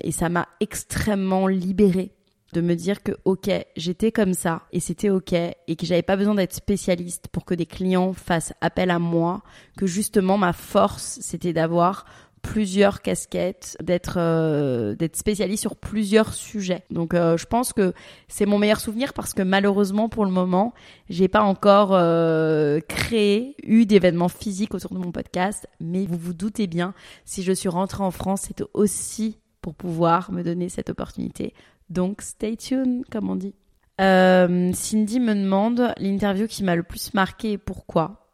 et 0.00 0.12
ça 0.12 0.28
m'a 0.28 0.48
extrêmement 0.60 1.46
libérée 1.46 2.12
de 2.52 2.60
me 2.60 2.74
dire 2.74 3.02
que 3.02 3.12
ok 3.24 3.50
j'étais 3.76 4.12
comme 4.12 4.34
ça 4.34 4.62
et 4.72 4.80
c'était 4.80 5.10
ok 5.10 5.32
et 5.32 5.76
que 5.76 5.86
j'avais 5.86 6.02
pas 6.02 6.16
besoin 6.16 6.34
d'être 6.34 6.54
spécialiste 6.54 7.28
pour 7.28 7.44
que 7.44 7.54
des 7.54 7.66
clients 7.66 8.12
fassent 8.12 8.52
appel 8.60 8.90
à 8.90 8.98
moi 8.98 9.42
que 9.76 9.86
justement 9.86 10.38
ma 10.38 10.52
force 10.52 11.18
c'était 11.20 11.52
d'avoir 11.52 12.04
plusieurs 12.42 13.02
casquettes, 13.02 13.76
d'être 13.82 14.14
euh, 14.16 14.94
d'être 14.94 15.16
spécialiste 15.16 15.60
sur 15.60 15.76
plusieurs 15.76 16.32
sujets. 16.32 16.84
Donc 16.90 17.14
euh, 17.14 17.36
je 17.36 17.46
pense 17.46 17.72
que 17.72 17.92
c'est 18.28 18.46
mon 18.46 18.58
meilleur 18.58 18.80
souvenir 18.80 19.12
parce 19.12 19.34
que 19.34 19.42
malheureusement 19.42 20.08
pour 20.08 20.24
le 20.24 20.30
moment, 20.30 20.72
j'ai 21.08 21.28
pas 21.28 21.42
encore 21.42 21.90
euh, 21.92 22.80
créé 22.88 23.56
eu 23.62 23.86
d'événements 23.86 24.28
physiques 24.28 24.74
autour 24.74 24.94
de 24.94 24.98
mon 24.98 25.12
podcast, 25.12 25.68
mais 25.80 26.06
vous 26.06 26.18
vous 26.18 26.34
doutez 26.34 26.66
bien, 26.66 26.94
si 27.24 27.42
je 27.42 27.52
suis 27.52 27.68
rentrée 27.68 28.02
en 28.02 28.10
France, 28.10 28.42
c'est 28.46 28.62
aussi 28.74 29.38
pour 29.60 29.74
pouvoir 29.74 30.32
me 30.32 30.42
donner 30.42 30.68
cette 30.68 30.90
opportunité 30.90 31.52
donc 31.90 32.22
stay 32.22 32.56
tuned, 32.56 33.04
comme 33.10 33.28
on 33.28 33.36
dit. 33.36 33.54
Euh, 34.00 34.72
Cindy 34.72 35.20
me 35.20 35.34
demande 35.34 35.92
l'interview 35.98 36.46
qui 36.46 36.64
m'a 36.64 36.74
le 36.74 36.82
plus 36.82 37.12
marqué 37.12 37.52
et 37.52 37.58
pourquoi. 37.58 38.30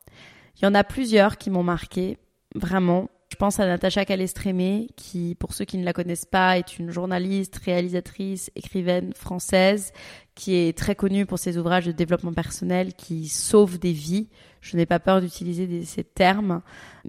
Il 0.57 0.65
y 0.65 0.69
en 0.69 0.75
a 0.75 0.85
plusieurs 0.85 1.39
qui 1.39 1.51
m'ont 1.51 1.65
marqué, 1.65 2.19
vraiment. 2.55 3.09
Je 3.31 3.37
pense 3.37 3.59
à 3.59 3.67
Natacha 3.67 4.05
Calestrémé, 4.05 4.89
qui, 4.97 5.35
pour 5.35 5.53
ceux 5.53 5.65
qui 5.65 5.77
ne 5.79 5.85
la 5.85 5.93
connaissent 5.93 6.25
pas, 6.25 6.59
est 6.59 6.79
une 6.79 6.91
journaliste, 6.91 7.61
réalisatrice, 7.65 8.51
écrivaine 8.55 9.13
française, 9.15 9.93
qui 10.37 10.55
est 10.55 10.79
très 10.79 10.95
connue 10.95 11.27
pour 11.27 11.39
ses 11.39 11.59
ouvrages 11.59 11.87
de 11.87 11.93
développement 11.93 12.33
personnel 12.33 12.95
qui 12.95 13.27
sauvent 13.27 13.79
des 13.79 13.93
vies. 13.93 14.29
Je 14.61 14.77
n'ai 14.77 14.87
pas 14.87 15.01
peur 15.01 15.21
d'utiliser 15.21 15.85
ces 15.85 16.05
termes. 16.05 16.63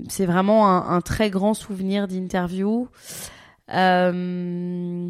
C'est 0.09 0.25
vraiment 0.25 0.67
un, 0.67 1.01
très 1.01 1.29
grand 1.29 1.53
souvenir 1.53 2.07
d'interview. 2.07 2.89
Euh, 3.73 5.09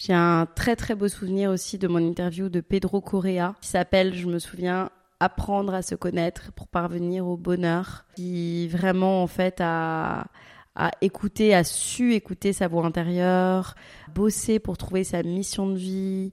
j'ai 0.00 0.14
un 0.14 0.46
très 0.46 0.76
très 0.76 0.94
beau 0.94 1.08
souvenir 1.08 1.50
aussi 1.50 1.76
de 1.76 1.86
mon 1.86 1.98
interview 1.98 2.48
de 2.48 2.62
Pedro 2.62 3.02
Correa 3.02 3.54
qui 3.60 3.68
s'appelle, 3.68 4.14
je 4.14 4.26
me 4.26 4.38
souviens, 4.38 4.88
apprendre 5.20 5.74
à 5.74 5.82
se 5.82 5.94
connaître 5.94 6.52
pour 6.52 6.68
parvenir 6.68 7.26
au 7.26 7.36
bonheur, 7.36 8.06
qui 8.16 8.66
vraiment 8.68 9.22
en 9.22 9.26
fait 9.26 9.60
a 9.60 10.28
à 10.74 10.92
écouter, 11.02 11.54
à 11.54 11.64
su 11.64 12.14
écouter 12.14 12.54
sa 12.54 12.66
voix 12.66 12.86
intérieure, 12.86 13.74
bosser 14.14 14.58
pour 14.58 14.78
trouver 14.78 15.04
sa 15.04 15.22
mission 15.22 15.68
de 15.68 15.76
vie, 15.76 16.32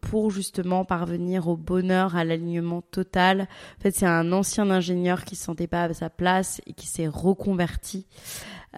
pour 0.00 0.30
justement 0.30 0.86
parvenir 0.86 1.48
au 1.48 1.56
bonheur, 1.58 2.16
à 2.16 2.24
l'alignement 2.24 2.80
total. 2.80 3.42
En 3.78 3.82
fait, 3.82 3.90
c'est 3.90 4.06
un 4.06 4.32
ancien 4.32 4.70
ingénieur 4.70 5.24
qui 5.24 5.36
se 5.36 5.44
sentait 5.44 5.66
pas 5.66 5.82
à 5.82 5.92
sa 5.92 6.08
place 6.08 6.62
et 6.66 6.72
qui 6.72 6.86
s'est 6.86 7.08
reconverti 7.08 8.06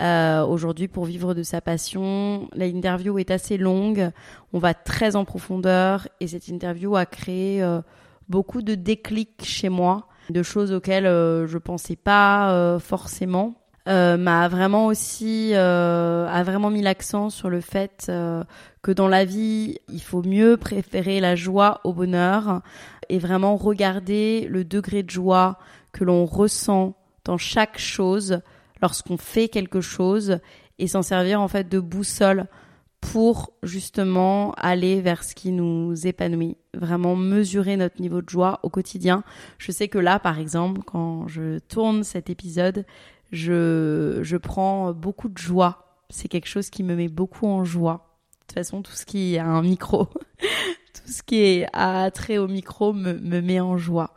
euh, 0.01 0.45
aujourd'hui 0.45 0.88
pour 0.88 1.05
vivre 1.05 1.34
de 1.34 1.42
sa 1.42 1.61
passion. 1.61 2.49
L'interview 2.55 3.18
est 3.18 3.30
assez 3.30 3.57
longue, 3.57 4.11
on 4.53 4.59
va 4.59 4.74
très 4.74 5.16
en 5.16 5.24
profondeur 5.24 6.09
et 6.20 6.26
cette 6.26 6.49
interview 6.49 6.97
a 6.97 7.07
créé 7.07 7.62
euh, 7.62 7.80
beaucoup 8.28 8.62
de 8.62 8.74
déclics 8.74 9.45
chez 9.45 9.68
moi, 9.68 10.09
de 10.30 10.42
choses 10.42 10.72
auxquelles 10.72 11.07
euh, 11.07 11.47
je 11.47 11.59
pensais 11.59 11.97
pas 11.97 12.53
euh, 12.53 12.78
forcément. 12.78 13.55
Euh, 13.86 14.16
m'a 14.16 14.49
vraiment 14.49 14.86
aussi 14.86 15.51
euh, 15.53 16.26
a 16.26 16.42
vraiment 16.42 16.70
mis 16.70 16.80
l'accent 16.80 17.28
sur 17.28 17.51
le 17.51 17.61
fait 17.61 18.11
que 18.82 18.92
dans 18.92 19.09
la 19.09 19.26
vie 19.26 19.76
il 19.90 20.01
faut 20.01 20.22
mieux 20.22 20.57
préférer 20.57 21.20
la 21.20 21.36
joie 21.36 21.82
au 21.84 21.92
bonheur 21.92 22.62
et 23.11 23.18
vraiment 23.18 23.57
regarder 23.57 24.47
le 24.49 24.64
degré 24.64 25.03
de 25.03 25.11
joie 25.11 25.59
que 25.92 26.03
l'on 26.03 26.24
ressent 26.24 26.97
dans 27.26 27.36
chaque 27.36 27.78
chose 27.78 28.40
lorsqu'on 28.85 29.16
fait 29.16 29.49
quelque 29.49 29.80
chose 29.80 30.41
et 30.78 30.89
s'en 30.89 31.01
servir 31.01 31.41
en 31.41 31.49
fait 31.49 31.70
de 31.70 31.80
boussole 31.80 32.49
pour 33.01 33.55
justement 33.62 34.53
aller 34.59 35.01
vers 35.01 35.24
ce 35.24 35.35
qui 35.35 35.53
nous 35.53 36.07
épanouit, 36.07 36.59
vraiment 36.74 37.16
mesurer 37.16 37.78
notre 37.78 37.99
niveau 38.03 38.20
de 38.20 38.28
joie 38.28 38.61
au 38.62 38.68
quotidien. 38.68 39.24
Je 39.57 39.72
sais 39.72 39.89
que 39.89 39.97
là, 39.97 40.18
par 40.18 40.39
exemple, 40.39 40.82
quand 40.85 41.26
je 41.28 41.61
tourne 41.61 42.05
cet 42.05 42.28
épisode, 42.28 42.85
je, 43.32 44.18
je 44.20 44.37
prends 44.37 44.93
beaucoup 44.93 45.30
de 45.30 45.39
joie. 45.39 46.03
C'est 46.11 46.28
quelque 46.28 46.49
chose 46.49 46.68
qui 46.68 46.82
me 46.82 46.95
met 46.95 47.09
beaucoup 47.09 47.47
en 47.47 47.64
joie. 47.64 48.18
De 48.43 48.49
toute 48.49 48.59
façon, 48.59 48.82
tout 48.82 48.93
ce 48.93 49.07
qui 49.07 49.39
a 49.39 49.47
un 49.47 49.62
micro, 49.62 50.05
tout 50.93 51.11
ce 51.11 51.22
qui 51.22 51.37
est 51.37 51.66
à 51.72 52.11
trait 52.11 52.37
au 52.37 52.49
micro 52.49 52.93
me, 52.93 53.14
me 53.14 53.41
met 53.41 53.61
en 53.61 53.78
joie. 53.78 54.12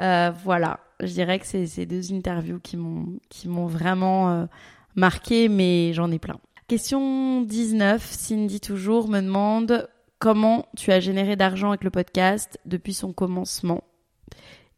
Euh, 0.00 0.32
voilà, 0.42 0.80
je 1.02 1.12
dirais 1.12 1.38
que 1.38 1.46
c'est 1.46 1.66
ces 1.66 1.86
deux 1.86 2.12
interviews 2.12 2.60
qui 2.60 2.76
m'ont 2.76 3.18
qui 3.28 3.48
m'ont 3.48 3.66
vraiment 3.66 4.30
euh, 4.30 4.46
marqué, 4.94 5.48
mais 5.48 5.92
j'en 5.92 6.10
ai 6.10 6.18
plein. 6.18 6.38
Question 6.68 7.42
19, 7.42 8.04
Cindy 8.04 8.60
toujours 8.60 9.08
me 9.08 9.20
demande 9.20 9.88
comment 10.18 10.66
tu 10.76 10.92
as 10.92 11.00
généré 11.00 11.34
d'argent 11.34 11.70
avec 11.70 11.82
le 11.82 11.90
podcast 11.90 12.58
depuis 12.64 12.94
son 12.94 13.12
commencement. 13.12 13.82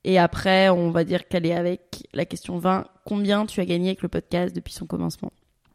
Et 0.04 0.18
après, 0.18 0.68
on 0.68 0.90
va 0.90 1.04
dire 1.04 1.28
qu'elle 1.28 1.46
est 1.46 1.54
avec 1.54 2.08
la 2.12 2.24
question 2.24 2.58
20. 2.58 2.86
Combien 3.04 3.46
tu 3.46 3.60
as 3.60 3.66
gagné 3.66 3.90
avec 3.90 4.02
le 4.02 4.08
podcast 4.08 4.54
depuis 4.54 4.72
son 4.72 4.86
commencement? 4.86 5.32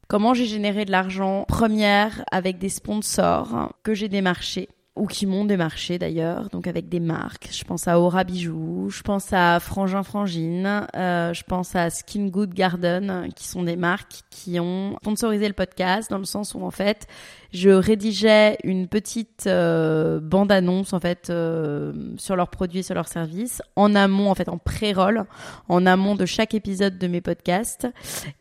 Comment 0.08 0.34
j'ai 0.34 0.46
généré 0.46 0.86
de 0.86 0.92
l'argent 0.92 1.46
Première, 1.48 2.24
avec 2.32 2.58
des 2.58 2.70
sponsors 2.70 3.74
que 3.84 3.94
j'ai 3.94 4.10
démarchés? 4.10 4.70
Ou 4.98 5.08
qui 5.08 5.26
m'ont 5.26 5.46
démarché 5.46 5.98
d'ailleurs, 5.98 6.50
donc 6.50 6.68
avec 6.68 6.90
des 6.90 7.00
marques. 7.00 7.50
Je 7.52 7.64
pense 7.64 7.88
à 7.88 8.00
Aura 8.00 8.24
Bijoux, 8.24 8.90
je 8.90 9.02
pense 9.02 9.32
à 9.32 9.60
Frangin 9.60 10.04
Frangine, 10.04 10.88
euh, 10.96 11.34
je 11.34 11.44
pense 11.44 11.76
à 11.76 11.90
Skin 11.90 12.28
Good 12.28 12.54
Garden, 12.54 13.30
qui 13.36 13.48
sont 13.48 13.64
des 13.64 13.76
marques 13.76 14.22
qui 14.30 14.60
ont 14.60 14.98
sponsorisé 15.02 15.48
le 15.48 15.54
podcast 15.54 16.10
dans 16.10 16.18
le 16.18 16.26
sens 16.26 16.54
où 16.54 16.64
en 16.64 16.72
fait 16.72 17.08
je 17.54 17.70
rédigeais 17.70 18.58
une 18.64 18.88
petite 18.88 19.48
euh, 19.48 20.20
bande 20.20 20.52
annonce 20.52 20.94
en 20.94 21.00
fait 21.00 21.30
euh, 21.30 21.94
sur 22.18 22.36
leurs 22.36 22.50
produits, 22.50 22.84
sur 22.84 22.96
leurs 22.96 23.08
services, 23.08 23.62
en 23.76 23.96
amont 23.96 24.30
en 24.30 24.36
fait 24.36 24.50
en 24.50 24.58
pré-roll, 24.58 25.26
en 25.70 25.86
amont 25.86 26.16
de 26.16 26.26
chaque 26.26 26.54
épisode 26.54 26.98
de 26.98 27.08
mes 27.08 27.22
podcasts. 27.22 27.88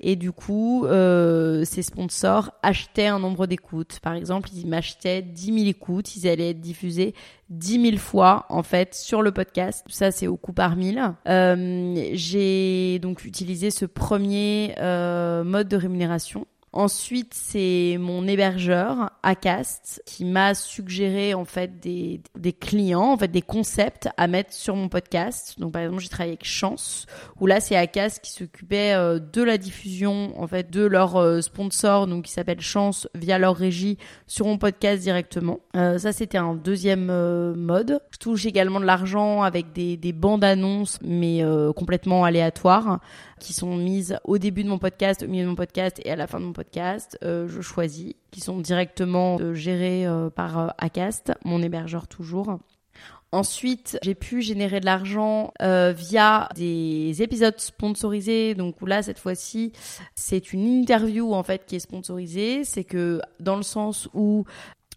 Et 0.00 0.16
du 0.16 0.32
coup, 0.32 0.86
euh, 0.86 1.64
ces 1.64 1.82
sponsors 1.82 2.50
achetaient 2.62 3.06
un 3.06 3.18
nombre 3.18 3.46
d'écoutes. 3.46 4.00
Par 4.00 4.14
exemple, 4.14 4.50
ils 4.54 4.66
m'achetaient 4.66 5.22
10 5.22 5.54
000 5.54 5.66
écoutes, 5.68 6.16
ils 6.16 6.28
allaient 6.28 6.50
être 6.50 6.60
diffusés 6.60 7.14
10 7.50 7.82
000 7.90 7.96
fois 7.96 8.46
en 8.48 8.62
fait 8.62 8.94
sur 8.94 9.22
le 9.22 9.32
podcast. 9.32 9.84
Ça 9.88 10.10
c'est 10.10 10.26
au 10.26 10.36
coup 10.36 10.52
par 10.52 10.76
mille. 10.76 11.02
Euh, 11.28 12.10
j'ai 12.12 12.98
donc 12.98 13.24
utilisé 13.24 13.70
ce 13.70 13.84
premier 13.84 14.74
euh, 14.78 15.44
mode 15.44 15.68
de 15.68 15.76
rémunération 15.76 16.46
Ensuite, 16.72 17.32
c'est 17.32 17.96
mon 17.98 18.26
hébergeur, 18.28 19.10
Acast, 19.22 20.02
qui 20.04 20.26
m'a 20.26 20.54
suggéré 20.54 21.32
en 21.32 21.46
fait 21.46 21.80
des, 21.80 22.20
des 22.36 22.52
clients, 22.52 23.12
en 23.12 23.16
fait 23.16 23.30
des 23.30 23.40
concepts 23.40 24.10
à 24.18 24.26
mettre 24.26 24.52
sur 24.52 24.76
mon 24.76 24.88
podcast. 24.90 25.58
Donc 25.58 25.72
par 25.72 25.82
exemple, 25.82 26.02
j'ai 26.02 26.08
travaillé 26.08 26.32
avec 26.32 26.44
Chance, 26.44 27.06
où 27.40 27.46
là 27.46 27.60
c'est 27.60 27.76
Acast 27.76 28.20
qui 28.22 28.30
s'occupait 28.30 28.92
euh, 28.92 29.18
de 29.18 29.42
la 29.42 29.56
diffusion 29.56 30.38
en 30.38 30.46
fait 30.46 30.70
de 30.70 30.84
leur 30.84 31.16
euh, 31.16 31.40
sponsor, 31.40 32.06
donc 32.06 32.26
qui 32.26 32.32
s'appelle 32.32 32.60
Chance 32.60 33.08
via 33.14 33.38
leur 33.38 33.56
régie 33.56 33.96
sur 34.26 34.44
mon 34.44 34.58
podcast 34.58 35.02
directement. 35.02 35.60
Euh, 35.76 35.96
ça 35.96 36.12
c'était 36.12 36.36
un 36.36 36.54
deuxième 36.54 37.06
mode. 37.54 38.00
Je 38.10 38.18
touche 38.18 38.44
également 38.44 38.80
de 38.80 38.84
l'argent 38.84 39.42
avec 39.42 39.72
des, 39.72 39.96
des 39.96 40.12
bandes 40.12 40.44
annonces, 40.44 40.98
mais 41.02 41.42
complètement 41.74 42.24
aléatoires 42.24 43.00
qui 43.40 43.52
sont 43.52 43.76
mises 43.76 44.18
au 44.24 44.38
début 44.38 44.64
de 44.64 44.68
mon 44.68 44.78
podcast, 44.78 45.22
au 45.22 45.28
milieu 45.28 45.44
de 45.44 45.48
mon 45.48 45.54
podcast 45.54 46.00
et 46.04 46.10
à 46.10 46.16
la 46.16 46.26
fin 46.26 46.40
de 46.40 46.44
mon 46.44 46.52
podcast. 46.52 47.18
Euh, 47.22 47.48
je 47.48 47.60
choisis, 47.60 48.14
qui 48.30 48.40
sont 48.40 48.60
directement 48.60 49.38
euh, 49.40 49.54
gérés 49.54 50.06
euh, 50.06 50.30
par 50.30 50.58
euh, 50.58 50.68
Acast, 50.78 51.32
mon 51.44 51.62
hébergeur 51.62 52.08
toujours. 52.08 52.58
Ensuite, 53.32 53.98
j'ai 54.02 54.14
pu 54.14 54.40
générer 54.40 54.78
de 54.78 54.86
l'argent 54.86 55.52
euh, 55.60 55.92
via 55.92 56.48
des 56.54 57.22
épisodes 57.22 57.58
sponsorisés. 57.58 58.54
Donc 58.54 58.76
là, 58.86 59.02
cette 59.02 59.18
fois-ci, 59.18 59.72
c'est 60.14 60.52
une 60.52 60.64
interview 60.66 61.34
en 61.34 61.42
fait 61.42 61.66
qui 61.66 61.76
est 61.76 61.80
sponsorisée. 61.80 62.62
C'est 62.64 62.84
que 62.84 63.20
dans 63.40 63.56
le 63.56 63.64
sens 63.64 64.08
où 64.14 64.44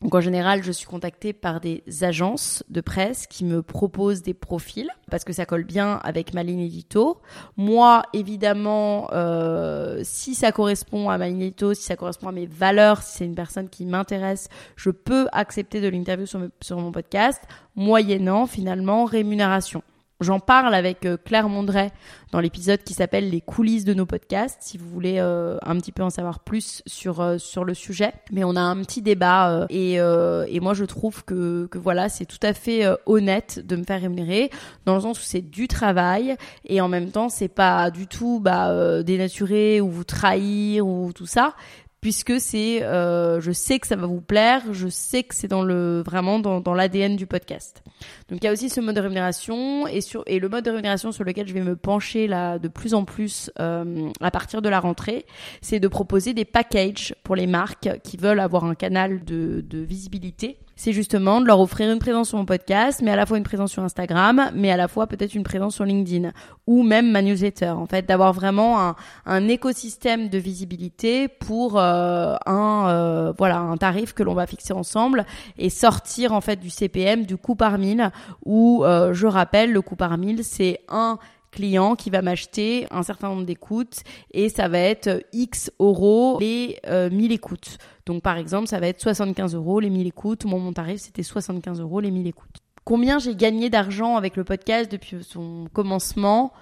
donc 0.01 0.15
en 0.15 0.21
général, 0.21 0.63
je 0.63 0.71
suis 0.71 0.85
contactée 0.85 1.33
par 1.33 1.59
des 1.59 1.83
agences 2.01 2.63
de 2.69 2.79
presse 2.79 3.27
qui 3.27 3.43
me 3.43 3.61
proposent 3.61 4.21
des 4.21 4.33
profils 4.33 4.89
parce 5.11 5.25
que 5.25 5.33
ça 5.33 5.45
colle 5.45 5.65
bien 5.65 5.99
avec 6.03 6.33
ma 6.33 6.41
ligne 6.43 6.61
édito. 6.61 7.19
Moi, 7.57 8.03
évidemment, 8.13 9.09
euh, 9.11 9.99
si 10.03 10.35
ça 10.35 10.53
correspond 10.53 11.09
à 11.09 11.17
ma 11.17 11.27
ligne 11.27 11.41
édito, 11.41 11.73
si 11.73 11.83
ça 11.83 11.97
correspond 11.97 12.29
à 12.29 12.31
mes 12.31 12.45
valeurs, 12.45 13.01
si 13.01 13.17
c'est 13.17 13.25
une 13.25 13.35
personne 13.35 13.67
qui 13.67 13.85
m'intéresse, 13.85 14.47
je 14.77 14.89
peux 14.89 15.27
accepter 15.33 15.81
de 15.81 15.89
l'interview 15.89 16.25
sur, 16.25 16.47
sur 16.61 16.79
mon 16.79 16.93
podcast, 16.93 17.41
moyennant 17.75 18.45
finalement 18.45 19.03
rémunération. 19.03 19.83
J'en 20.21 20.41
parle 20.41 20.75
avec 20.75 21.05
euh, 21.05 21.15
Claire 21.15 21.47
Mondret 21.47 21.91
dans 22.33 22.41
l'épisode 22.41 22.83
qui 22.83 22.93
s'appelle 22.93 23.29
Les 23.29 23.39
coulisses 23.39 23.85
de 23.85 23.93
nos 23.93 24.05
podcasts, 24.05 24.57
si 24.61 24.77
vous 24.77 24.89
voulez 24.89 25.15
euh, 25.19 25.57
un 25.63 25.77
petit 25.77 25.93
peu 25.93 26.03
en 26.03 26.09
savoir 26.09 26.41
plus 26.41 26.83
sur 26.85 27.21
euh, 27.21 27.37
sur 27.37 27.63
le 27.63 27.73
sujet. 27.73 28.11
Mais 28.29 28.43
on 28.43 28.57
a 28.57 28.61
un 28.61 28.75
petit 28.81 29.01
débat 29.01 29.65
et, 29.69 29.93
et 29.93 30.59
moi 30.59 30.73
je 30.73 30.83
trouve 30.83 31.23
que, 31.23 31.67
que 31.67 31.77
voilà 31.77 32.09
c'est 32.09 32.25
tout 32.25 32.39
à 32.41 32.53
fait 32.53 32.85
honnête 33.05 33.65
de 33.65 33.75
me 33.75 33.83
faire 33.83 34.01
rémunérer 34.01 34.49
dans 34.85 34.95
le 34.95 35.01
sens 35.01 35.19
où 35.19 35.23
c'est 35.23 35.41
du 35.41 35.67
travail 35.67 36.35
et 36.65 36.81
en 36.81 36.89
même 36.89 37.11
temps 37.11 37.29
c'est 37.29 37.47
pas 37.47 37.89
du 37.89 38.07
tout 38.07 38.39
bah, 38.39 39.03
dénaturer 39.03 39.81
ou 39.81 39.89
vous 39.89 40.03
trahir 40.03 40.85
ou 40.85 41.11
tout 41.13 41.25
ça 41.25 41.55
puisque 42.01 42.39
c'est, 42.39 42.83
euh, 42.83 43.41
je 43.41 43.51
sais 43.51 43.79
que 43.79 43.87
ça 43.87 43.95
va 43.95 44.07
vous 44.07 44.21
plaire, 44.21 44.61
je 44.71 44.87
sais 44.87 45.23
que 45.23 45.35
c'est 45.35 45.47
dans 45.47 45.63
le 45.63 46.01
vraiment 46.01 46.39
dans, 46.39 46.61
dans 46.61 46.73
l'ADN 46.73 47.15
du 47.15 47.27
podcast. 47.27 47.83
Donc 48.29 48.39
il 48.41 48.45
y 48.45 48.47
a 48.47 48.51
aussi 48.51 48.69
ce 48.69 48.79
mode 48.79 48.95
de 48.95 49.01
rémunération 49.01 49.87
et 49.87 50.01
sur 50.01 50.23
et 50.27 50.39
le 50.39 50.49
mode 50.49 50.65
de 50.65 50.69
rémunération 50.69 51.11
sur 51.11 51.23
lequel 51.23 51.47
je 51.47 51.53
vais 51.53 51.61
me 51.61 51.75
pencher 51.75 52.27
là 52.27 52.59
de 52.59 52.67
plus 52.67 52.93
en 52.93 53.03
plus 53.05 53.51
euh, 53.59 54.09
à 54.21 54.31
partir 54.31 54.61
de 54.61 54.69
la 54.69 54.79
rentrée, 54.79 55.25
c'est 55.61 55.79
de 55.79 55.87
proposer 55.87 56.33
des 56.33 56.45
packages 56.45 57.15
pour 57.23 57.35
les 57.35 57.47
marques 57.47 57.89
qui 58.03 58.17
veulent 58.17 58.39
avoir 58.39 58.65
un 58.65 58.75
canal 58.75 59.23
de, 59.23 59.63
de 59.67 59.79
visibilité 59.79 60.59
c'est 60.79 60.93
justement 60.93 61.41
de 61.41 61.45
leur 61.45 61.59
offrir 61.59 61.91
une 61.91 61.99
présence 61.99 62.29
sur 62.29 62.37
mon 62.37 62.45
podcast, 62.45 63.01
mais 63.03 63.11
à 63.11 63.17
la 63.17 63.25
fois 63.25 63.37
une 63.37 63.43
présence 63.43 63.69
sur 63.69 63.83
Instagram, 63.83 64.49
mais 64.55 64.71
à 64.71 64.77
la 64.77 64.87
fois 64.87 65.07
peut-être 65.07 65.35
une 65.35 65.43
présence 65.43 65.75
sur 65.75 65.83
LinkedIn 65.83 66.31
ou 66.67 66.83
même 66.83 67.11
ma 67.11 67.21
newsletter. 67.21 67.71
En 67.71 67.85
fait, 67.85 68.05
d'avoir 68.05 68.31
vraiment 68.31 68.79
un, 68.79 68.95
un, 69.25 69.49
écosystème 69.49 70.29
de 70.29 70.37
visibilité 70.37 71.27
pour 71.27 71.77
euh, 71.77 72.37
un 72.45 72.87
euh, 72.87 73.33
voilà 73.37 73.57
un 73.57 73.75
tarif 73.75 74.13
que 74.13 74.23
l'on 74.23 74.33
va 74.33 74.47
fixer 74.47 74.71
ensemble 74.71 75.25
et 75.57 75.69
sortir 75.69 76.31
en 76.31 76.39
fait 76.39 76.61
du 76.61 76.69
CPM, 76.69 77.25
du 77.25 77.35
coût 77.35 77.55
par 77.55 77.77
mille. 77.77 78.09
Où 78.45 78.83
euh, 78.83 79.13
je 79.13 79.27
rappelle, 79.27 79.71
le 79.71 79.81
coût 79.81 79.95
par 79.95 80.17
mille, 80.17 80.43
c'est 80.43 80.81
un 80.89 81.17
client 81.51 81.95
qui 81.95 82.09
va 82.09 82.21
m'acheter 82.21 82.87
un 82.91 83.03
certain 83.03 83.29
nombre 83.29 83.45
d'écoutes 83.45 84.03
et 84.31 84.49
ça 84.49 84.67
va 84.67 84.79
être 84.79 85.23
X 85.33 85.71
euros 85.79 86.37
les 86.39 86.77
euh, 86.87 87.09
1000 87.09 87.31
écoutes. 87.31 87.77
Donc 88.05 88.21
par 88.21 88.37
exemple, 88.37 88.67
ça 88.67 88.79
va 88.79 88.87
être 88.87 89.01
75 89.01 89.55
euros 89.55 89.79
les 89.79 89.89
1000 89.89 90.07
écoutes. 90.07 90.45
Mon 90.45 90.71
tarif, 90.73 91.01
c'était 91.01 91.23
75 91.23 91.81
euros 91.81 91.99
les 91.99 92.11
1000 92.11 92.27
écoutes. 92.27 92.57
Combien 92.83 93.19
j'ai 93.19 93.35
gagné 93.35 93.69
d'argent 93.69 94.15
avec 94.15 94.35
le 94.35 94.43
podcast 94.43 94.91
depuis 94.91 95.23
son 95.23 95.67
commencement? 95.73 96.53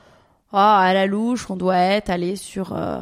Ah, 0.51 0.79
à 0.79 0.93
la 0.93 1.05
louche, 1.05 1.49
on 1.49 1.55
doit 1.55 1.77
être 1.77 2.09
allé 2.09 2.35
sur 2.35 2.73
euh, 2.73 2.99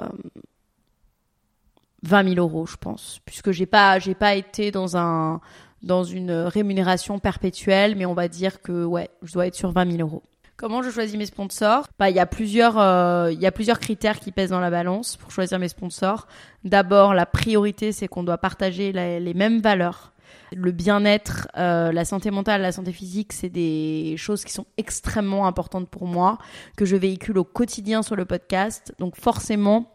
20 2.03 2.35
000 2.35 2.35
euros, 2.39 2.65
je 2.65 2.77
pense, 2.77 3.19
puisque 3.25 3.51
j'ai 3.51 3.65
pas, 3.65 3.97
pas 4.19 4.35
été 4.35 4.71
dans 4.71 4.97
un 4.97 5.41
dans 5.85 6.03
une 6.03 6.31
rémunération 6.31 7.19
perpétuelle, 7.19 7.95
mais 7.95 8.05
on 8.05 8.13
va 8.13 8.27
dire 8.27 8.61
que 8.61 8.83
ouais, 8.83 9.09
je 9.21 9.31
dois 9.31 9.47
être 9.47 9.55
sur 9.55 9.71
20 9.71 9.91
000 9.97 10.01
euros. 10.01 10.23
Comment 10.57 10.81
je 10.81 10.89
choisis 10.89 11.17
mes 11.17 11.25
sponsors? 11.25 11.85
Bah, 11.99 12.09
il 12.09 12.15
y 12.15 12.19
a 12.19 12.25
plusieurs, 12.25 12.79
euh, 12.79 13.29
il 13.31 13.39
y 13.39 13.45
a 13.45 13.51
plusieurs 13.51 13.79
critères 13.79 14.19
qui 14.19 14.31
pèsent 14.31 14.51
dans 14.51 14.61
la 14.61 14.71
balance 14.71 15.17
pour 15.17 15.31
choisir 15.31 15.59
mes 15.59 15.67
sponsors. 15.67 16.27
D'abord, 16.63 17.13
la 17.13 17.25
priorité, 17.25 17.91
c'est 17.91 18.07
qu'on 18.07 18.23
doit 18.23 18.37
partager 18.37 18.91
les 18.93 19.33
mêmes 19.33 19.59
valeurs. 19.59 20.13
Le 20.55 20.71
bien-être, 20.71 21.49
euh, 21.57 21.91
la 21.91 22.05
santé 22.05 22.31
mentale, 22.31 22.61
la 22.61 22.71
santé 22.71 22.93
physique, 22.93 23.33
c'est 23.33 23.49
des 23.49 24.15
choses 24.17 24.45
qui 24.45 24.53
sont 24.53 24.65
extrêmement 24.77 25.45
importantes 25.45 25.89
pour 25.89 26.07
moi, 26.07 26.37
que 26.77 26.85
je 26.85 26.95
véhicule 26.95 27.37
au 27.37 27.43
quotidien 27.43 28.01
sur 28.01 28.15
le 28.15 28.23
podcast. 28.23 28.93
Donc 28.97 29.17
forcément, 29.17 29.94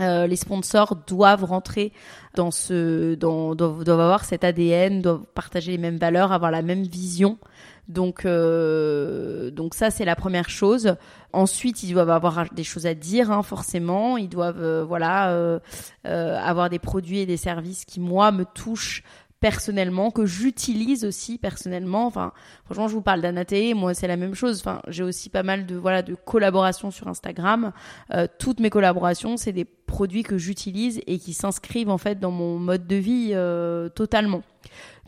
euh, 0.00 0.26
les 0.26 0.36
sponsors 0.36 0.96
doivent 0.96 1.44
rentrer 1.44 1.92
dans 2.34 2.50
ce, 2.50 3.14
dans, 3.14 3.54
doivent, 3.54 3.84
doivent, 3.84 4.00
avoir 4.00 4.24
cet 4.24 4.42
ADN, 4.42 5.02
doivent 5.02 5.24
partager 5.34 5.72
les 5.72 5.78
mêmes 5.78 5.98
valeurs, 5.98 6.32
avoir 6.32 6.50
la 6.50 6.62
même 6.62 6.82
vision. 6.82 7.38
Donc, 7.88 8.24
euh, 8.24 9.50
donc 9.50 9.74
ça 9.74 9.90
c'est 9.90 10.04
la 10.04 10.16
première 10.16 10.48
chose. 10.48 10.96
Ensuite, 11.32 11.82
ils 11.82 11.92
doivent 11.92 12.10
avoir 12.10 12.44
des 12.52 12.64
choses 12.64 12.86
à 12.86 12.94
dire, 12.94 13.30
hein, 13.30 13.42
forcément. 13.42 14.16
Ils 14.16 14.28
doivent, 14.28 14.62
euh, 14.62 14.84
voilà, 14.84 15.30
euh, 15.30 15.58
euh, 16.06 16.38
avoir 16.38 16.70
des 16.70 16.78
produits 16.78 17.18
et 17.18 17.26
des 17.26 17.36
services 17.36 17.84
qui 17.84 18.00
moi 18.00 18.32
me 18.32 18.44
touchent 18.44 19.02
personnellement, 19.42 20.12
que 20.12 20.24
j'utilise 20.24 21.04
aussi 21.04 21.36
personnellement. 21.36 22.06
Enfin, 22.06 22.32
franchement, 22.64 22.86
je 22.86 22.94
vous 22.94 23.02
parle 23.02 23.20
d'Anaté, 23.20 23.74
moi 23.74 23.92
c'est 23.92 24.06
la 24.06 24.16
même 24.16 24.34
chose. 24.34 24.60
Enfin, 24.60 24.80
j'ai 24.86 25.02
aussi 25.02 25.28
pas 25.28 25.42
mal 25.42 25.66
de 25.66 25.76
voilà 25.76 26.02
de 26.02 26.14
collaborations 26.14 26.92
sur 26.92 27.08
Instagram. 27.08 27.72
Euh, 28.14 28.28
toutes 28.38 28.60
mes 28.60 28.70
collaborations, 28.70 29.36
c'est 29.36 29.52
des 29.52 29.64
produits 29.64 30.22
que 30.22 30.38
j'utilise 30.38 31.00
et 31.08 31.18
qui 31.18 31.34
s'inscrivent 31.34 31.90
en 31.90 31.98
fait 31.98 32.20
dans 32.20 32.30
mon 32.30 32.58
mode 32.58 32.86
de 32.86 32.96
vie 32.96 33.32
euh, 33.32 33.88
totalement. 33.88 34.42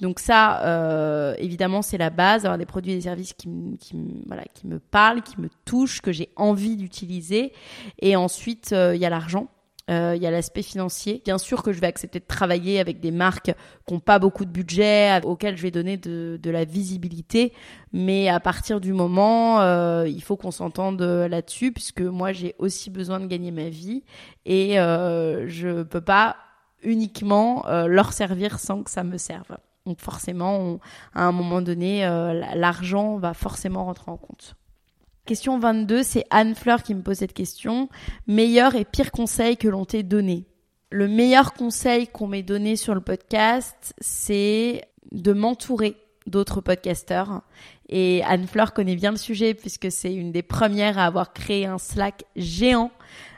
Donc 0.00 0.18
ça, 0.18 0.62
euh, 0.64 1.34
évidemment, 1.38 1.80
c'est 1.80 1.98
la 1.98 2.10
base, 2.10 2.44
avoir 2.44 2.58
des 2.58 2.66
produits 2.66 2.92
et 2.92 2.96
des 2.96 3.02
services 3.02 3.32
qui, 3.32 3.48
qui, 3.78 3.96
voilà, 4.26 4.42
qui 4.52 4.66
me 4.66 4.80
parlent, 4.80 5.22
qui 5.22 5.40
me 5.40 5.48
touchent, 5.64 6.00
que 6.00 6.10
j'ai 6.10 6.30
envie 6.34 6.76
d'utiliser. 6.76 7.52
Et 8.00 8.16
ensuite, 8.16 8.72
euh, 8.72 8.96
il 8.96 9.00
y 9.00 9.06
a 9.06 9.10
l'argent. 9.10 9.46
Euh, 9.90 10.14
il 10.16 10.22
y 10.22 10.26
a 10.26 10.30
l'aspect 10.30 10.62
financier. 10.62 11.20
Bien 11.24 11.36
sûr 11.36 11.62
que 11.62 11.72
je 11.72 11.80
vais 11.80 11.86
accepter 11.86 12.18
de 12.18 12.24
travailler 12.24 12.80
avec 12.80 13.00
des 13.00 13.10
marques 13.10 13.52
qui 13.86 13.94
n'ont 13.94 14.00
pas 14.00 14.18
beaucoup 14.18 14.44
de 14.46 14.50
budget, 14.50 15.20
auxquelles 15.24 15.56
je 15.56 15.62
vais 15.62 15.70
donner 15.70 15.96
de, 15.96 16.50
la 16.50 16.64
visibilité. 16.64 17.52
Mais 17.92 18.28
à 18.28 18.40
partir 18.40 18.80
du 18.80 18.92
moment, 18.92 19.60
euh, 19.60 20.08
il 20.08 20.22
faut 20.22 20.36
qu'on 20.36 20.50
s'entende 20.50 21.02
là-dessus, 21.02 21.72
puisque 21.72 22.00
moi, 22.00 22.32
j'ai 22.32 22.54
aussi 22.58 22.90
besoin 22.90 23.20
de 23.20 23.26
gagner 23.26 23.50
ma 23.50 23.68
vie. 23.68 24.04
Et 24.46 24.78
euh, 24.78 25.46
je 25.48 25.82
peux 25.82 26.00
pas 26.00 26.36
uniquement 26.82 27.66
euh, 27.66 27.86
leur 27.86 28.12
servir 28.12 28.58
sans 28.58 28.82
que 28.82 28.90
ça 28.90 29.04
me 29.04 29.16
serve. 29.16 29.56
Donc 29.86 30.00
forcément, 30.00 30.78
à 31.14 31.24
un 31.24 31.32
moment 31.32 31.60
donné, 31.60 32.06
euh, 32.06 32.32
l'argent 32.54 33.16
va 33.18 33.34
forcément 33.34 33.84
rentrer 33.84 34.10
en 34.10 34.16
compte. 34.16 34.56
Question 35.26 35.58
22, 35.58 36.02
c'est 36.02 36.26
Anne 36.28 36.54
Fleur 36.54 36.82
qui 36.82 36.94
me 36.94 37.00
pose 37.00 37.16
cette 37.16 37.32
question. 37.32 37.88
Meilleur 38.26 38.74
et 38.74 38.84
pire 38.84 39.10
conseil 39.10 39.56
que 39.56 39.68
l'on 39.68 39.86
t'ait 39.86 40.02
donné 40.02 40.44
Le 40.90 41.08
meilleur 41.08 41.54
conseil 41.54 42.08
qu'on 42.08 42.26
m'ait 42.26 42.42
donné 42.42 42.76
sur 42.76 42.94
le 42.94 43.00
podcast, 43.00 43.94
c'est 44.02 44.82
de 45.12 45.32
m'entourer 45.32 45.96
d'autres 46.26 46.60
podcasteurs. 46.60 47.40
Et 47.88 48.22
Anne 48.24 48.46
Fleur 48.46 48.74
connaît 48.74 48.96
bien 48.96 49.12
le 49.12 49.16
sujet 49.16 49.54
puisque 49.54 49.90
c'est 49.90 50.14
une 50.14 50.30
des 50.30 50.42
premières 50.42 50.98
à 50.98 51.06
avoir 51.06 51.32
créé 51.32 51.64
un 51.64 51.78
Slack 51.78 52.24
géant 52.36 52.90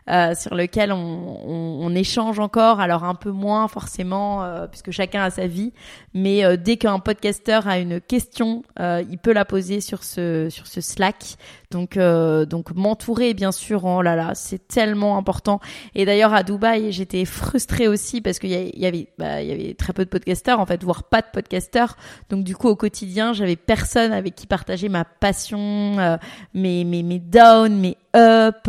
euh, 0.09 0.34
sur 0.34 0.54
lequel 0.54 0.92
on, 0.92 0.96
on, 0.96 1.86
on, 1.86 1.94
échange 1.94 2.38
encore, 2.38 2.80
alors 2.80 3.04
un 3.04 3.14
peu 3.14 3.30
moins 3.30 3.68
forcément, 3.68 4.44
euh, 4.44 4.66
puisque 4.66 4.90
chacun 4.90 5.22
a 5.22 5.30
sa 5.30 5.46
vie, 5.46 5.72
mais 6.16 6.44
euh, 6.44 6.57
dès 6.57 6.78
qu'un 6.78 6.98
podcasteur 6.98 7.68
a 7.68 7.78
une 7.78 8.00
question, 8.00 8.62
euh, 8.80 9.04
il 9.11 9.18
peut 9.18 9.34
la 9.34 9.44
poser 9.44 9.82
sur 9.82 10.02
ce 10.02 10.48
sur 10.48 10.66
ce 10.66 10.80
Slack. 10.80 11.36
Donc 11.70 11.98
euh, 11.98 12.46
donc 12.46 12.74
m'entourer 12.74 13.34
bien 13.34 13.52
sûr, 13.52 13.84
oh 13.84 14.00
là 14.00 14.16
là, 14.16 14.34
c'est 14.34 14.66
tellement 14.66 15.18
important. 15.18 15.61
Et 15.94 16.07
d'ailleurs 16.07 16.32
à 16.32 16.42
Dubaï, 16.42 16.90
j'étais 16.92 17.26
frustrée 17.26 17.86
aussi 17.86 18.22
parce 18.22 18.38
qu'il 18.38 18.50
y, 18.50 18.86
avait 18.86 19.09
bah, 19.18 19.42
il 19.42 19.48
y 19.48 19.52
avait 19.52 19.74
très 19.74 19.92
peu 19.92 20.07
de 20.07 20.09
podcasteurs 20.09 20.59
en 20.59 20.64
fait, 20.64 20.82
voire 20.82 21.02
pas 21.04 21.20
de 21.20 21.26
podcasteurs. 21.30 21.96
Donc 22.30 22.44
du 22.44 22.57
coup 22.57 22.68
au 22.68 22.76
quotidien, 22.76 23.34
j'avais 23.34 23.57
personne 23.57 24.12
avec 24.12 24.34
qui 24.34 24.46
partager 24.46 24.88
ma 24.88 25.04
passion, 25.04 26.18
mes 26.54 26.84
mes 26.84 27.02
mes 27.02 27.18
downs, 27.18 27.78
mes 27.78 27.98
up, 28.16 28.68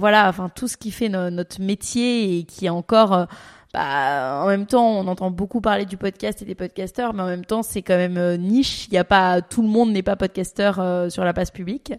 voilà, 0.00 0.28
enfin 0.28 0.48
ce 0.68 0.76
qui 0.76 0.90
fait 0.90 1.08
no 1.08 1.30
notre 1.30 1.60
métier 1.60 2.38
et 2.38 2.44
qui 2.44 2.66
est 2.66 2.70
encore, 2.70 3.12
euh, 3.12 3.24
bah, 3.72 4.40
en 4.42 4.46
même 4.46 4.66
temps, 4.66 4.86
on 4.86 5.06
entend 5.06 5.30
beaucoup 5.30 5.60
parler 5.60 5.86
du 5.86 5.96
podcast 5.96 6.42
et 6.42 6.44
des 6.44 6.54
podcasteurs, 6.54 7.14
mais 7.14 7.22
en 7.22 7.26
même 7.26 7.44
temps, 7.44 7.62
c'est 7.62 7.82
quand 7.82 7.96
même 7.96 8.18
euh, 8.18 8.36
niche. 8.36 8.86
Il 8.88 8.94
y 8.94 8.98
a 8.98 9.04
pas 9.04 9.40
tout 9.42 9.62
le 9.62 9.68
monde 9.68 9.92
n'est 9.92 10.02
pas 10.02 10.16
podcasteur 10.16 10.78
euh, 10.78 11.08
sur 11.08 11.24
la 11.24 11.32
place 11.32 11.50
publique, 11.50 11.92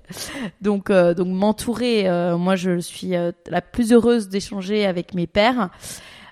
donc 0.62 0.92
donc 0.92 1.28
m'entourer, 1.28 2.08
moi 2.38 2.56
je 2.56 2.80
suis 2.80 3.14
la 3.48 3.62
plus 3.62 3.92
heureuse 3.92 4.30
d'échanger 4.30 4.86
avec 4.86 5.14
mes 5.14 5.28
pairs. 5.28 5.70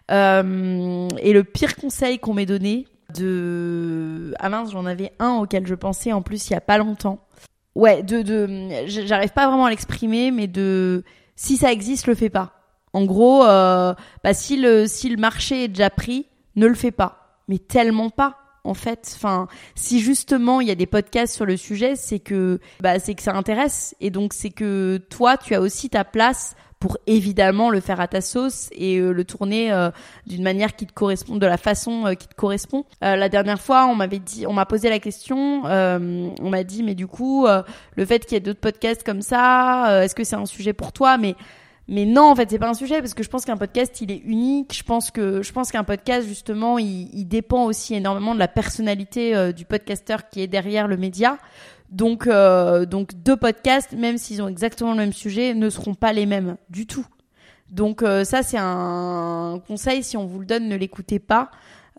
et 0.10 0.14
le 0.14 1.42
pire 1.44 1.76
conseil 1.76 2.20
qu'on 2.20 2.34
m'ait 2.34 2.46
donné 2.46 2.88
de 3.16 4.34
ah 4.40 4.50
mince, 4.50 4.72
j'en 4.72 4.86
avais 4.86 5.12
un 5.20 5.34
auquel 5.36 5.68
je 5.68 5.76
pensais 5.76 6.14
en 6.14 6.22
plus 6.22 6.50
il 6.50 6.54
y 6.54 6.56
a 6.56 6.62
pas 6.62 6.78
longtemps 6.78 7.20
ouais, 7.76 8.04
de, 8.04 8.22
de, 8.22 8.70
j'arrive 8.88 9.32
pas 9.32 9.48
vraiment 9.48 9.66
à 9.66 9.70
l'exprimer, 9.70 10.32
mais 10.32 10.48
de, 10.48 11.04
si 11.42 11.58
ça 11.58 11.72
existe, 11.72 12.06
le 12.06 12.14
fais 12.14 12.30
pas. 12.30 12.54
En 12.94 13.04
gros, 13.04 13.44
euh, 13.46 13.96
bah 14.24 14.34
si 14.36 14.58
le, 14.58 14.86
si 14.86 15.10
le 15.10 15.18
marché 15.18 15.64
est 15.64 15.68
déjà 15.70 15.90
pris, 15.90 16.28
ne 16.56 16.68
le 16.68 16.76
fais 16.76 16.92
pas. 16.92 17.40
Mais 17.48 17.58
tellement 17.58 18.12
pas. 18.12 18.38
En 18.64 18.76
fait, 18.76 19.12
enfin, 19.16 19.48
si 19.74 20.02
justement 20.02 20.62
il 20.62 20.68
y 20.68 20.72
a 20.72 20.76
des 20.76 20.86
podcasts 20.86 21.34
sur 21.34 21.48
le 21.48 21.58
sujet, 21.58 21.96
c'est 21.96 22.20
que, 22.20 22.60
bah, 22.80 23.00
c'est 23.00 23.16
que 23.16 23.24
ça 23.24 23.36
intéresse, 23.36 23.96
et 24.00 24.12
donc 24.12 24.34
c'est 24.34 24.52
que 24.52 25.02
toi, 25.10 25.36
tu 25.36 25.56
as 25.56 25.62
aussi 25.62 25.90
ta 25.90 26.06
place 26.06 26.56
pour 26.82 26.98
évidemment 27.06 27.70
le 27.70 27.80
faire 27.80 28.02
à 28.02 28.08
ta 28.08 28.22
sauce 28.22 28.70
et 28.72 28.98
euh, 28.98 29.12
le 29.12 29.24
tourner 29.24 29.72
euh, 29.72 29.92
d'une 30.26 30.42
manière 30.42 30.76
qui 30.76 30.88
te 30.88 30.92
correspond, 30.92 31.38
de 31.38 31.46
la 31.46 31.58
façon 31.58 32.08
euh, 32.08 32.14
qui 32.16 32.28
te 32.28 32.34
correspond. 32.34 32.86
la 33.02 33.30
dernière 33.30 33.62
fois, 33.62 33.86
on 33.86 33.96
m'avait 33.96 34.20
dit, 34.20 34.48
on 34.48 34.54
m'a 34.54 34.66
posé 34.66 34.90
la 34.90 34.98
question, 34.98 35.64
on 35.64 36.50
m'a 36.50 36.64
dit, 36.64 36.82
mais 36.82 36.96
du 36.96 37.06
coup, 37.06 37.46
le 37.46 38.06
fait 38.06 38.26
qu'il 38.26 38.34
y 38.34 38.38
ait 38.38 38.42
d'autres 38.42 38.60
podcasts 38.60 39.04
comme 39.04 39.22
ça, 39.22 40.04
est-ce 40.04 40.16
que 40.16 40.24
c'est 40.24 40.36
un 40.36 40.46
sujet 40.48 40.74
pour 40.74 40.92
toi? 40.92 41.18
Mais 41.18 41.36
mais 41.88 42.06
non, 42.06 42.32
en 42.32 42.36
fait, 42.36 42.50
c'est 42.50 42.60
pas 42.60 42.70
un 42.70 42.74
sujet 42.74 43.00
parce 43.00 43.14
que 43.14 43.22
je 43.22 43.30
pense 43.30 43.44
qu'un 43.44 43.58
podcast, 43.58 44.00
il 44.02 44.12
est 44.12 44.22
unique. 44.26 44.74
Je 44.74 44.84
pense 44.84 45.12
que 45.12 45.42
je 45.42 45.52
pense 45.52 45.72
qu'un 45.72 45.84
podcast, 45.84 46.28
justement, 46.28 46.80
il, 46.80 47.10
il, 47.14 47.26
dépend 47.26 47.66
aussi 47.66 47.96
énormément 47.96 48.34
de 48.34 48.40
la 48.40 48.48
personnalité 48.48 49.52
du 49.54 49.66
podcasteur 49.66 50.30
qui 50.30 50.42
est 50.42 50.48
derrière 50.48 50.88
le 50.88 50.96
média. 50.98 51.38
Donc, 51.92 52.26
euh, 52.26 52.86
donc 52.86 53.14
deux 53.16 53.36
podcasts, 53.36 53.92
même 53.94 54.18
s'ils 54.18 54.42
ont 54.42 54.48
exactement 54.48 54.92
le 54.92 54.98
même 54.98 55.14
sujet, 55.14 55.54
ne 55.54 55.70
seront 55.70 55.94
pas 55.94 56.14
les 56.14 56.26
mêmes 56.26 56.56
du 56.70 56.88
tout. 56.88 57.06
Donc 57.70 58.02
euh, 58.02 58.24
ça, 58.24 58.44
c'est 58.44 58.58
un 58.60 59.62
conseil. 59.68 60.04
Si 60.04 60.18
on 60.18 60.26
vous 60.26 60.40
le 60.40 60.46
donne, 60.46 60.68
ne 60.68 60.76
l'écoutez 60.76 61.20
pas. 61.20 61.52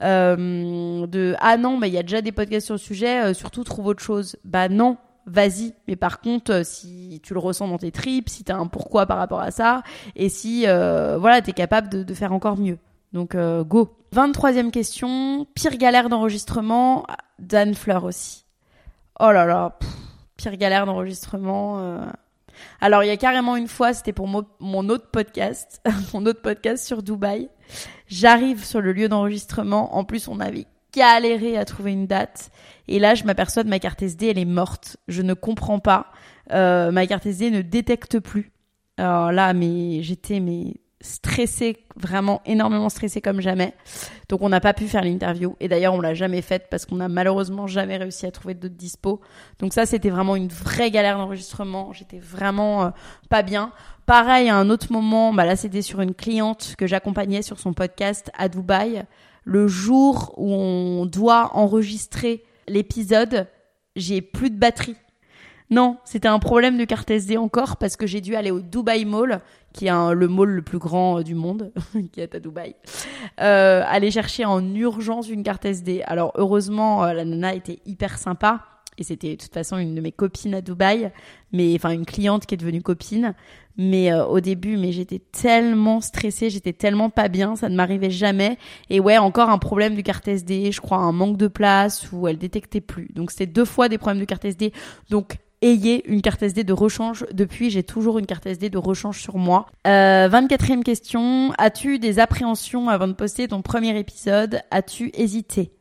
Euh, 0.03 1.07
de 1.07 1.37
ah 1.39 1.57
non, 1.57 1.79
bah 1.79 1.87
il 1.87 1.93
y 1.93 1.99
a 1.99 2.03
déjà 2.03 2.23
des 2.23 2.33
podcasts 2.33 2.67
sur 2.67 2.75
le 2.75 2.79
sujet. 2.79 3.23
Euh, 3.23 3.35
surtout 3.35 3.65
trouve 3.65 3.87
autre 3.87 4.03
chose. 4.03 4.37
Bah 4.45 4.69
non, 4.69 4.97
vas-y. 5.27 5.75
Mais 5.89 5.97
par 5.97 6.21
contre, 6.21 6.53
euh, 6.53 6.65
si 6.65 7.21
tu 7.23 7.35
le 7.35 7.41
ressens 7.41 7.69
dans 7.69 7.79
tes 7.79 7.93
tripes, 7.93 8.29
si 8.29 8.45
t'as 8.45 8.57
un 8.57 8.67
pourquoi 8.67 9.07
par 9.07 9.19
rapport 9.19 9.41
à 9.41 9.51
ça, 9.51 9.83
et 10.17 10.29
si 10.29 10.63
voilà, 10.65 11.41
t'es 11.43 11.53
capable 11.53 11.89
de, 11.89 12.03
de, 12.03 12.15
faire 12.15 12.33
encore 12.33 12.59
mieux. 12.59 12.79
Donc 13.13 13.37
go. 13.37 13.97
23e 14.15 14.71
question. 14.71 15.47
Pire 15.55 15.77
galère 15.77 16.09
d'enregistrement. 16.09 17.07
d'Anne 17.39 17.75
Fleur 17.75 18.05
aussi. 18.05 18.42
Oh 19.25 19.31
là 19.31 19.47
là, 19.47 19.79
pire 20.37 20.57
galère 20.57 20.85
d'enregistrement. 20.85 21.79
Euh. 21.79 22.05
Alors 22.81 23.05
il 23.05 23.07
y 23.07 23.11
a 23.11 23.17
carrément 23.17 23.55
une 23.55 23.69
fois, 23.69 23.95
c'était 23.95 24.13
pour 24.13 24.27
mon, 24.27 24.89
autre 24.89 25.13
podcast, 25.13 25.81
mon 26.13 26.27
autre 26.27 26.43
podcast 26.43 26.85
sur 26.85 27.05
Dubaï. 27.05 27.49
J'arrive 28.09 28.65
sur 28.65 28.81
le 28.81 28.93
lieu 28.93 29.09
d'enregistrement. 29.09 29.95
En 29.95 30.03
plus, 30.03 30.27
on 30.27 30.41
avait 30.41 30.67
galéré 30.93 31.57
à 31.57 31.65
trouver 31.65 31.93
une 31.93 32.09
date. 32.09 32.51
Et 32.89 32.99
là, 32.99 33.15
je 33.15 33.23
m'aperçois 33.23 33.63
que 33.63 33.69
ma 33.69 33.79
carte 33.79 34.03
SD, 34.03 34.27
elle 34.27 34.39
est 34.39 34.45
morte. 34.45 34.97
Je 35.07 35.23
ne 35.23 35.35
comprends 35.35 35.79
pas. 35.79 36.09
Euh, 36.51 36.91
ma 36.91 37.07
carte 37.07 37.25
SD 37.25 37.53
ne 37.53 37.63
détecte 37.63 38.19
plus. 38.19 38.51
Alors 38.97 39.31
là, 39.31 39.55
mais 39.55 40.03
j'étais 40.03 40.41
mais 40.41 40.75
stressé, 41.03 41.85
vraiment 41.97 42.41
énormément 42.47 42.89
stressé 42.89 43.21
comme 43.21 43.41
jamais. 43.41 43.75
Donc 44.29 44.41
on 44.43 44.49
n'a 44.49 44.61
pas 44.61 44.73
pu 44.73 44.87
faire 44.87 45.03
l'interview. 45.03 45.57
Et 45.61 45.69
d'ailleurs, 45.69 45.95
on 45.95 46.01
l'a 46.01 46.15
jamais 46.15 46.41
faite 46.41 46.69
parce 46.71 46.87
qu'on 46.87 46.97
n'a 46.97 47.09
malheureusement 47.09 47.67
jamais 47.67 47.97
réussi 47.97 48.25
à 48.25 48.31
trouver 48.31 48.55
d'autres 48.55 48.75
dispo. 48.75 49.21
Donc 49.59 49.75
ça, 49.75 49.85
c'était 49.85 50.11
vraiment 50.11 50.37
une 50.37 50.49
vraie 50.49 50.91
galère 50.91 51.19
d'enregistrement. 51.19 51.93
J'étais 51.93 52.19
vraiment 52.19 52.85
euh, 52.85 52.91
pas 53.29 53.43
bien. 53.43 53.73
Pareil, 54.07 54.49
à 54.49 54.57
un 54.57 54.71
autre 54.71 54.93
moment, 54.93 55.35
bah 55.35 55.45
là, 55.45 55.57
c'était 55.57 55.83
sur 55.83 56.01
une 56.01 56.15
cliente 56.15 56.75
que 56.79 56.87
j'accompagnais 56.87 57.43
sur 57.43 57.59
son 57.59 57.73
podcast 57.73 58.31
à 58.39 58.49
Dubaï. 58.49 59.05
Le 59.45 59.67
jour 59.67 60.35
où 60.37 60.53
on 60.53 61.07
doit 61.07 61.51
enregistrer 61.55 62.45
l'épisode, 62.69 63.49
j'ai 63.97 64.23
plus 64.23 64.51
de 64.51 64.59
batterie. 64.59 64.97
Non, 65.71 65.97
c'était 66.05 66.29
un 66.29 66.39
problème 66.39 66.77
de 66.77 66.85
carte 66.85 67.11
SD 67.11 67.37
encore 67.37 67.77
parce 67.77 67.97
que 67.97 68.07
j'ai 68.07 68.21
dû 68.21 68.37
aller 68.37 68.51
au 68.51 68.61
Dubai 68.61 69.05
Mall, 69.05 69.41
qui 69.73 69.87
est 69.87 70.15
le 70.15 70.29
mall 70.29 70.51
le 70.51 70.63
plus 70.63 70.79
grand 70.79 71.19
euh, 71.19 71.23
du 71.23 71.35
monde, 71.35 71.73
qui 72.13 72.21
est 72.21 72.35
à 72.35 72.41
Dubaï, 72.41 72.75
euh, 73.41 73.83
aller 73.87 74.11
chercher 74.11 74.45
en 74.45 74.75
urgence 74.75 75.29
une 75.29 75.43
carte 75.43 75.65
SD. 75.65 76.03
Alors 76.07 76.33
heureusement, 76.37 77.05
euh, 77.05 77.13
la 77.13 77.25
nana 77.25 77.55
était 77.55 77.79
hyper 77.87 78.19
sympa 78.19 78.61
et 78.99 79.05
c'était 79.05 79.37
de 79.37 79.43
toute 79.43 79.55
façon 79.55 79.79
une 79.79 79.95
de 79.95 80.01
mes 80.01 80.13
copines 80.13 80.55
à 80.55 80.61
Dubaï, 80.61 81.11
mais 81.53 81.75
enfin 81.75 81.91
une 81.91 82.05
cliente 82.05 82.45
qui 82.45 82.55
est 82.55 82.59
devenue 82.59 82.83
copine. 82.83 83.35
Mais 83.79 84.13
euh, 84.13 84.27
au 84.27 84.41
début, 84.41 84.77
mais 84.77 84.93
j'étais 84.93 85.19
tellement 85.19 86.03
stressée, 86.03 86.51
j'étais 86.51 86.75
tellement 86.75 87.09
pas 87.09 87.29
bien, 87.29 87.57
ça 87.57 87.71
ne 87.71 87.75
m'arrivait 87.75 88.11
jamais. 88.11 88.59
Et 88.91 89.01
ouais, 89.01 89.17
encore 89.17 89.49
un 89.49 89.57
problème 89.57 89.95
de 89.97 90.03
carte 90.03 90.29
SD, 90.29 90.73
je 90.73 90.81
crois 90.83 90.99
un 90.99 91.13
manque 91.13 91.39
de 91.39 91.49
place 91.49 92.13
où 92.13 92.29
elle 92.29 92.37
détectait 92.37 92.83
plus. 92.83 93.09
Donc 93.15 93.31
c'était 93.31 93.47
deux 93.47 93.65
fois 93.65 93.89
des 93.89 93.97
problèmes 93.97 94.21
de 94.21 94.27
carte 94.27 94.45
SD. 94.45 94.73
Donc 95.09 95.39
ayez 95.63 96.07
une 96.11 96.21
carte 96.21 96.43
SD 96.43 96.65
de 96.65 96.73
rechange. 96.73 97.25
Depuis, 97.33 97.71
j'ai 97.71 97.83
toujours 97.83 98.19
une 98.19 98.27
carte 98.27 98.47
SD 98.47 98.69
de 98.69 98.79
rechange 98.79 99.21
sur 99.21 99.37
moi. 99.37 99.67
Euh, 99.87 100.29
24e 100.29 100.83
question. 100.83 101.53
As-tu 101.59 101.99
des 101.99 102.19
appréhensions 102.19 102.89
avant 102.89 103.09
de 103.09 103.13
poster 103.15 103.49
ton 103.49 103.63
premier 103.63 103.99
épisode? 103.99 104.61
As-tu 104.71 105.11
hésité? 105.15 105.73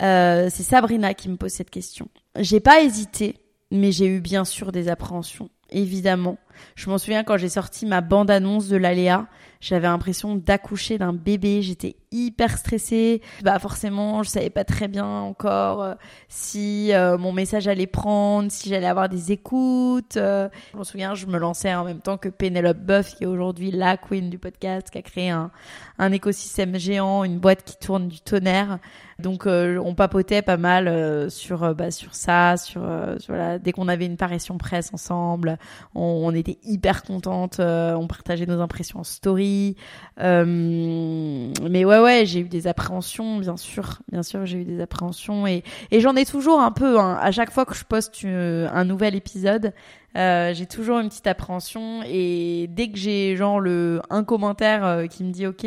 Euh, 0.00 0.48
C'est 0.50 0.62
Sabrina 0.62 1.14
qui 1.14 1.28
me 1.28 1.36
pose 1.36 1.52
cette 1.52 1.70
question. 1.70 2.08
J'ai 2.38 2.60
pas 2.60 2.80
hésité, 2.82 3.36
mais 3.70 3.92
j'ai 3.92 4.06
eu 4.06 4.20
bien 4.20 4.44
sûr 4.44 4.72
des 4.72 4.88
appréhensions, 4.88 5.50
évidemment. 5.70 6.38
Je 6.74 6.90
m'en 6.90 6.98
souviens 6.98 7.22
quand 7.24 7.36
j'ai 7.36 7.48
sorti 7.48 7.86
ma 7.86 8.00
bande-annonce 8.00 8.68
de 8.68 8.76
l'Aléa, 8.76 9.26
j'avais 9.60 9.86
l'impression 9.86 10.34
d'accoucher 10.36 10.98
d'un 10.98 11.12
bébé, 11.12 11.62
j'étais 11.62 11.96
hyper 12.14 12.56
stressée. 12.56 13.20
Bah 13.42 13.58
forcément, 13.58 14.22
je 14.22 14.30
savais 14.30 14.50
pas 14.50 14.64
très 14.64 14.86
bien 14.88 15.06
encore 15.06 15.82
euh, 15.82 15.94
si 16.28 16.92
euh, 16.92 17.18
mon 17.18 17.32
message 17.32 17.66
allait 17.66 17.88
prendre, 17.88 18.50
si 18.50 18.68
j'allais 18.68 18.86
avoir 18.86 19.08
des 19.08 19.32
écoutes. 19.32 20.16
Euh. 20.16 20.48
je 20.72 20.78
me 20.78 20.84
souviens, 20.84 21.14
je 21.14 21.26
me 21.26 21.38
lançais 21.38 21.74
en 21.74 21.84
même 21.84 22.00
temps 22.00 22.16
que 22.16 22.28
Penelope 22.28 22.78
Buff, 22.78 23.16
qui 23.16 23.24
est 23.24 23.26
aujourd'hui 23.26 23.72
la 23.72 23.96
queen 23.96 24.30
du 24.30 24.38
podcast, 24.38 24.90
qui 24.90 24.98
a 24.98 25.02
créé 25.02 25.30
un, 25.30 25.50
un 25.98 26.12
écosystème 26.12 26.78
géant, 26.78 27.24
une 27.24 27.38
boîte 27.38 27.64
qui 27.64 27.76
tourne 27.76 28.08
du 28.08 28.20
tonnerre. 28.20 28.78
Donc 29.20 29.46
on 29.46 29.94
papotait 29.94 30.42
pas 30.42 30.56
mal 30.56 31.30
sur 31.30 31.72
bah, 31.76 31.92
sur 31.92 32.16
ça, 32.16 32.56
sur, 32.56 32.82
voilà, 33.28 33.60
dès 33.60 33.70
qu'on 33.70 33.86
avait 33.86 34.06
une 34.06 34.16
parution 34.16 34.58
presse 34.58 34.92
ensemble, 34.92 35.56
on, 35.94 36.02
on 36.02 36.34
était 36.34 36.58
hyper 36.64 37.04
contentes, 37.04 37.60
on 37.60 38.08
partageait 38.08 38.46
nos 38.46 38.60
impressions 38.60 38.98
en 38.98 39.04
story. 39.04 39.76
mais 40.18 41.84
ouais 41.84 42.00
ouais, 42.03 42.03
j'ai 42.24 42.40
eu 42.40 42.48
des 42.48 42.66
appréhensions, 42.66 43.38
bien 43.38 43.56
sûr, 43.56 44.00
bien 44.10 44.22
sûr, 44.22 44.46
j'ai 44.46 44.58
eu 44.58 44.64
des 44.64 44.80
appréhensions 44.80 45.46
et, 45.46 45.62
et 45.90 46.00
j'en 46.00 46.16
ai 46.16 46.24
toujours 46.24 46.60
un 46.60 46.72
peu. 46.72 46.98
Hein. 46.98 47.18
À 47.20 47.30
chaque 47.30 47.50
fois 47.50 47.64
que 47.64 47.74
je 47.74 47.84
poste 47.84 48.24
euh, 48.24 48.68
un 48.72 48.84
nouvel 48.84 49.14
épisode, 49.14 49.72
euh, 50.16 50.54
j'ai 50.54 50.66
toujours 50.66 51.00
une 51.00 51.08
petite 51.08 51.26
appréhension 51.26 52.02
et 52.06 52.66
dès 52.68 52.88
que 52.90 52.96
j'ai 52.96 53.36
genre 53.36 53.58
le 53.60 54.00
un 54.10 54.22
commentaire 54.24 54.84
euh, 54.84 55.06
qui 55.06 55.24
me 55.24 55.32
dit 55.32 55.46
ok. 55.46 55.66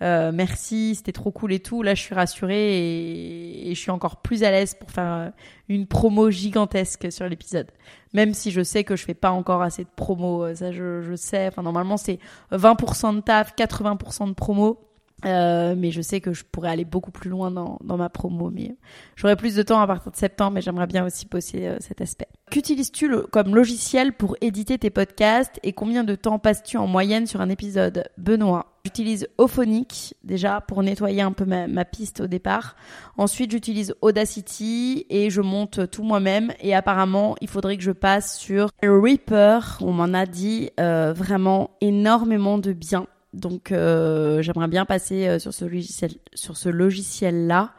merci, 0.00 0.94
c'était 0.94 1.12
trop 1.12 1.30
cool 1.30 1.52
et 1.52 1.60
tout. 1.60 1.82
Là, 1.82 1.94
je 1.94 2.02
suis 2.02 2.14
rassurée 2.14 2.78
et, 2.78 3.70
et 3.70 3.74
je 3.74 3.80
suis 3.80 3.90
encore 3.90 4.22
plus 4.22 4.44
à 4.44 4.50
l'aise 4.50 4.74
pour 4.74 4.90
faire 4.90 5.32
une 5.68 5.86
promo 5.86 6.30
gigantesque 6.30 7.12
sur 7.12 7.28
l'épisode. 7.28 7.68
Même 8.14 8.32
si 8.32 8.50
je 8.50 8.62
sais 8.62 8.84
que 8.84 8.96
je 8.96 9.04
fais 9.04 9.14
pas 9.14 9.30
encore 9.30 9.62
assez 9.62 9.84
de 9.84 9.90
promo, 9.94 10.54
ça 10.54 10.72
je, 10.72 11.02
je 11.02 11.14
sais. 11.16 11.48
Enfin, 11.48 11.62
normalement, 11.62 11.96
c'est 11.96 12.18
20% 12.52 13.16
de 13.16 13.20
taf, 13.20 13.54
80% 13.56 14.28
de 14.28 14.34
promo. 14.34 14.87
Euh, 15.24 15.74
mais 15.76 15.90
je 15.90 16.00
sais 16.00 16.20
que 16.20 16.32
je 16.32 16.44
pourrais 16.44 16.70
aller 16.70 16.84
beaucoup 16.84 17.10
plus 17.10 17.30
loin 17.30 17.50
dans, 17.50 17.78
dans 17.82 17.96
ma 17.96 18.08
promo. 18.08 18.50
Mais 18.50 18.76
j'aurai 19.16 19.36
plus 19.36 19.54
de 19.54 19.62
temps 19.62 19.80
à 19.80 19.86
partir 19.86 20.12
de 20.12 20.16
septembre, 20.16 20.52
mais 20.52 20.60
j'aimerais 20.60 20.86
bien 20.86 21.04
aussi 21.04 21.26
bosser 21.26 21.66
euh, 21.66 21.76
cet 21.80 22.00
aspect. 22.00 22.28
Qu'utilises-tu 22.50 23.10
comme 23.30 23.54
logiciel 23.54 24.12
pour 24.12 24.36
éditer 24.40 24.78
tes 24.78 24.90
podcasts 24.90 25.58
et 25.62 25.72
combien 25.72 26.04
de 26.04 26.14
temps 26.14 26.38
passes-tu 26.38 26.76
en 26.76 26.86
moyenne 26.86 27.26
sur 27.26 27.40
un 27.40 27.48
épisode? 27.48 28.04
Benoît. 28.16 28.66
J'utilise 28.84 29.28
Ophonic 29.36 30.14
déjà 30.24 30.62
pour 30.62 30.82
nettoyer 30.82 31.20
un 31.20 31.32
peu 31.32 31.44
ma, 31.44 31.66
ma 31.66 31.84
piste 31.84 32.20
au 32.20 32.26
départ. 32.26 32.74
Ensuite, 33.18 33.50
j'utilise 33.50 33.94
Audacity 34.00 35.04
et 35.10 35.28
je 35.28 35.42
monte 35.42 35.90
tout 35.90 36.02
moi-même. 36.02 36.52
Et 36.60 36.74
apparemment, 36.74 37.34
il 37.42 37.48
faudrait 37.48 37.76
que 37.76 37.82
je 37.82 37.90
passe 37.90 38.38
sur 38.38 38.70
Reaper. 38.82 39.78
On 39.82 39.92
m'en 39.92 40.14
a 40.14 40.24
dit 40.24 40.70
euh, 40.80 41.12
vraiment 41.14 41.70
énormément 41.82 42.56
de 42.56 42.72
bien. 42.72 43.06
Donc 43.38 43.72
euh, 43.72 44.42
j'aimerais 44.42 44.68
bien 44.68 44.84
passer 44.84 45.28
euh, 45.28 45.38
sur 45.38 45.54
ce 45.54 46.68
logiciel 46.68 47.46
là 47.46 47.72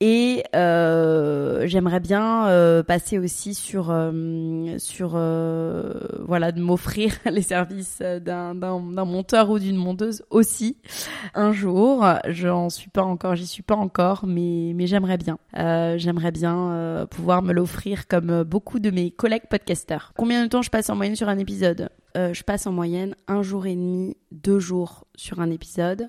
et 0.00 0.42
euh, 0.54 1.66
j'aimerais 1.66 2.00
bien 2.00 2.82
passer 2.86 3.18
aussi 3.18 3.54
sur 3.54 3.94
sur 4.78 5.10
voilà 5.10 6.52
de 6.52 6.60
m'offrir 6.60 7.14
les 7.30 7.42
services 7.42 8.00
d'un 8.00 8.54
d'un 8.54 9.04
monteur 9.04 9.50
ou 9.50 9.58
d'une 9.58 9.76
monteuse 9.76 10.24
aussi 10.30 10.78
un 11.34 11.52
jour. 11.52 12.06
J'en 12.28 12.68
suis 12.68 12.90
pas 12.90 13.02
encore, 13.02 13.36
j'y 13.36 13.46
suis 13.46 13.62
pas 13.62 13.76
encore, 13.76 14.26
mais 14.26 14.72
mais 14.74 14.86
j'aimerais 14.86 15.18
bien. 15.18 15.38
j'aimerais 15.96 16.32
bien 16.32 17.06
pouvoir 17.10 17.42
me 17.42 17.52
l'offrir 17.52 18.06
comme 18.06 18.42
beaucoup 18.42 18.80
de 18.80 18.90
mes 18.90 19.10
collègues 19.10 19.48
podcasteurs. 19.48 20.12
Combien 20.16 20.42
de 20.42 20.48
temps 20.48 20.62
je 20.62 20.70
passe 20.70 20.90
en 20.90 20.96
moyenne 20.96 21.16
sur 21.16 21.28
un 21.28 21.38
épisode? 21.38 21.88
Euh, 22.16 22.32
je 22.32 22.42
passe 22.42 22.66
en 22.66 22.72
moyenne 22.72 23.14
un 23.28 23.42
jour 23.42 23.66
et 23.66 23.74
demi, 23.74 24.16
deux 24.32 24.58
jours 24.58 25.06
sur 25.16 25.40
un 25.40 25.50
épisode. 25.50 26.08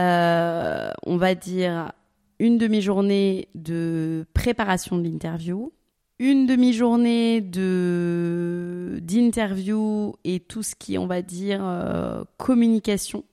Euh, 0.00 0.90
on 1.04 1.16
va 1.16 1.34
dire 1.34 1.92
une 2.38 2.56
demi-journée 2.56 3.48
de 3.54 4.24
préparation 4.32 4.96
de 4.96 5.02
l'interview, 5.02 5.72
une 6.18 6.46
demi-journée 6.46 7.40
de 7.40 9.00
d'interview 9.02 10.14
et 10.24 10.40
tout 10.40 10.62
ce 10.62 10.74
qui 10.74 10.98
on 10.98 11.06
va 11.06 11.20
dire, 11.22 11.60
euh, 11.62 12.24
communication 12.36 13.24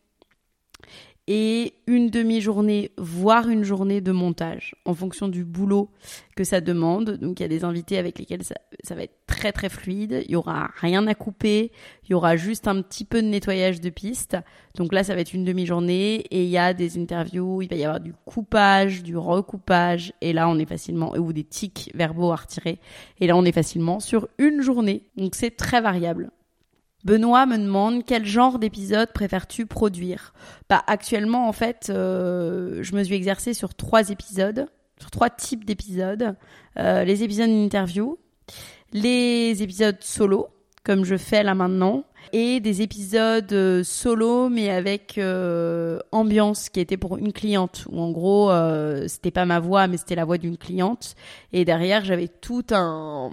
et 1.28 1.74
une 1.88 2.10
demi-journée, 2.10 2.92
voire 2.98 3.50
une 3.50 3.64
journée 3.64 4.00
de 4.00 4.12
montage 4.12 4.76
en 4.86 4.94
fonction 4.94 5.28
du 5.28 5.44
boulot 5.44 5.90
que 6.36 6.44
ça 6.44 6.62
demande. 6.62 7.18
Donc 7.18 7.40
il 7.40 7.44
y 7.44 7.46
a 7.46 7.50
des 7.50 7.64
invités 7.64 7.98
avec 7.98 8.20
lesquels 8.20 8.44
ça, 8.44 8.96
va 8.96 9.04
être 9.04 9.16
très 9.26 9.52
très 9.52 9.70
fluide, 9.70 10.24
il 10.26 10.32
y 10.32 10.36
aura 10.36 10.70
rien 10.76 11.08
à 11.08 11.16
couper, 11.16 11.72
il 12.04 12.12
y 12.12 12.14
aura 12.14 12.36
juste 12.36 12.68
un 12.68 12.82
petit 12.84 13.06
peu 13.06 13.24
de 13.24 13.28
nettoyage 13.28 13.82
de 13.82 13.90
piste. 13.90 14.38
Donc 14.76 14.94
là 14.94 15.04
ça 15.04 15.16
va 15.16 15.22
être 15.22 15.34
une 15.34 15.46
demi-journée 15.46 16.18
et 16.30 16.44
il 16.44 16.50
y 16.50 16.60
a 16.60 16.76
des 16.76 17.00
interviews, 17.00 17.64
il 17.64 17.70
va 17.70 17.76
y 17.76 17.84
avoir 17.84 18.00
du 18.00 18.14
coupage, 18.26 19.02
du 19.02 19.18
recoupage 19.18 20.14
et 20.22 20.32
là 20.32 20.48
on 20.48 20.60
est 20.60 20.70
facilement 20.70 21.16
ou 21.16 21.34
des 21.34 21.44
tics 21.44 21.92
verbaux 21.96 22.32
à 22.32 22.36
retirer 22.36 22.80
et 23.20 23.26
là 23.26 23.36
on 23.36 23.46
est 23.46 23.52
facilement 23.52 24.00
sur 24.00 24.28
une 24.38 24.62
journée. 24.62 25.04
Donc 25.18 25.34
c'est 25.34 25.52
très 25.52 25.82
variable. 25.82 26.30
Benoît 27.06 27.46
me 27.46 27.58
demande 27.58 28.04
quel 28.04 28.26
genre 28.26 28.58
d'épisode 28.58 29.14
préfères-tu 29.14 29.68
produire? 29.68 30.34
Bah 30.70 30.84
actuellement 30.88 31.48
en 31.48 31.52
fait, 31.52 31.92
euh, 31.92 32.82
je 32.82 32.96
me 32.96 33.04
suis 33.04 33.14
exercée 33.14 33.54
sur 33.54 33.76
trois 33.76 34.10
épisodes, 34.10 34.68
sur 35.00 35.12
trois 35.12 35.30
types 35.30 35.66
d'épisodes. 35.66 36.36
Euh, 36.78 37.04
les 37.04 37.22
épisodes 37.22 37.48
d'interview, 37.48 38.18
les 38.92 39.62
épisodes 39.62 39.98
solo, 40.00 40.48
comme 40.84 41.06
je 41.06 41.16
fais 41.16 41.44
là 41.44 41.54
maintenant, 41.54 42.06
et 42.34 42.60
des 42.60 42.82
épisodes 42.82 43.52
euh, 43.54 43.84
solo 43.84 44.50
mais 44.50 44.70
avec 44.70 45.18
euh, 45.18 46.00
ambiance 46.12 46.70
qui 46.70 46.80
était 46.80 46.98
pour 46.98 47.18
une 47.18 47.34
cliente 47.34 47.86
où 47.90 48.00
en 48.00 48.12
gros 48.12 48.52
euh, 48.52 49.08
c'était 49.08 49.32
pas 49.32 49.46
ma 49.46 49.60
voix 49.60 49.88
mais 49.88 49.98
c'était 49.98 50.16
la 50.16 50.26
voix 50.26 50.38
d'une 50.38 50.58
cliente. 50.58 51.16
Et 51.54 51.66
derrière 51.66 52.04
j'avais 52.04 52.28
tout 52.28 52.66
un 52.72 53.32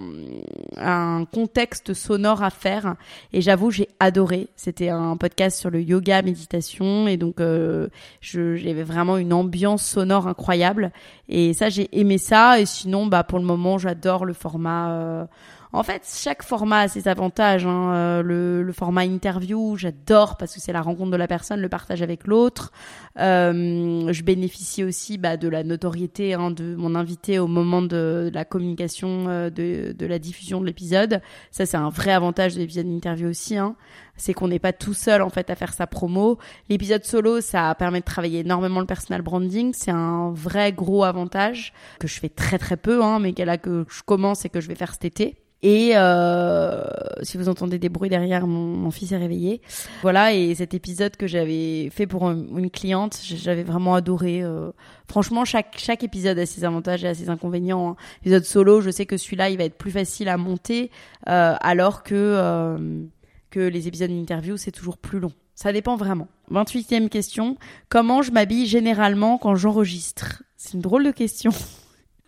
un 0.76 1.24
contexte 1.24 1.94
sonore 1.94 2.42
à 2.42 2.50
faire. 2.50 2.96
Et 3.32 3.40
j'avoue 3.40 3.70
j'ai 3.70 3.88
adoré. 4.00 4.48
C'était 4.56 4.88
un 4.88 5.16
podcast 5.16 5.58
sur 5.58 5.70
le 5.70 5.80
yoga 5.80 6.22
méditation. 6.22 7.08
Et 7.08 7.16
donc 7.16 7.40
euh, 7.40 7.88
j'avais 8.20 8.82
vraiment 8.82 9.16
une 9.16 9.32
ambiance 9.32 9.84
sonore 9.84 10.28
incroyable. 10.28 10.92
Et 11.28 11.52
ça 11.54 11.68
j'ai 11.68 11.88
aimé 11.98 12.18
ça. 12.18 12.60
Et 12.60 12.66
sinon 12.66 13.06
bah 13.06 13.24
pour 13.24 13.38
le 13.38 13.44
moment 13.44 13.78
j'adore 13.78 14.24
le 14.24 14.32
format 14.32 15.28
en 15.74 15.82
fait, 15.82 16.02
chaque 16.06 16.42
format 16.42 16.80
a 16.80 16.88
ses 16.88 17.08
avantages. 17.08 17.64
Hein. 17.66 17.94
Euh, 17.94 18.22
le, 18.22 18.62
le, 18.62 18.72
format 18.72 19.06
interview, 19.06 19.76
j'adore 19.76 20.36
parce 20.36 20.54
que 20.54 20.60
c'est 20.60 20.72
la 20.72 20.82
rencontre 20.82 21.10
de 21.10 21.16
la 21.16 21.26
personne, 21.26 21.60
le 21.60 21.68
partage 21.70 22.02
avec 22.02 22.26
l'autre. 22.26 22.72
Euh, 23.18 24.12
je 24.12 24.22
bénéficie 24.22 24.84
aussi 24.84 25.16
bah, 25.16 25.38
de 25.38 25.48
la 25.48 25.64
notoriété 25.64 26.34
hein, 26.34 26.50
de 26.50 26.74
mon 26.74 26.94
invité 26.94 27.38
au 27.38 27.46
moment 27.46 27.80
de, 27.80 28.30
la 28.34 28.44
communication, 28.44 29.28
euh, 29.28 29.48
de, 29.48 29.94
de, 29.98 30.06
la 30.06 30.18
diffusion 30.18 30.60
de 30.60 30.66
l'épisode. 30.66 31.22
Ça, 31.50 31.64
c'est 31.64 31.78
un 31.78 31.88
vrai 31.88 32.12
avantage 32.12 32.54
de 32.54 32.60
l'épisode 32.60 32.86
d'interview 32.86 33.28
aussi. 33.28 33.56
Hein. 33.56 33.74
C'est 34.18 34.34
qu'on 34.34 34.48
n'est 34.48 34.58
pas 34.58 34.74
tout 34.74 34.94
seul 34.94 35.22
en 35.22 35.30
fait 35.30 35.48
à 35.48 35.54
faire 35.54 35.72
sa 35.72 35.86
promo. 35.86 36.38
L'épisode 36.68 37.04
solo, 37.04 37.40
ça 37.40 37.74
permet 37.76 38.00
de 38.00 38.04
travailler 38.04 38.40
énormément 38.40 38.80
le 38.80 38.86
personal 38.86 39.22
branding. 39.22 39.72
C'est 39.72 39.90
un 39.90 40.32
vrai 40.32 40.72
gros 40.72 41.04
avantage 41.04 41.72
que 41.98 42.06
je 42.06 42.20
fais 42.20 42.28
très 42.28 42.58
très 42.58 42.76
peu, 42.76 43.02
hein, 43.02 43.18
mais 43.20 43.32
là 43.42 43.56
que 43.56 43.86
je 43.88 44.02
commence 44.02 44.44
et 44.44 44.50
que 44.50 44.60
je 44.60 44.68
vais 44.68 44.74
faire 44.74 44.92
cet 44.92 45.06
été. 45.06 45.41
Et 45.62 45.92
euh, 45.94 46.82
si 47.22 47.36
vous 47.36 47.48
entendez 47.48 47.78
des 47.78 47.88
bruits 47.88 48.10
derrière, 48.10 48.48
mon, 48.48 48.90
fils 48.90 49.12
est 49.12 49.16
réveillé. 49.16 49.60
Voilà, 50.02 50.34
et 50.34 50.54
cet 50.56 50.74
épisode 50.74 51.16
que 51.16 51.28
j'avais 51.28 51.88
fait 51.90 52.08
pour 52.08 52.28
une 52.28 52.70
cliente, 52.70 53.20
j'avais 53.22 53.62
vraiment 53.62 53.94
adoré. 53.94 54.42
Euh. 54.42 54.72
franchement, 55.08 55.44
chaque 55.44 55.78
chaque 55.78 56.02
épisode 56.02 56.38
a 56.38 56.46
ses 56.46 56.64
avantages 56.64 57.04
et 57.04 57.08
a 57.08 57.14
ses 57.14 57.30
inconvénients. 57.30 57.90
Hein. 57.90 57.96
Épisode 58.22 58.44
solo, 58.44 58.80
je 58.80 58.90
sais 58.90 59.06
que 59.06 59.16
celui-là, 59.16 59.50
il 59.50 59.58
va 59.58 59.64
être 59.64 59.78
plus 59.78 59.92
facile 59.92 60.28
à 60.28 60.36
monter, 60.36 60.90
euh, 61.28 61.54
alors 61.60 62.02
que 62.02 62.14
euh, 62.14 63.04
que 63.50 63.60
les 63.60 63.86
épisodes 63.86 64.10
d'interview, 64.10 64.56
c'est 64.56 64.72
toujours 64.72 64.98
plus 64.98 65.20
long. 65.20 65.32
Ça 65.54 65.72
dépend 65.72 65.96
vraiment. 65.96 66.26
28e 66.50 67.08
question. 67.08 67.56
Comment 67.88 68.22
je 68.22 68.32
m'habille 68.32 68.66
généralement 68.66 69.38
quand 69.38 69.54
j'enregistre? 69.54 70.42
C'est 70.56 70.72
une 70.74 70.80
drôle 70.80 71.04
de 71.04 71.12
question. 71.12 71.52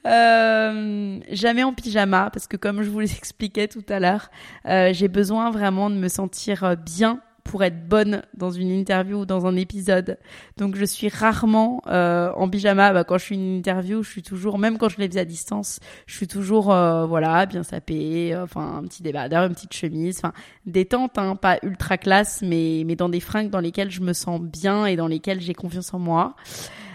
Euh, 0.07 1.19
jamais 1.31 1.63
en 1.63 1.73
pyjama 1.73 2.31
parce 2.31 2.47
que 2.47 2.57
comme 2.57 2.83
je 2.83 2.91
vous 2.91 3.01
l'expliquais 3.01 3.69
tout 3.69 3.85
à 3.89 4.01
l'heure, 4.01 4.31
euh, 4.67 4.93
j'ai 4.93 5.09
besoin 5.09 5.51
vraiment 5.51 5.91
de 5.91 5.97
me 5.97 6.09
sentir 6.09 6.77
bien 6.77 7.21
pour 7.45 7.63
être 7.63 7.87
bonne 7.87 8.23
dans 8.37 8.51
une 8.51 8.71
interview 8.71 9.21
ou 9.21 9.27
dans 9.27 9.47
un 9.47 9.55
épisode. 9.55 10.19
Donc 10.57 10.77
je 10.77 10.85
suis 10.85 11.09
rarement 11.09 11.83
euh, 11.87 12.33
en 12.35 12.49
pyjama. 12.49 12.93
Bah, 12.93 13.05
quand 13.05 13.19
je 13.19 13.25
suis 13.25 13.35
une 13.37 13.59
interview, 13.59 14.03
je 14.03 14.11
suis 14.11 14.23
toujours, 14.23 14.59
même 14.59 14.79
quand 14.79 14.89
je 14.89 14.97
les 14.99 15.09
fais 15.09 15.21
à 15.21 15.25
distance, 15.25 15.79
je 16.07 16.17
suis 16.17 16.27
toujours 16.27 16.73
euh, 16.73 17.07
voilà 17.07 17.45
bien 17.47 17.63
sapée, 17.63 18.35
euh, 18.35 18.45
enfin 18.45 18.79
un 18.79 18.83
petit 18.85 19.03
débardeur, 19.03 19.45
une 19.45 19.55
petite 19.55 19.75
chemise, 19.75 20.19
enfin 20.19 20.33
détente, 20.67 21.19
hein, 21.19 21.37
pas 21.37 21.59
ultra 21.63 21.99
classe, 21.99 22.43
mais 22.43 22.83
mais 22.87 22.97
dans 22.97 23.11
des 23.11 23.21
fringues 23.21 23.51
dans 23.51 23.61
lesquelles 23.61 23.91
je 23.91 24.01
me 24.01 24.15
sens 24.15 24.41
bien 24.41 24.87
et 24.87 24.97
dans 24.97 25.07
lesquelles 25.07 25.41
j'ai 25.41 25.55
confiance 25.55 25.93
en 25.93 25.99
moi. 25.99 26.35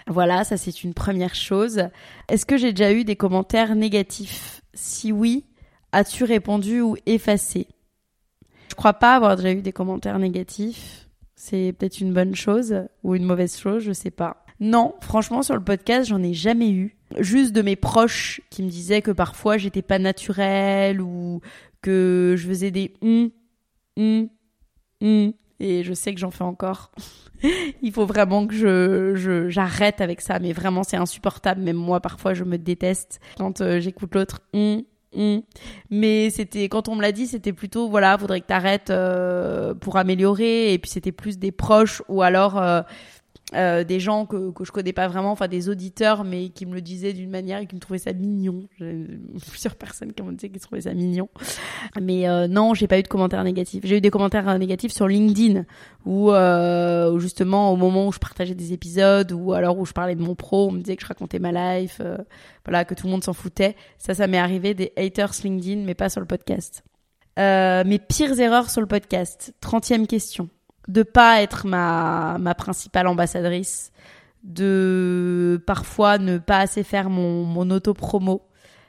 Voilà, 0.09 0.43
ça 0.43 0.57
c'est 0.57 0.83
une 0.83 0.95
première 0.95 1.35
chose. 1.35 1.83
Est-ce 2.27 2.45
que 2.45 2.57
j'ai 2.57 2.73
déjà 2.73 2.91
eu 2.91 3.03
des 3.03 3.15
commentaires 3.15 3.75
négatifs? 3.75 4.61
Si 4.73 5.11
oui, 5.11 5.45
as-tu 5.91 6.23
répondu 6.23 6.81
ou 6.81 6.97
effacé? 7.05 7.67
Je 8.69 8.75
crois 8.75 8.93
pas 8.93 9.15
avoir 9.15 9.35
déjà 9.35 9.51
eu 9.51 9.61
des 9.61 9.71
commentaires 9.71 10.17
négatifs. 10.17 11.07
C'est 11.35 11.73
peut-être 11.77 12.01
une 12.01 12.13
bonne 12.13 12.35
chose 12.35 12.75
ou 13.03 13.15
une 13.15 13.23
mauvaise 13.23 13.57
chose, 13.57 13.83
je 13.83 13.93
sais 13.93 14.11
pas. 14.11 14.45
Non, 14.59 14.95
franchement, 14.99 15.43
sur 15.43 15.55
le 15.55 15.63
podcast, 15.63 16.09
j'en 16.09 16.21
ai 16.23 16.33
jamais 16.33 16.71
eu. 16.71 16.97
Juste 17.19 17.53
de 17.53 17.61
mes 17.61 17.75
proches 17.75 18.41
qui 18.49 18.63
me 18.63 18.69
disaient 18.69 19.01
que 19.01 19.11
parfois 19.11 19.57
j'étais 19.57 19.81
pas 19.81 19.99
naturelle 19.99 21.01
ou 21.01 21.41
que 21.81 22.35
je 22.35 22.47
faisais 22.47 22.71
des 22.71 22.93
hum, 23.01 23.29
hum, 23.95 24.27
hum. 25.01 25.33
Et 25.59 25.83
je 25.83 25.93
sais 25.93 26.13
que 26.13 26.19
j'en 26.19 26.31
fais 26.31 26.43
encore. 26.43 26.91
Il 27.81 27.91
faut 27.91 28.05
vraiment 28.05 28.47
que 28.47 28.53
je, 28.53 29.49
j'arrête 29.49 30.01
avec 30.01 30.21
ça, 30.21 30.39
mais 30.39 30.53
vraiment 30.53 30.83
c'est 30.83 30.97
insupportable. 30.97 31.61
Même 31.61 31.77
moi, 31.77 31.99
parfois, 31.99 32.33
je 32.33 32.43
me 32.43 32.57
déteste 32.57 33.19
quand 33.37 33.61
euh, 33.61 33.79
j'écoute 33.79 34.13
l'autre. 34.15 34.41
Hum, 34.53 34.83
Mm. 35.15 35.39
Mais 35.89 36.29
c'était 36.29 36.69
quand 36.69 36.87
on 36.87 36.95
me 36.95 37.01
l'a 37.01 37.11
dit, 37.11 37.27
c'était 37.27 37.53
plutôt 37.53 37.89
voilà, 37.89 38.17
faudrait 38.17 38.41
que 38.41 38.45
t'arrêtes 38.45 38.89
euh, 38.89 39.73
pour 39.73 39.97
améliorer. 39.97 40.73
Et 40.73 40.79
puis 40.79 40.91
c'était 40.91 41.11
plus 41.11 41.37
des 41.37 41.51
proches 41.51 42.01
ou 42.07 42.21
alors 42.21 42.61
euh, 43.53 43.79
euh, 43.79 43.83
des 43.83 43.99
gens 43.99 44.25
que, 44.25 44.51
que 44.51 44.63
je 44.63 44.71
connais 44.71 44.93
pas 44.93 45.07
vraiment, 45.07 45.31
enfin 45.31 45.47
des 45.47 45.69
auditeurs, 45.69 46.23
mais 46.23 46.49
qui 46.49 46.65
me 46.65 46.73
le 46.73 46.81
disaient 46.81 47.13
d'une 47.13 47.29
manière 47.29 47.59
et 47.59 47.67
qui 47.67 47.75
me 47.75 47.79
trouvaient 47.79 47.99
ça 47.99 48.13
mignon. 48.13 48.67
Plusieurs 49.49 49.75
personnes 49.75 50.13
qui 50.13 50.21
m'ont 50.21 50.31
dit 50.31 50.49
qu'ils 50.49 50.59
trouvaient 50.59 50.81
ça 50.81 50.93
mignon. 50.93 51.29
Mais 52.01 52.27
euh, 52.27 52.47
non, 52.47 52.73
j'ai 52.73 52.87
pas 52.87 52.99
eu 52.99 53.03
de 53.03 53.07
commentaires 53.07 53.43
négatifs. 53.43 53.81
J'ai 53.83 53.97
eu 53.97 54.01
des 54.01 54.09
commentaires 54.09 54.47
euh, 54.47 54.57
négatifs 54.57 54.91
sur 54.91 55.07
LinkedIn, 55.07 55.65
où, 56.05 56.31
euh, 56.31 57.17
justement 57.19 57.71
au 57.71 57.75
moment 57.75 58.07
où 58.07 58.11
je 58.11 58.19
partageais 58.19 58.55
des 58.55 58.73
épisodes, 58.73 59.31
ou 59.31 59.53
alors 59.53 59.77
où 59.77 59.85
je 59.85 59.93
parlais 59.93 60.15
de 60.15 60.21
mon 60.21 60.35
pro, 60.35 60.67
on 60.67 60.71
me 60.71 60.79
disait 60.79 60.95
que 60.95 61.03
je 61.03 61.07
racontais 61.07 61.39
ma 61.39 61.51
life, 61.51 62.01
euh, 62.01 62.17
voilà, 62.65 62.85
que 62.85 62.93
tout 62.93 63.07
le 63.07 63.11
monde 63.11 63.23
s'en 63.23 63.33
foutait. 63.33 63.75
Ça, 63.97 64.13
ça 64.13 64.27
m'est 64.27 64.37
arrivé 64.37 64.73
des 64.73 64.91
haters 64.97 65.33
LinkedIn, 65.43 65.83
mais 65.85 65.95
pas 65.95 66.09
sur 66.09 66.21
le 66.21 66.27
podcast. 66.27 66.83
mes 67.37 67.99
pires 67.99 68.39
erreurs 68.39 68.69
sur 68.69 68.81
le 68.81 68.87
podcast. 68.87 69.53
Trentième 69.61 70.07
question 70.07 70.49
de 70.89 71.03
pas 71.03 71.41
être 71.41 71.67
ma, 71.67 72.37
ma 72.39 72.55
principale 72.55 73.07
ambassadrice, 73.07 73.91
de 74.43 75.61
parfois 75.65 76.17
ne 76.17 76.39
pas 76.39 76.57
assez 76.57 76.83
faire 76.83 77.09
mon, 77.09 77.43
mon 77.43 77.69
auto-promo. 77.69 78.41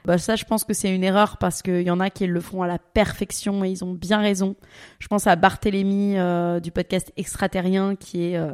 Bah 0.03 0.17
ça, 0.17 0.35
je 0.35 0.45
pense 0.45 0.63
que 0.63 0.73
c'est 0.73 0.93
une 0.93 1.03
erreur 1.03 1.37
parce 1.37 1.61
qu'il 1.61 1.83
y 1.83 1.91
en 1.91 1.99
a 1.99 2.09
qui 2.09 2.25
le 2.25 2.41
font 2.41 2.63
à 2.63 2.67
la 2.67 2.79
perfection 2.79 3.63
et 3.63 3.69
ils 3.69 3.83
ont 3.83 3.93
bien 3.93 4.19
raison. 4.19 4.55
Je 4.97 5.07
pense 5.07 5.27
à 5.27 5.35
Barthélémy 5.35 6.17
euh, 6.17 6.59
du 6.59 6.71
podcast 6.71 7.13
Extraterrien 7.17 7.95
qui 7.95 8.31
est 8.31 8.37
euh, 8.37 8.53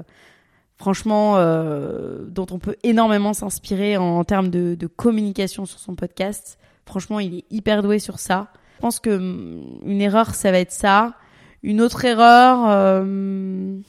franchement 0.76 1.38
euh, 1.38 2.26
dont 2.28 2.48
on 2.52 2.60
peut 2.60 2.76
énormément 2.84 3.34
s'inspirer 3.34 3.96
en, 3.96 4.26
termes 4.26 4.50
de, 4.50 4.76
de, 4.76 4.88
communication 4.88 5.66
sur 5.66 5.80
son 5.80 5.96
podcast. 5.96 6.60
Franchement, 6.86 7.22
il 7.22 7.36
est 7.36 7.46
hyper 7.50 7.82
doué 7.82 8.00
sur 8.00 8.20
ça. 8.20 8.52
Je 8.76 8.82
pense 8.82 9.00
que 9.00 9.18
mm, 9.18 9.80
une 9.86 10.02
erreur, 10.02 10.36
ça 10.36 10.52
va 10.52 10.60
être 10.60 10.74
ça. 10.74 11.16
Une 11.64 11.82
autre 11.82 12.06
erreur, 12.06 12.70
euh, 12.70 13.80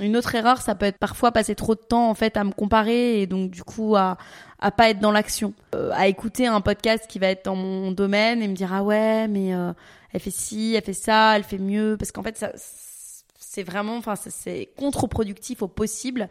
une 0.00 0.16
autre 0.16 0.34
erreur, 0.34 0.60
ça 0.60 0.74
peut 0.74 0.86
être 0.86 0.98
parfois 0.98 1.32
passer 1.32 1.54
trop 1.54 1.74
de 1.74 1.80
temps 1.80 2.08
en 2.08 2.14
fait 2.14 2.36
à 2.36 2.44
me 2.44 2.52
comparer 2.52 3.20
et 3.20 3.26
donc 3.26 3.50
du 3.50 3.62
coup 3.62 3.96
à 3.96 4.16
à 4.60 4.72
pas 4.72 4.90
être 4.90 4.98
dans 4.98 5.12
l'action, 5.12 5.54
euh, 5.76 5.90
à 5.94 6.08
écouter 6.08 6.46
un 6.48 6.60
podcast 6.60 7.06
qui 7.08 7.20
va 7.20 7.28
être 7.28 7.44
dans 7.44 7.54
mon 7.54 7.92
domaine 7.92 8.42
et 8.42 8.48
me 8.48 8.54
dire 8.54 8.72
ah 8.72 8.82
ouais 8.82 9.28
mais 9.28 9.54
euh, 9.54 9.72
elle 10.12 10.20
fait 10.20 10.30
ci, 10.30 10.74
elle 10.74 10.82
fait 10.82 10.92
ça, 10.92 11.36
elle 11.36 11.44
fait 11.44 11.58
mieux 11.58 11.96
parce 11.96 12.12
qu'en 12.12 12.22
fait 12.22 12.36
ça 12.36 12.50
c'est 13.50 13.62
vraiment, 13.62 13.96
enfin, 13.96 14.14
c'est 14.14 14.68
contre-productif 14.76 15.62
au 15.62 15.68
possible. 15.68 16.28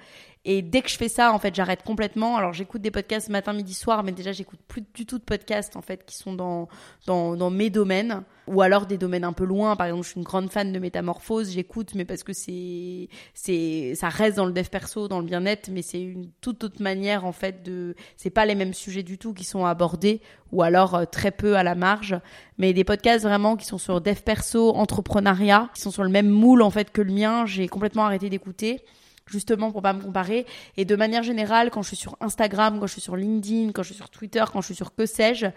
Et 0.49 0.61
dès 0.61 0.81
que 0.81 0.89
je 0.89 0.95
fais 0.95 1.09
ça, 1.09 1.33
en 1.33 1.39
fait, 1.39 1.53
j'arrête 1.53 1.83
complètement. 1.83 2.37
Alors, 2.37 2.53
j'écoute 2.53 2.81
des 2.81 2.89
podcasts 2.89 3.27
matin, 3.27 3.51
midi, 3.51 3.73
soir, 3.73 4.01
mais 4.01 4.13
déjà, 4.13 4.31
j'écoute 4.31 4.61
plus 4.65 4.81
du 4.93 5.05
tout 5.05 5.17
de 5.17 5.23
podcasts, 5.23 5.75
en 5.75 5.81
fait, 5.81 6.05
qui 6.05 6.15
sont 6.15 6.31
dans, 6.31 6.69
dans, 7.05 7.35
dans 7.35 7.49
mes 7.49 7.69
domaines. 7.69 8.23
Ou 8.47 8.61
alors 8.61 8.85
des 8.85 8.97
domaines 8.97 9.25
un 9.25 9.33
peu 9.33 9.43
loin. 9.43 9.75
Par 9.75 9.87
exemple, 9.87 10.05
je 10.05 10.11
suis 10.11 10.17
une 10.17 10.23
grande 10.23 10.49
fan 10.49 10.71
de 10.71 10.79
métamorphose. 10.79 11.51
J'écoute, 11.51 11.95
mais 11.95 12.05
parce 12.05 12.23
que 12.23 12.31
c'est, 12.31 13.09
c'est, 13.33 13.91
ça 13.95 14.07
reste 14.07 14.37
dans 14.37 14.45
le 14.45 14.53
dev 14.53 14.69
perso, 14.69 15.09
dans 15.09 15.19
le 15.19 15.25
bien-être, 15.25 15.67
mais 15.69 15.81
c'est 15.81 16.01
une 16.01 16.29
toute 16.39 16.63
autre 16.63 16.81
manière, 16.81 17.25
en 17.25 17.33
fait, 17.33 17.61
de, 17.63 17.93
c'est 18.15 18.29
pas 18.29 18.45
les 18.45 18.55
mêmes 18.55 18.73
sujets 18.73 19.03
du 19.03 19.17
tout 19.17 19.33
qui 19.33 19.43
sont 19.43 19.65
abordés. 19.65 20.21
Ou 20.53 20.63
alors 20.63 20.95
euh, 20.95 21.03
très 21.03 21.31
peu 21.31 21.57
à 21.57 21.63
la 21.63 21.75
marge. 21.75 22.17
Mais 22.57 22.71
des 22.71 22.85
podcasts 22.85 23.25
vraiment 23.25 23.57
qui 23.57 23.65
sont 23.65 23.77
sur 23.77 23.99
dev 23.99 24.21
perso, 24.21 24.73
entrepreneuriat, 24.73 25.69
qui 25.75 25.81
sont 25.81 25.91
sur 25.91 26.05
le 26.05 26.09
même 26.09 26.29
moule, 26.29 26.61
en 26.61 26.69
fait, 26.69 26.91
que 26.91 27.01
le 27.01 27.11
mien, 27.11 27.45
j'ai 27.45 27.67
complètement 27.67 28.05
arrêté 28.05 28.29
d'écouter 28.29 28.81
justement 29.28 29.71
pour 29.71 29.82
pas 29.82 29.93
me 29.93 30.01
comparer. 30.01 30.45
Et 30.75 30.86
de 30.86 30.95
manière 30.95 31.23
générale, 31.23 31.69
quand 31.69 31.82
je 31.82 31.89
suis 31.89 31.97
sur 31.97 32.17
Instagram, 32.21 32.80
quand 32.80 32.88
je 32.88 32.93
suis 32.93 33.01
sur 33.01 33.15
LinkedIn, 33.15 33.71
quand 33.71 33.84
je 33.84 33.89
suis 33.89 33.97
sur 33.97 34.09
Twitter, 34.09 34.43
quand 34.51 34.61
je 34.61 34.67
suis 34.67 34.75
sur 34.75 34.95
que 34.95 35.05
sais-je, 35.05 35.47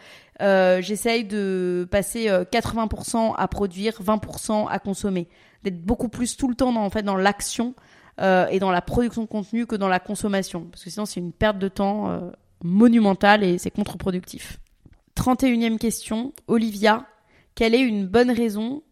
euh, 0.42 0.80
j'essaye 0.82 1.24
de 1.24 1.88
passer 1.90 2.26
80% 2.26 3.30
euh, 3.30 3.32
à 3.36 3.48
produire, 3.48 4.00
20% 4.02 4.68
à 4.68 4.78
consommer, 4.78 5.28
d'être 5.62 5.82
beaucoup 5.82 6.08
plus 6.08 6.36
tout 6.36 6.48
le 6.48 6.54
temps 6.54 6.72
dans, 6.72 6.84
en 6.84 6.90
fait 6.90 7.02
dans 7.02 7.16
l'action 7.16 7.74
euh, 8.20 8.46
et 8.48 8.58
dans 8.58 8.70
la 8.70 8.82
production 8.82 9.22
de 9.22 9.26
contenu 9.28 9.66
que 9.66 9.76
dans 9.76 9.88
la 9.88 10.00
consommation, 10.00 10.64
parce 10.64 10.84
que 10.84 10.90
sinon 10.90 11.06
c'est 11.06 11.20
une 11.20 11.32
perte 11.32 11.58
de 11.58 11.68
temps 11.68 12.10
euh, 12.10 12.30
monumentale 12.62 13.42
et 13.42 13.56
c'est 13.56 13.70
contre-productif. 13.70 14.58
31e 15.16 15.78
question, 15.78 16.34
Olivia, 16.46 17.06
quelle 17.54 17.74
est 17.74 17.80
une 17.80 18.06
bonne 18.06 18.30
raison 18.30 18.82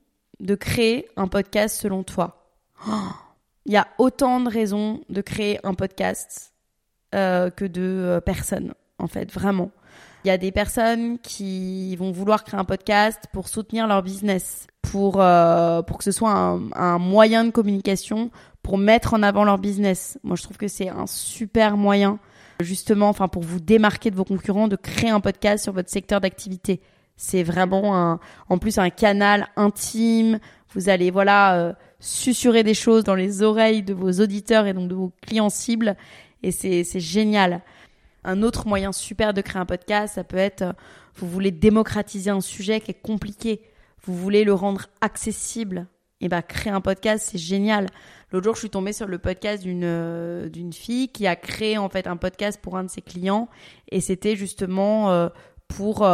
de 0.40 0.54
créer 0.54 1.08
un 1.16 1.28
podcast 1.28 1.78
selon 1.78 2.04
toi? 2.04 2.54
Oh 2.88 3.27
il 3.68 3.74
y 3.74 3.76
a 3.76 3.86
autant 3.98 4.40
de 4.40 4.48
raisons 4.48 5.02
de 5.10 5.20
créer 5.20 5.60
un 5.62 5.74
podcast 5.74 6.54
euh, 7.14 7.50
que 7.50 7.66
de 7.66 7.82
euh, 7.82 8.20
personnes, 8.20 8.72
en 8.98 9.06
fait, 9.08 9.30
vraiment. 9.30 9.70
Il 10.24 10.28
y 10.28 10.30
a 10.30 10.38
des 10.38 10.52
personnes 10.52 11.18
qui 11.18 11.94
vont 11.96 12.10
vouloir 12.10 12.44
créer 12.44 12.58
un 12.58 12.64
podcast 12.64 13.24
pour 13.30 13.46
soutenir 13.48 13.86
leur 13.86 14.02
business, 14.02 14.66
pour, 14.80 15.20
euh, 15.20 15.82
pour 15.82 15.98
que 15.98 16.04
ce 16.04 16.12
soit 16.12 16.32
un, 16.32 16.70
un, 16.72 16.98
moyen 16.98 17.44
de 17.44 17.50
communication, 17.50 18.30
pour 18.62 18.78
mettre 18.78 19.12
en 19.12 19.22
avant 19.22 19.44
leur 19.44 19.58
business. 19.58 20.18
Moi, 20.22 20.36
je 20.36 20.42
trouve 20.42 20.56
que 20.56 20.68
c'est 20.68 20.88
un 20.88 21.06
super 21.06 21.76
moyen, 21.76 22.18
justement, 22.60 23.10
enfin, 23.10 23.28
pour 23.28 23.42
vous 23.42 23.60
démarquer 23.60 24.10
de 24.10 24.16
vos 24.16 24.24
concurrents, 24.24 24.68
de 24.68 24.76
créer 24.76 25.10
un 25.10 25.20
podcast 25.20 25.62
sur 25.62 25.74
votre 25.74 25.90
secteur 25.90 26.22
d'activité. 26.22 26.80
C'est 27.16 27.42
vraiment 27.42 27.96
un, 27.96 28.18
en 28.48 28.56
plus 28.56 28.78
un 28.78 28.88
canal 28.88 29.48
intime. 29.56 30.38
Vous 30.74 30.88
allez, 30.88 31.10
voilà, 31.10 31.56
euh, 31.56 31.72
susurrer 32.00 32.62
des 32.62 32.74
choses 32.74 33.04
dans 33.04 33.14
les 33.14 33.42
oreilles 33.42 33.82
de 33.82 33.94
vos 33.94 34.12
auditeurs 34.12 34.66
et 34.66 34.72
donc 34.72 34.88
de 34.88 34.94
vos 34.94 35.12
clients 35.22 35.50
cibles. 35.50 35.96
Et 36.42 36.52
c'est, 36.52 36.84
génial. 37.00 37.62
Un 38.24 38.42
autre 38.42 38.66
moyen 38.66 38.92
super 38.92 39.34
de 39.34 39.40
créer 39.40 39.60
un 39.60 39.66
podcast, 39.66 40.14
ça 40.14 40.24
peut 40.24 40.36
être, 40.36 40.62
euh, 40.62 40.72
vous 41.16 41.28
voulez 41.28 41.50
démocratiser 41.50 42.30
un 42.30 42.40
sujet 42.40 42.80
qui 42.80 42.92
est 42.92 43.00
compliqué. 43.00 43.62
Vous 44.02 44.14
voulez 44.14 44.44
le 44.44 44.54
rendre 44.54 44.86
accessible. 45.00 45.86
Et 46.20 46.28
ben, 46.28 46.42
créer 46.42 46.72
un 46.72 46.80
podcast, 46.80 47.28
c'est 47.30 47.38
génial. 47.38 47.86
L'autre 48.32 48.44
jour, 48.44 48.54
je 48.54 48.60
suis 48.60 48.70
tombée 48.70 48.92
sur 48.92 49.06
le 49.06 49.18
podcast 49.18 49.62
d'une 49.62 49.84
euh, 49.84 50.48
d'une 50.48 50.72
fille 50.72 51.08
qui 51.08 51.26
a 51.26 51.36
créé 51.36 51.78
en 51.78 51.88
fait 51.88 52.06
un 52.06 52.16
podcast 52.16 52.60
pour 52.60 52.76
un 52.76 52.84
de 52.84 52.90
ses 52.90 53.02
clients 53.02 53.48
et 53.90 54.00
c'était 54.00 54.34
justement 54.34 55.12
euh, 55.12 55.28
pour 55.68 56.08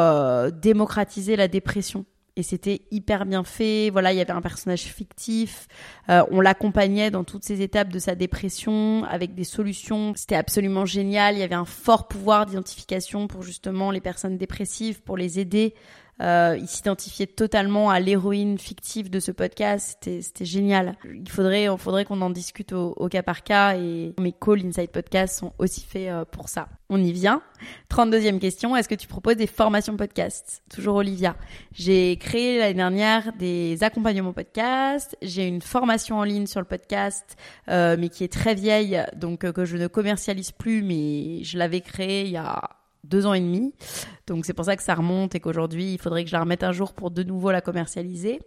démocratiser 0.53 1.37
la 1.37 1.49
dépression 1.49 2.05
et 2.37 2.43
c'était 2.43 2.82
hyper 2.91 3.26
bien 3.26 3.45
fait. 3.45 3.91
Voilà, 3.91 4.12
il 4.12 4.16
y 4.16 4.20
avait 4.20 4.32
un 4.32 4.41
personnage 4.41 4.82
fictif. 4.82 5.68
Euh, 6.09 6.24
on 6.30 6.41
l'accompagnait 6.41 7.11
dans 7.11 7.24
toutes 7.24 7.45
ces 7.45 7.62
étapes 7.62 7.91
de 7.91 7.99
sa 7.99 8.14
dépression 8.14 9.05
avec 9.05 9.35
des 9.35 9.45
solutions. 9.45 10.14
C'était 10.16 10.35
absolument 10.35 10.85
génial. 10.85 11.37
Il 11.37 11.41
y 11.41 11.45
avait 11.45 11.55
un 11.55 11.64
fort 11.64 12.09
pouvoir 12.09 12.47
d'identification 12.47 13.28
pour 13.28 13.43
justement 13.43 13.91
les 13.91 14.01
personnes 14.01 14.37
dépressives, 14.37 15.01
pour 15.03 15.16
les 15.16 15.39
aider 15.39 15.74
euh, 16.23 16.57
il 16.59 16.69
s'identifiait 16.69 17.27
totalement 17.27 17.91
à 17.91 17.99
l'héroïne 18.01 18.59
fictive 18.59 19.11
de 19.11 19.21
ce 19.21 19.33
podcast. 19.33 19.99
C'était, 20.01 20.45
génial. 20.45 20.97
Il 21.12 21.29
faudrait, 21.29 21.65
il 21.65 21.79
faudrait 21.79 22.05
qu'on 22.05 22.21
en 22.21 22.31
discute 22.31 22.73
au, 22.73 22.95
au, 22.97 23.09
cas 23.09 23.23
par 23.23 23.43
cas 23.43 23.77
et 23.77 24.15
mes 24.21 24.33
calls 24.33 24.65
Inside 24.65 24.91
Podcast 24.91 25.39
sont 25.39 25.53
aussi 25.59 25.83
faits 25.83 26.09
euh, 26.09 26.25
pour 26.25 26.49
ça. 26.49 26.69
On 26.89 27.03
y 27.03 27.12
vient. 27.12 27.43
32e 27.91 28.39
question. 28.39 28.77
Est-ce 28.77 28.89
que 28.89 28.95
tu 28.95 29.09
proposes 29.09 29.37
des 29.37 29.47
formations 29.47 29.97
podcast? 29.97 30.62
Toujours 30.73 30.97
Olivia. 30.97 31.35
J'ai 31.73 32.17
créé 32.17 32.59
l'année 32.59 32.75
dernière 32.75 33.33
des 33.39 33.83
accompagnements 33.83 34.33
podcast. 34.33 35.17
J'ai 35.23 35.49
une 35.49 35.62
formation 35.62 36.19
en 36.19 36.25
ligne 36.25 36.47
sur 36.47 36.61
le 36.61 36.67
podcast, 36.67 37.37
euh, 37.69 37.97
mais 37.99 38.09
qui 38.09 38.23
est 38.23 38.33
très 38.33 38.55
vieille, 38.55 39.03
donc 39.17 39.45
euh, 39.45 39.53
que 39.53 39.65
je 39.65 39.77
ne 39.77 39.87
commercialise 39.87 40.53
plus, 40.53 40.83
mais 40.83 41.43
je 41.43 41.59
l'avais 41.59 41.81
créée 41.81 42.27
il 42.27 42.33
y 42.33 42.37
a 42.37 42.62
deux 43.05 43.27
ans 43.27 43.35
et 43.35 43.41
demi. 43.41 43.75
Donc 44.27 44.45
c'est 44.45 44.55
pour 44.55 44.65
ça 44.65 44.77
que 44.77 44.83
ça 44.83 44.95
remonte 44.95 45.35
et 45.35 45.41
qu'aujourd'hui, 45.41 45.95
il 45.95 45.99
faudrait 45.99 46.25
que 46.25 46.31
je 46.31 46.35
la 46.35 46.41
remette 46.41 46.65
un 46.65 46.73
jour 46.73 46.93
pour 46.93 47.11
de 47.11 47.23
nouveau 47.23 47.51
la 47.51 47.61
commercialiser. 47.61 48.41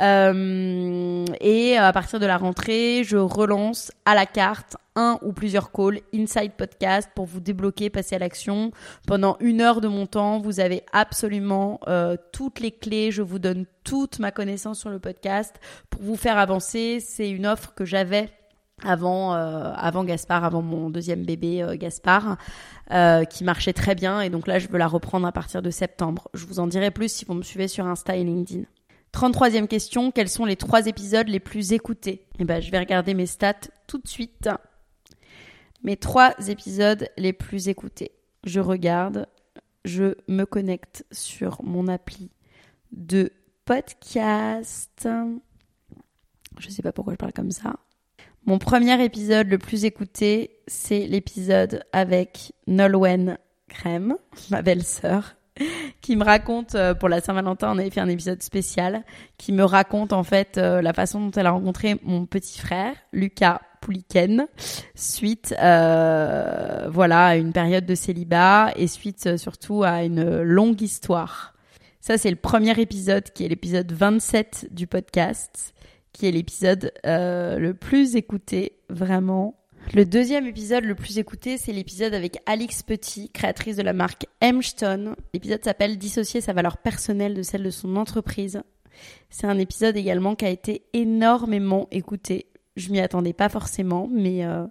Euh, 0.00 1.24
et 1.40 1.76
à 1.76 1.92
partir 1.92 2.18
de 2.18 2.26
la 2.26 2.38
rentrée, 2.38 3.02
je 3.04 3.16
relance 3.16 3.92
à 4.04 4.14
la 4.14 4.26
carte 4.26 4.76
un 4.94 5.18
ou 5.22 5.32
plusieurs 5.32 5.70
calls 5.72 6.00
Inside 6.14 6.52
Podcast 6.52 7.10
pour 7.14 7.26
vous 7.26 7.40
débloquer, 7.40 7.90
passer 7.90 8.16
à 8.16 8.18
l'action. 8.18 8.72
Pendant 9.06 9.36
une 9.40 9.60
heure 9.60 9.80
de 9.80 9.88
mon 9.88 10.06
temps, 10.06 10.38
vous 10.38 10.60
avez 10.60 10.82
absolument 10.92 11.80
euh, 11.88 12.16
toutes 12.32 12.60
les 12.60 12.72
clés. 12.72 13.10
Je 13.10 13.22
vous 13.22 13.38
donne 13.38 13.66
toute 13.84 14.18
ma 14.18 14.30
connaissance 14.30 14.80
sur 14.80 14.90
le 14.90 14.98
podcast 14.98 15.56
pour 15.90 16.02
vous 16.02 16.16
faire 16.16 16.38
avancer. 16.38 17.00
C'est 17.00 17.30
une 17.30 17.46
offre 17.46 17.74
que 17.74 17.84
j'avais 17.84 18.30
avant 18.84 19.34
euh, 19.34 19.72
avant 19.76 20.04
Gaspard, 20.04 20.44
avant 20.44 20.62
mon 20.62 20.90
deuxième 20.90 21.24
bébé 21.24 21.62
euh, 21.62 21.76
Gaspard, 21.76 22.36
euh, 22.90 23.24
qui 23.24 23.44
marchait 23.44 23.72
très 23.72 23.94
bien. 23.94 24.20
Et 24.20 24.30
donc 24.30 24.46
là, 24.46 24.58
je 24.58 24.68
veux 24.68 24.78
la 24.78 24.86
reprendre 24.86 25.26
à 25.26 25.32
partir 25.32 25.62
de 25.62 25.70
septembre. 25.70 26.28
Je 26.34 26.46
vous 26.46 26.58
en 26.60 26.66
dirai 26.66 26.90
plus 26.90 27.12
si 27.12 27.24
vous 27.24 27.34
me 27.34 27.42
suivez 27.42 27.68
sur 27.68 27.86
Insta 27.86 28.16
et 28.16 28.24
LinkedIn. 28.24 28.64
33e 29.12 29.66
question, 29.66 30.10
quels 30.10 30.28
sont 30.28 30.44
les 30.44 30.56
trois 30.56 30.86
épisodes 30.86 31.28
les 31.28 31.40
plus 31.40 31.72
écoutés? 31.72 32.26
Eh 32.38 32.44
ben, 32.44 32.62
je 32.62 32.70
vais 32.70 32.78
regarder 32.78 33.14
mes 33.14 33.26
stats 33.26 33.68
tout 33.86 33.98
de 33.98 34.08
suite. 34.08 34.48
Mes 35.82 35.96
trois 35.96 36.32
épisodes 36.48 37.08
les 37.18 37.32
plus 37.32 37.68
écoutés. 37.68 38.12
Je 38.44 38.60
regarde, 38.60 39.26
je 39.84 40.14
me 40.28 40.44
connecte 40.44 41.04
sur 41.12 41.62
mon 41.62 41.88
appli 41.88 42.30
de 42.92 43.30
podcast. 43.64 45.08
Je 46.58 46.70
sais 46.70 46.82
pas 46.82 46.92
pourquoi 46.92 47.14
je 47.14 47.18
parle 47.18 47.32
comme 47.32 47.50
ça. 47.50 47.76
Mon 48.44 48.58
premier 48.58 49.00
épisode 49.04 49.46
le 49.46 49.58
plus 49.58 49.84
écouté, 49.84 50.58
c'est 50.66 51.06
l'épisode 51.06 51.84
avec 51.92 52.52
Nolwenn 52.66 53.38
Crème, 53.68 54.16
ma 54.50 54.62
belle-sœur, 54.62 55.36
qui 56.00 56.16
me 56.16 56.24
raconte, 56.24 56.74
euh, 56.74 56.92
pour 56.92 57.08
la 57.08 57.20
Saint-Valentin, 57.20 57.70
on 57.72 57.78
avait 57.78 57.90
fait 57.90 58.00
un 58.00 58.08
épisode 58.08 58.42
spécial, 58.42 59.04
qui 59.38 59.52
me 59.52 59.62
raconte 59.62 60.12
en 60.12 60.24
fait 60.24 60.58
euh, 60.58 60.82
la 60.82 60.92
façon 60.92 61.20
dont 61.20 61.30
elle 61.30 61.46
a 61.46 61.52
rencontré 61.52 62.00
mon 62.02 62.26
petit 62.26 62.58
frère, 62.58 62.96
Lucas 63.12 63.60
Pouliken, 63.80 64.48
suite 64.96 65.54
euh, 65.62 66.88
voilà, 66.90 67.26
à 67.26 67.36
une 67.36 67.52
période 67.52 67.86
de 67.86 67.94
célibat 67.94 68.72
et 68.74 68.88
suite 68.88 69.36
surtout 69.36 69.84
à 69.84 70.02
une 70.02 70.42
longue 70.42 70.82
histoire. 70.82 71.54
Ça, 72.00 72.18
c'est 72.18 72.30
le 72.30 72.36
premier 72.36 72.80
épisode 72.80 73.30
qui 73.32 73.44
est 73.44 73.48
l'épisode 73.48 73.92
27 73.92 74.66
du 74.72 74.88
podcast 74.88 75.72
qui 76.12 76.26
est 76.26 76.32
l'épisode 76.32 76.92
euh, 77.06 77.58
le 77.58 77.74
plus 77.74 78.16
écouté, 78.16 78.78
vraiment. 78.88 79.58
Le 79.94 80.04
deuxième 80.04 80.46
épisode 80.46 80.84
le 80.84 80.94
plus 80.94 81.18
écouté, 81.18 81.58
c'est 81.58 81.72
l'épisode 81.72 82.14
avec 82.14 82.38
Alix 82.46 82.82
Petit, 82.82 83.30
créatrice 83.30 83.76
de 83.76 83.82
la 83.82 83.92
marque 83.92 84.26
Hemstone. 84.40 85.16
L'épisode 85.34 85.64
s'appelle 85.64 85.98
Dissocier 85.98 86.40
sa 86.40 86.52
valeur 86.52 86.78
personnelle 86.78 87.34
de 87.34 87.42
celle 87.42 87.62
de 87.62 87.70
son 87.70 87.96
entreprise. 87.96 88.62
C'est 89.28 89.46
un 89.46 89.58
épisode 89.58 89.96
également 89.96 90.34
qui 90.34 90.44
a 90.44 90.50
été 90.50 90.82
énormément 90.92 91.88
écouté. 91.90 92.46
Je 92.76 92.90
m'y 92.90 93.00
attendais 93.00 93.32
pas 93.32 93.48
forcément, 93.48 94.08
mais, 94.10 94.46
euh, 94.46 94.66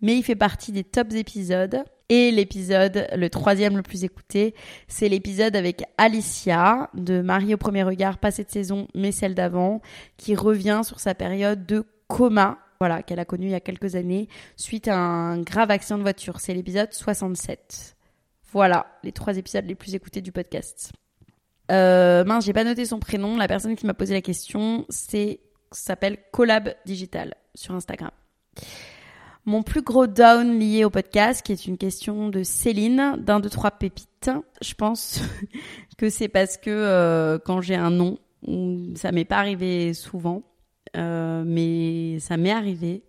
mais 0.00 0.16
il 0.16 0.22
fait 0.22 0.34
partie 0.34 0.72
des 0.72 0.82
tops 0.82 1.14
épisodes. 1.14 1.84
Et 2.10 2.30
l'épisode, 2.30 3.08
le 3.14 3.30
troisième 3.30 3.76
le 3.76 3.82
plus 3.82 4.04
écouté, 4.04 4.54
c'est 4.88 5.08
l'épisode 5.08 5.56
avec 5.56 5.84
Alicia 5.96 6.90
de 6.94 7.22
Marie 7.22 7.54
au 7.54 7.56
premier 7.56 7.82
regard, 7.82 8.18
pas 8.18 8.30
cette 8.30 8.50
saison, 8.50 8.88
mais 8.94 9.10
celle 9.10 9.34
d'avant, 9.34 9.80
qui 10.18 10.34
revient 10.34 10.82
sur 10.84 11.00
sa 11.00 11.14
période 11.14 11.64
de 11.64 11.84
coma, 12.08 12.58
voilà, 12.78 13.02
qu'elle 13.02 13.20
a 13.20 13.24
connue 13.24 13.46
il 13.46 13.52
y 13.52 13.54
a 13.54 13.60
quelques 13.60 13.94
années, 13.94 14.28
suite 14.56 14.88
à 14.88 14.96
un 14.96 15.40
grave 15.40 15.70
accident 15.70 15.96
de 15.96 16.02
voiture. 16.02 16.40
C'est 16.40 16.52
l'épisode 16.52 16.92
67. 16.92 17.96
Voilà, 18.52 18.86
les 19.02 19.12
trois 19.12 19.38
épisodes 19.38 19.64
les 19.64 19.74
plus 19.74 19.94
écoutés 19.94 20.20
du 20.20 20.30
podcast. 20.30 20.92
Euh, 21.70 22.24
mince, 22.24 22.44
j'ai 22.44 22.52
pas 22.52 22.64
noté 22.64 22.84
son 22.84 22.98
prénom. 22.98 23.36
La 23.38 23.48
personne 23.48 23.76
qui 23.76 23.86
m'a 23.86 23.94
posé 23.94 24.12
la 24.12 24.20
question, 24.20 24.84
c'est 24.90 25.40
s'appelle 25.72 26.18
Collab 26.32 26.74
Digital 26.84 27.34
sur 27.54 27.74
Instagram. 27.74 28.10
Mon 29.46 29.62
plus 29.62 29.82
gros 29.82 30.06
down 30.06 30.58
lié 30.58 30.84
au 30.84 30.90
podcast, 30.90 31.44
qui 31.44 31.52
est 31.52 31.66
une 31.66 31.76
question 31.76 32.30
de 32.30 32.42
Céline, 32.42 33.16
d'un, 33.18 33.40
deux, 33.40 33.50
trois 33.50 33.72
pépites. 33.72 34.30
Je 34.62 34.74
pense 34.74 35.20
que 35.98 36.08
c'est 36.08 36.28
parce 36.28 36.56
que 36.56 36.70
euh, 36.70 37.38
quand 37.38 37.60
j'ai 37.60 37.74
un 37.74 37.90
nom, 37.90 38.18
ça 38.94 39.12
m'est 39.12 39.26
pas 39.26 39.36
arrivé 39.36 39.92
souvent, 39.92 40.42
euh, 40.96 41.44
mais 41.46 42.18
ça 42.20 42.38
m'est 42.38 42.52
arrivé. 42.52 43.04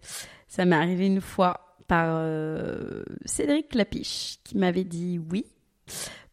Ça 0.49 0.65
m'est 0.65 0.75
arrivé 0.75 1.07
une 1.07 1.21
fois 1.21 1.77
par 1.87 2.07
euh, 2.09 3.03
Cédric 3.23 3.73
Lapiche, 3.73 4.39
qui 4.43 4.57
m'avait 4.57 4.83
dit 4.83 5.21
oui 5.31 5.45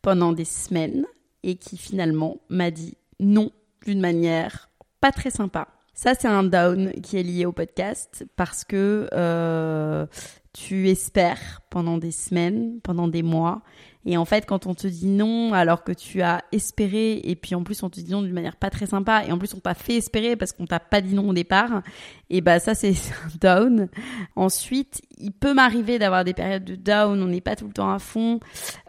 pendant 0.00 0.32
des 0.32 0.44
semaines 0.44 1.06
et 1.44 1.54
qui 1.54 1.76
finalement 1.76 2.38
m'a 2.48 2.72
dit 2.72 2.96
non 3.20 3.50
d'une 3.84 4.00
manière 4.00 4.68
pas 5.00 5.12
très 5.12 5.30
sympa. 5.30 5.68
Ça, 5.94 6.14
c'est 6.14 6.28
un 6.28 6.42
down 6.42 6.92
qui 7.02 7.18
est 7.18 7.22
lié 7.22 7.44
au 7.44 7.52
podcast 7.52 8.26
parce 8.36 8.64
que 8.64 9.08
euh, 9.12 10.06
tu 10.52 10.88
espères 10.88 11.60
pendant 11.70 11.98
des 11.98 12.12
semaines, 12.12 12.80
pendant 12.82 13.08
des 13.08 13.22
mois. 13.22 13.62
Et 14.04 14.16
en 14.16 14.24
fait, 14.24 14.46
quand 14.46 14.66
on 14.66 14.74
te 14.74 14.86
dit 14.86 15.06
non, 15.06 15.52
alors 15.52 15.84
que 15.84 15.92
tu 15.92 16.22
as 16.22 16.42
espéré, 16.50 17.20
et 17.22 17.36
puis 17.36 17.54
en 17.54 17.62
plus 17.62 17.82
on 17.84 17.90
te 17.90 18.00
dit 18.00 18.10
non 18.10 18.22
d'une 18.22 18.32
manière 18.32 18.56
pas 18.56 18.68
très 18.68 18.86
sympa, 18.86 19.24
et 19.24 19.30
en 19.30 19.38
plus 19.38 19.54
on 19.54 19.60
t'a 19.60 19.74
fait 19.74 19.96
espérer 19.96 20.34
parce 20.34 20.52
qu'on 20.52 20.66
t'a 20.66 20.80
pas 20.80 21.00
dit 21.00 21.14
non 21.14 21.28
au 21.28 21.32
départ, 21.32 21.82
et 22.28 22.40
bah 22.40 22.58
ça 22.58 22.74
c'est 22.74 22.90
un 23.24 23.38
down. 23.40 23.88
Ensuite, 24.34 25.02
il 25.18 25.30
peut 25.30 25.54
m'arriver 25.54 26.00
d'avoir 26.00 26.24
des 26.24 26.34
périodes 26.34 26.64
de 26.64 26.74
down, 26.74 27.22
on 27.22 27.26
n'est 27.26 27.40
pas 27.40 27.54
tout 27.54 27.68
le 27.68 27.72
temps 27.72 27.92
à 27.92 28.00
fond, 28.00 28.40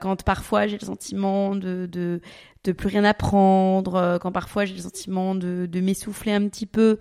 quand 0.01 0.23
parfois 0.23 0.65
j'ai 0.65 0.79
le 0.79 0.85
sentiment 0.85 1.55
de, 1.55 1.85
de 1.85 2.19
de 2.63 2.71
plus 2.71 2.87
rien 2.87 3.03
apprendre, 3.03 3.95
euh, 3.95 4.17
quand 4.19 4.31
parfois 4.31 4.65
j'ai 4.65 4.75
le 4.75 4.81
sentiment 4.81 5.35
de, 5.35 5.65
de 5.65 5.81
m'essouffler 5.81 6.31
un 6.31 6.47
petit 6.47 6.65
peu. 6.65 6.97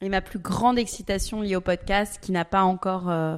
Et 0.00 0.08
ma 0.08 0.22
plus 0.22 0.38
grande 0.38 0.78
excitation 0.78 1.42
liée 1.42 1.56
au 1.56 1.60
podcast, 1.60 2.18
qui 2.22 2.32
n'a 2.32 2.46
pas 2.46 2.62
encore 2.62 3.10
euh, 3.10 3.36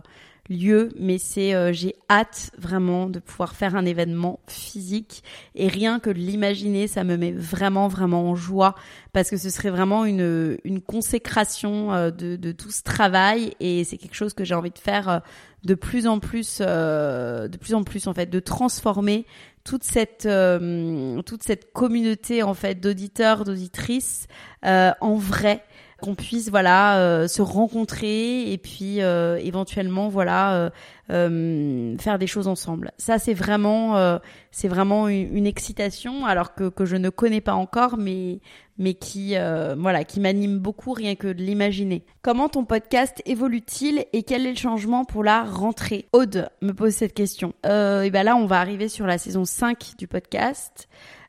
lieu, 0.48 0.90
mais 0.96 1.18
c'est 1.18 1.54
euh, 1.54 1.72
j'ai 1.72 1.96
hâte 2.08 2.52
vraiment 2.56 3.08
de 3.08 3.18
pouvoir 3.18 3.56
faire 3.56 3.74
un 3.74 3.84
événement 3.84 4.38
physique. 4.46 5.24
Et 5.56 5.66
rien 5.66 5.98
que 5.98 6.10
de 6.10 6.18
l'imaginer, 6.18 6.86
ça 6.86 7.02
me 7.02 7.16
met 7.16 7.32
vraiment 7.32 7.88
vraiment 7.88 8.30
en 8.30 8.36
joie. 8.36 8.76
Parce 9.12 9.28
que 9.28 9.36
ce 9.36 9.50
serait 9.50 9.70
vraiment 9.70 10.04
une 10.04 10.56
une 10.62 10.80
consécration 10.80 12.10
de, 12.10 12.36
de 12.36 12.52
tout 12.52 12.70
ce 12.70 12.84
travail. 12.84 13.54
Et 13.58 13.82
c'est 13.82 13.96
quelque 13.96 14.14
chose 14.14 14.34
que 14.34 14.44
j'ai 14.44 14.54
envie 14.54 14.70
de 14.70 14.78
faire 14.78 15.22
de 15.64 15.74
plus 15.74 16.06
en 16.06 16.20
plus 16.20 16.60
de 16.60 17.56
plus 17.60 17.74
en 17.74 17.82
plus 17.82 18.06
en 18.06 18.14
fait 18.14 18.26
de 18.26 18.38
transformer 18.38 19.26
toute 19.64 19.84
cette 19.84 20.26
euh, 20.26 21.20
toute 21.22 21.42
cette 21.42 21.72
communauté 21.72 22.42
en 22.42 22.54
fait 22.54 22.80
d'auditeurs 22.80 23.44
d'auditrices 23.44 24.26
euh, 24.64 24.92
en 25.00 25.14
vrai 25.14 25.64
qu'on 26.02 26.14
puisse 26.14 26.50
voilà 26.50 26.98
euh, 26.98 27.28
se 27.28 27.40
rencontrer 27.40 28.52
et 28.52 28.58
puis 28.58 28.98
éventuellement 28.98 30.08
voilà 30.08 30.70
faire 31.08 32.18
des 32.18 32.26
choses 32.26 32.48
ensemble 32.48 32.92
ça 32.96 33.18
c'est 33.18 33.34
vraiment 33.34 34.18
c'est 34.50 34.68
vraiment 34.68 35.08
une, 35.08 35.46
excitation 35.46 36.26
alors 36.26 36.54
que 36.54 36.68
que 36.68 36.84
je 36.84 36.96
ne 36.96 37.10
connais 37.10 37.40
pas 37.40 37.54
encore 37.54 37.96
mais 37.96 38.40
mais 38.78 38.94
qui 38.94 39.36
euh, 39.36 39.74
voilà, 39.78 40.04
qui 40.04 40.20
m'anime 40.20 40.58
beaucoup 40.58 40.92
rien 40.92 41.14
que 41.14 41.28
de 41.28 41.42
l'imaginer. 41.42 42.04
Comment 42.22 42.48
ton 42.48 42.64
podcast 42.64 43.22
évolue-t-il 43.26 44.06
et 44.12 44.22
quel 44.22 44.46
est 44.46 44.50
le 44.50 44.56
changement 44.56 45.04
pour 45.04 45.24
la 45.24 45.44
rentrée? 45.44 46.06
Aude 46.12 46.48
me 46.60 46.72
pose 46.72 46.92
cette 46.92 47.14
question. 47.14 47.54
Euh, 47.66 48.02
et 48.02 48.10
ben 48.10 48.22
là, 48.22 48.36
on 48.36 48.46
va 48.46 48.60
arriver 48.60 48.88
sur 48.88 49.06
la 49.06 49.18
saison 49.18 49.44
5 49.44 49.94
du 49.98 50.06
podcast. 50.06 50.88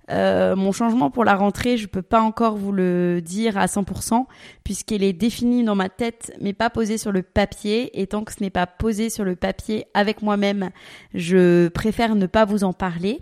Euh, 0.09 0.55
mon 0.55 0.71
changement 0.71 1.09
pour 1.09 1.23
la 1.23 1.35
rentrée, 1.35 1.77
je 1.77 1.87
peux 1.87 2.01
pas 2.01 2.21
encore 2.21 2.57
vous 2.57 2.71
le 2.71 3.21
dire 3.21 3.57
à 3.57 3.67
100% 3.67 4.25
puisqu'il 4.63 5.03
est 5.03 5.13
défini 5.13 5.63
dans 5.63 5.75
ma 5.75 5.89
tête 5.89 6.35
mais 6.41 6.53
pas 6.53 6.69
posé 6.69 6.97
sur 6.97 7.11
le 7.11 7.23
papier 7.23 8.01
et 8.01 8.07
tant 8.07 8.23
que 8.23 8.33
ce 8.33 8.41
n'est 8.41 8.49
pas 8.49 8.67
posé 8.67 9.09
sur 9.09 9.23
le 9.23 9.35
papier 9.35 9.85
avec 9.93 10.21
moi-même, 10.21 10.71
je 11.13 11.69
préfère 11.69 12.15
ne 12.15 12.25
pas 12.25 12.45
vous 12.45 12.63
en 12.63 12.73
parler. 12.73 13.19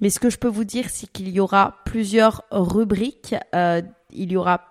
Mais 0.00 0.10
ce 0.10 0.20
que 0.20 0.30
je 0.30 0.38
peux 0.38 0.48
vous 0.48 0.64
dire, 0.64 0.90
c'est 0.90 1.10
qu'il 1.10 1.28
y 1.28 1.40
aura 1.40 1.76
plusieurs 1.84 2.42
rubriques, 2.50 3.34
euh, 3.54 3.82
il 4.10 4.32
y 4.32 4.36
aura 4.36 4.62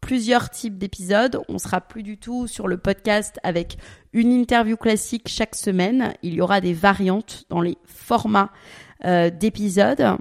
plusieurs 0.00 0.50
types 0.50 0.78
d'épisodes. 0.78 1.40
On 1.48 1.58
sera 1.58 1.80
plus 1.80 2.04
du 2.04 2.16
tout 2.16 2.46
sur 2.46 2.68
le 2.68 2.78
podcast 2.78 3.40
avec 3.42 3.76
une 4.12 4.30
interview 4.30 4.76
classique 4.76 5.28
chaque 5.28 5.56
semaine. 5.56 6.14
Il 6.22 6.34
y 6.34 6.40
aura 6.40 6.60
des 6.60 6.74
variantes 6.74 7.44
dans 7.50 7.60
les 7.60 7.76
formats 7.84 8.50
euh, 9.04 9.30
d'épisodes. 9.30 10.16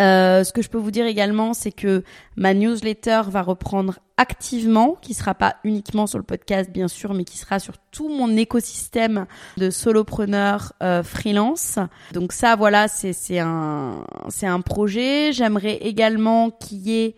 Euh, 0.00 0.44
ce 0.44 0.52
que 0.52 0.62
je 0.62 0.68
peux 0.68 0.78
vous 0.78 0.90
dire 0.90 1.06
également, 1.06 1.54
c'est 1.54 1.72
que 1.72 2.02
ma 2.36 2.54
newsletter 2.54 3.22
va 3.28 3.42
reprendre 3.42 3.98
activement, 4.16 4.96
qui 5.00 5.14
sera 5.14 5.34
pas 5.34 5.56
uniquement 5.64 6.06
sur 6.06 6.18
le 6.18 6.24
podcast 6.24 6.70
bien 6.70 6.88
sûr, 6.88 7.14
mais 7.14 7.24
qui 7.24 7.38
sera 7.38 7.58
sur 7.58 7.74
tout 7.90 8.08
mon 8.08 8.36
écosystème 8.36 9.26
de 9.56 9.70
solopreneurs 9.70 10.72
euh, 10.82 11.02
freelance. 11.02 11.78
Donc 12.12 12.32
ça, 12.32 12.56
voilà, 12.56 12.88
c'est 12.88 13.12
c'est 13.12 13.38
un 13.38 14.04
c'est 14.28 14.46
un 14.46 14.60
projet. 14.60 15.32
J'aimerais 15.32 15.76
également 15.76 16.50
qu'il 16.50 16.78
y 16.78 17.04
ait 17.04 17.16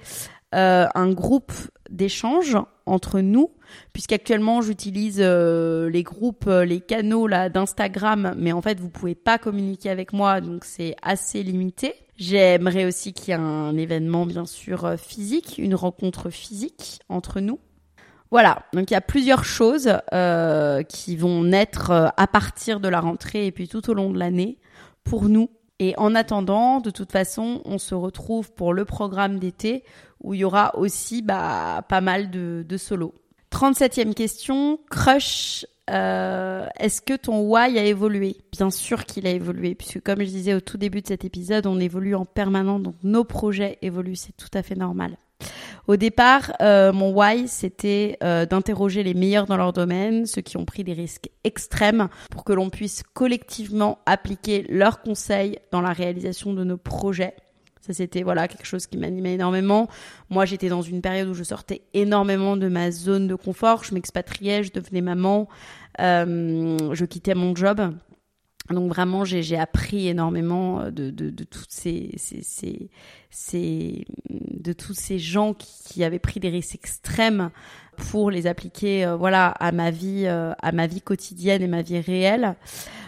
euh, 0.55 0.87
un 0.95 1.11
groupe 1.11 1.53
d'échange 1.91 2.57
entre 2.87 3.21
nous, 3.21 3.51
puisqu'actuellement 3.93 4.61
j'utilise 4.61 5.19
euh, 5.21 5.89
les 5.89 6.03
groupes, 6.03 6.47
euh, 6.47 6.65
les 6.65 6.81
canaux 6.81 7.29
d'Instagram, 7.29 8.35
mais 8.37 8.53
en 8.53 8.63
fait 8.63 8.81
vous 8.81 8.91
pouvez 8.91 9.15
pas 9.15 9.39
communiquer 9.39 9.91
avec 9.91 10.13
moi, 10.13 10.41
donc 10.41 10.65
c'est 10.65 10.97
assez 11.03 11.43
limité. 11.43 11.95
J'aimerais 12.17 12.85
aussi 12.85 13.13
qu'il 13.13 13.29
y 13.29 13.31
ait 13.33 13.41
un 13.41 13.77
événement 13.77 14.27
bien 14.27 14.47
sûr 14.47 14.85
euh, 14.85 14.97
physique, 14.97 15.57
une 15.59 15.75
rencontre 15.75 16.31
physique 16.31 17.01
entre 17.09 17.41
nous. 17.41 17.59
Voilà, 18.31 18.65
donc 18.73 18.91
il 18.91 18.95
y 18.95 18.97
a 18.97 19.01
plusieurs 19.01 19.45
choses 19.45 19.97
qui 20.89 21.17
vont 21.17 21.45
naître 21.45 22.13
à 22.17 22.27
partir 22.27 22.81
de 22.81 22.89
la 22.89 22.99
rentrée 22.99 23.47
et 23.47 23.53
puis 23.53 23.69
tout 23.69 23.89
au 23.89 23.95
long 23.95 24.11
de 24.11 24.19
l'année 24.19 24.59
pour 25.05 25.29
nous. 25.29 25.51
Et 25.87 25.93
en 25.99 26.15
attendant, 26.15 26.81
de 26.81 26.89
toute 26.89 27.13
façon, 27.13 27.61
on 27.67 27.77
se 27.77 27.95
retrouve 27.95 28.51
pour 28.53 28.73
le 28.73 28.87
programme 28.87 29.39
d'été 29.39 29.85
où 30.23 30.33
il 30.33 30.41
y 30.41 30.45
aura 30.45 30.75
aussi 30.79 31.21
bah, 31.21 31.85
pas 31.91 32.01
mal 32.01 32.31
de, 32.31 32.77
solos. 32.79 33.13
37e 33.53 34.15
question, 34.15 34.79
crush. 34.91 35.67
Euh, 35.91 36.67
Est-ce 36.79 37.03
que 37.03 37.13
ton 37.13 37.41
why 37.41 37.79
a 37.79 37.85
évolué? 37.85 38.39
Bien 38.51 38.71
sûr 38.71 39.05
qu'il 39.05 39.27
a 39.27 39.31
évolué, 39.31 39.75
puisque 39.75 40.01
comme 40.01 40.21
je 40.21 40.31
disais 40.31 40.55
au 40.55 40.61
tout 40.61 40.79
début 40.79 41.03
de 41.03 41.09
cet 41.09 41.27
épisode, 41.27 41.67
on 41.67 41.79
évolue 41.79 42.15
en 42.15 42.25
permanence, 42.25 42.81
donc 42.81 42.95
nos 43.03 43.25
projets 43.25 43.77
évoluent, 43.83 44.17
c'est 44.17 44.35
tout 44.35 44.49
à 44.55 44.63
fait 44.63 44.77
normal. 44.77 45.19
Au 45.87 45.97
départ, 45.97 46.53
euh, 46.63 46.93
mon 46.93 47.13
why, 47.13 47.47
c'était 47.47 48.17
euh, 48.23 48.47
d'interroger 48.47 49.03
les 49.03 49.13
meilleurs 49.13 49.47
dans 49.47 49.59
leur 49.59 49.75
domaine, 49.75 50.25
ceux 50.25 50.41
qui 50.41 50.57
ont 50.57 50.65
pris 50.65 50.83
des 50.83 50.95
risques 50.95 51.29
extrêmes, 51.45 52.09
pour 52.31 52.45
que 52.45 52.55
l'on 52.55 52.71
puisse 52.71 53.03
collectivement 53.13 53.99
appliquer 54.07 54.65
leurs 54.71 55.03
conseils 55.03 55.59
dans 55.73 55.83
la 55.83 55.93
réalisation 55.93 56.55
de 56.55 56.65
nos 56.65 56.79
projets. 56.79 57.35
Ça, 57.87 57.93
c'était 57.93 58.23
voilà 58.23 58.49
quelque 58.49 58.65
chose 58.65 58.87
qui 58.87 58.97
m'animait 58.97 59.35
énormément. 59.35 59.89
Moi, 60.31 60.47
j'étais 60.47 60.71
dans 60.71 60.81
une 60.81 61.03
période 61.03 61.29
où 61.29 61.35
je 61.35 61.45
sortais 61.45 61.83
énormément 61.93 62.57
de 62.57 62.69
ma 62.69 62.91
zone 62.91 63.29
de 63.29 63.35
confort. 63.35 63.85
Je 63.85 63.93
m'expatriais, 63.93 64.63
je 64.63 64.73
devenais 64.73 65.03
maman, 65.03 65.49
euh, 66.01 66.95
je 66.95 67.05
quittais 67.05 67.35
mon 67.35 67.55
job. 67.55 67.93
Donc 68.71 68.89
vraiment, 68.89 69.25
j'ai 69.25 69.59
appris 69.59 70.09
énormément 70.09 70.85
de, 70.85 71.11
de, 71.11 71.29
de 71.31 71.45
toutes 71.45 71.71
ces, 71.71 72.13
ces, 72.17 72.43
ces, 72.43 72.89
ces, 73.31 74.07
de 74.31 74.73
tous 74.73 74.95
ces 74.95 75.19
gens 75.19 75.53
qui, 75.53 75.69
qui, 75.85 76.05
avaient 76.05 76.19
pris 76.19 76.41
des 76.41 76.49
risques 76.49 76.77
extrêmes 76.77 77.51
pour 77.97 78.31
les 78.31 78.47
appliquer, 78.47 79.05
euh, 79.05 79.17
voilà, 79.17 79.49
à 79.49 79.73
ma 79.73 79.91
vie, 79.91 80.25
euh, 80.27 80.53
à 80.61 80.73
ma 80.73 80.87
vie 80.87 81.01
quotidienne 81.01 81.63
et 81.63 81.69
ma 81.69 81.83
vie 81.83 82.01
réelle. 82.01 82.57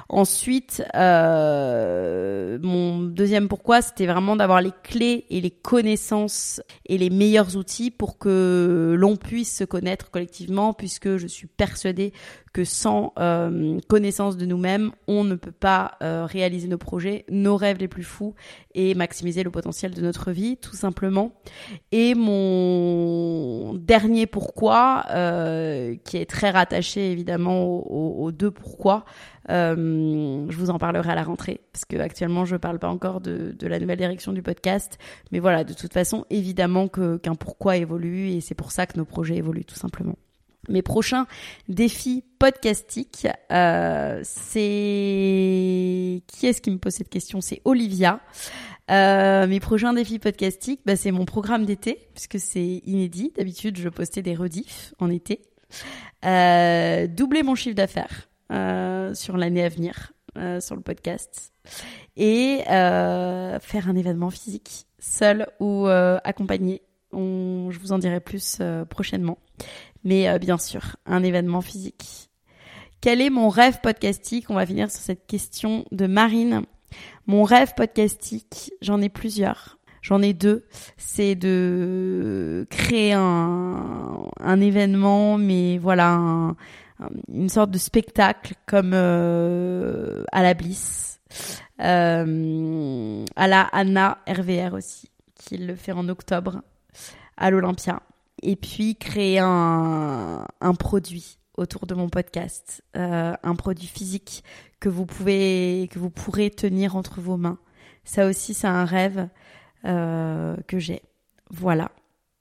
Ensuite, 0.09 0.84
euh, 0.94 2.59
mon 2.62 3.00
deuxième 3.00 3.48
pourquoi, 3.48 3.82
c'était 3.82 4.07
vraiment 4.07 4.36
d'avoir 4.36 4.61
les 4.61 4.70
clés 4.84 5.24
et 5.30 5.40
les 5.40 5.50
connaissances 5.50 6.62
et 6.86 6.96
les 6.96 7.11
meilleurs 7.11 7.57
outils 7.57 7.90
pour 7.90 8.16
que 8.16 8.94
l'on 8.96 9.16
puisse 9.16 9.57
se 9.57 9.64
connaître 9.64 10.11
collectivement, 10.12 10.72
puisque 10.74 11.16
je 11.16 11.26
suis 11.26 11.48
persuadée 11.48 12.12
que 12.57 12.64
sans 12.64 13.12
euh, 13.18 13.78
connaissance 13.86 14.38
de 14.38 14.46
nous-mêmes, 14.46 14.90
on 15.09 15.24
ne 15.24 15.34
peut 15.34 15.52
pas 15.52 15.98
euh, 16.02 16.24
réaliser 16.24 16.68
nos 16.68 16.78
projets, 16.78 17.26
nos 17.28 17.54
rêves 17.59 17.76
les 17.76 17.86
plus 17.86 18.02
fous 18.02 18.34
et 18.74 18.94
maximiser 18.94 19.42
le 19.42 19.50
potentiel 19.50 19.92
de 19.92 20.00
notre 20.00 20.32
vie, 20.32 20.57
tout 20.57 20.74
simplement. 20.74 21.32
Et 21.92 22.14
mon 22.14 23.74
dernier 23.74 24.26
pourquoi, 24.26 25.04
euh, 25.11 25.96
qui 26.02 26.16
est 26.16 26.24
très 26.24 26.48
rattaché 26.48 27.12
évidemment 27.12 27.62
aux, 27.62 28.32
deux 28.32 28.50
pourquoi, 28.50 29.04
je 29.50 30.57
vous 30.57 30.70
en 30.70 30.78
parlerai 30.78 31.11
à 31.11 31.14
la 31.14 31.24
rentrée 31.24 31.61
parce 31.74 31.84
que 31.84 31.98
actuellement 31.98 32.46
je 32.46 32.57
parle 32.57 32.78
pas 32.78 32.88
encore 32.88 33.20
de, 33.20 33.54
la 33.61 33.78
nouvelle 33.78 33.98
direction 33.98 34.32
du 34.32 34.40
podcast, 34.40 34.96
mais 35.30 35.40
voilà, 35.40 35.62
de 35.62 35.74
toute 35.74 35.92
façon, 35.92 36.24
évidemment 36.30 36.88
qu'un 36.88 37.34
pourquoi 37.34 37.76
évolue 37.76 38.30
et 38.30 38.40
c'est 38.40 38.54
pour 38.54 38.72
ça 38.72 38.86
que 38.86 38.96
nos 38.96 39.04
projets 39.04 39.36
évoluent 39.36 39.66
tout 39.66 39.74
simplement. 39.74 40.16
Mes 40.68 40.82
prochains 40.82 41.26
défis 41.68 42.24
podcastiques, 42.38 43.28
euh, 43.52 44.20
c'est 44.24 46.22
qui 46.26 46.46
est-ce 46.46 46.60
qui 46.60 46.70
me 46.70 46.78
pose 46.78 46.94
cette 46.94 47.08
question? 47.08 47.40
C'est 47.40 47.60
Olivia. 47.64 48.20
Euh, 48.90 49.46
mes 49.46 49.60
prochains 49.60 49.92
défis 49.92 50.18
podcastiques, 50.18 50.80
bah, 50.86 50.96
c'est 50.96 51.10
mon 51.10 51.24
programme 51.24 51.64
d'été 51.64 52.08
puisque 52.14 52.38
c'est 52.38 52.82
inédit. 52.86 53.32
D'habitude, 53.36 53.78
je 53.78 53.88
postais 53.88 54.22
des 54.22 54.34
rediffs 54.34 54.94
en 54.98 55.10
été. 55.10 55.42
Euh, 56.24 57.06
doubler 57.06 57.42
mon 57.42 57.54
chiffre 57.54 57.74
d'affaires 57.74 58.28
euh, 58.52 59.12
sur 59.14 59.36
l'année 59.36 59.64
à 59.64 59.68
venir 59.68 60.12
sur 60.60 60.76
le 60.76 60.82
podcast 60.82 61.50
et 62.14 62.58
faire 62.66 63.88
un 63.88 63.96
événement 63.96 64.28
physique, 64.28 64.86
seul 64.98 65.46
ou 65.60 65.86
accompagné. 65.86 66.82
Je 67.14 67.78
vous 67.78 67.92
en 67.92 67.96
dirai 67.96 68.20
plus 68.20 68.60
prochainement. 68.90 69.38
Mais 70.07 70.38
bien 70.38 70.57
sûr, 70.57 70.96
un 71.04 71.24
événement 71.24 71.61
physique. 71.61 72.30
Quel 73.00 73.20
est 73.20 73.28
mon 73.28 73.48
rêve 73.48 73.80
podcastique? 73.80 74.46
On 74.50 74.54
va 74.54 74.64
finir 74.64 74.88
sur 74.88 75.00
cette 75.00 75.26
question 75.26 75.84
de 75.90 76.07
Marine. 76.07 76.62
Mon 77.26 77.42
rêve 77.42 77.74
podcastique, 77.76 78.72
j'en 78.80 79.02
ai 79.02 79.09
plusieurs. 79.09 79.78
J'en 80.02 80.22
ai 80.22 80.32
deux. 80.32 80.64
C'est 80.96 81.34
de 81.34 82.68
créer 82.70 83.14
un, 83.14 84.28
un 84.38 84.61
événement, 84.61 85.38
mais 85.38 85.78
voilà, 85.78 86.12
un, 86.12 86.57
une 87.28 87.48
sorte 87.48 87.72
de 87.72 87.78
spectacle 87.78 88.54
comme 88.66 88.92
euh, 88.94 90.22
à 90.30 90.44
la 90.44 90.54
Bliss, 90.54 91.20
euh, 91.80 93.24
à 93.34 93.48
la 93.48 93.62
Anna 93.72 94.18
RVR 94.28 94.74
aussi, 94.74 95.11
qui 95.34 95.59
le 95.59 95.74
fait 95.74 95.90
en 95.90 96.09
octobre 96.09 96.62
à 97.36 97.50
l'Olympia. 97.50 98.00
Et 98.43 98.57
puis 98.57 98.97
créer 98.97 99.39
un, 99.39 100.47
produit 100.78 101.39
autour 101.57 101.87
de 101.87 101.95
mon 101.95 102.09
podcast, 102.09 102.82
euh, 102.97 103.32
un 103.43 103.55
produit 103.55 103.87
physique 103.87 104.45
que 104.78 104.89
vous 104.89 105.07
pouvez, 105.07 105.89
que 105.91 105.99
vous 105.99 106.11
pourrez 106.11 106.51
tenir 106.51 106.97
entre 106.97 107.20
vos 107.20 107.37
mains. 107.37 107.59
Ça 108.05 108.26
aussi, 108.26 108.53
c'est 108.55 108.66
un 108.66 108.84
rêve 108.84 109.28
euh, 109.84 110.57
que 110.66 110.78
j'ai. 110.78 111.03
Voilà. 111.51 111.91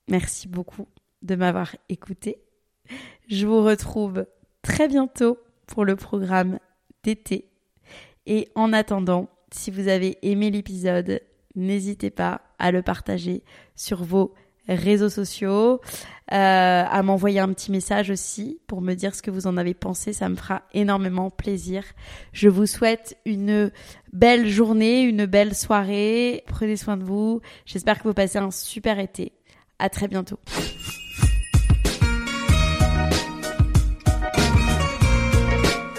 Merci 0.09 0.47
beaucoup 0.47 0.87
de 1.21 1.35
m'avoir 1.35 1.75
écouté. 1.89 2.43
Je 3.27 3.47
vous 3.47 3.63
retrouve 3.63 4.25
très 4.61 4.87
bientôt 4.87 5.39
pour 5.65 5.85
le 5.85 5.95
programme 5.95 6.59
d'été. 7.03 7.49
Et 8.25 8.49
en 8.55 8.73
attendant, 8.73 9.29
si 9.51 9.71
vous 9.71 9.87
avez 9.87 10.17
aimé 10.21 10.51
l'épisode, 10.51 11.21
n'hésitez 11.55 12.09
pas 12.09 12.41
à 12.59 12.71
le 12.71 12.81
partager 12.81 13.43
sur 13.75 14.03
vos 14.03 14.33
réseaux 14.67 15.09
sociaux, 15.09 15.81
euh, 16.31 16.83
à 16.89 17.03
m'envoyer 17.03 17.39
un 17.39 17.49
petit 17.53 17.71
message 17.71 18.09
aussi 18.09 18.59
pour 18.67 18.81
me 18.81 18.93
dire 18.93 19.13
ce 19.13 19.21
que 19.21 19.29
vous 19.31 19.47
en 19.47 19.57
avez 19.57 19.73
pensé. 19.73 20.11
Ça 20.13 20.27
me 20.29 20.35
fera 20.35 20.63
énormément 20.73 21.29
plaisir. 21.29 21.83
Je 22.33 22.49
vous 22.49 22.65
souhaite 22.65 23.17
une 23.25 23.71
belle 24.11 24.47
journée, 24.47 25.03
une 25.03 25.25
belle 25.25 25.53
soirée. 25.55 26.43
Prenez 26.47 26.77
soin 26.77 26.97
de 26.97 27.03
vous. 27.03 27.41
J'espère 27.65 27.99
que 27.99 28.07
vous 28.07 28.13
passez 28.13 28.39
un 28.39 28.51
super 28.51 28.99
été. 28.99 29.33
À 29.77 29.89
très 29.89 30.07
bientôt. 30.07 30.39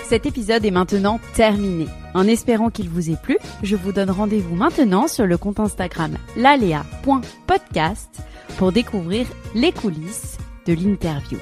Cet 0.09 0.25
épisode 0.25 0.65
est 0.65 0.71
maintenant 0.71 1.19
terminé. 1.35 1.87
En 2.15 2.29
espérant 2.29 2.71
qu'il 2.71 2.89
vous 2.89 3.11
ait 3.11 3.17
plu, 3.21 3.39
je 3.65 3.75
vous 3.75 3.91
donne 3.91 4.11
rendez-vous 4.11 4.55
maintenant 4.55 5.09
sur 5.09 5.27
le 5.27 5.37
compte 5.37 5.59
Instagram 5.59 6.17
lalea.podcast 6.37 8.23
pour 8.57 8.73
découvrir 8.73 9.27
les 9.55 9.73
coulisses 9.73 10.39
de 10.67 10.73
l'interview. 10.73 11.39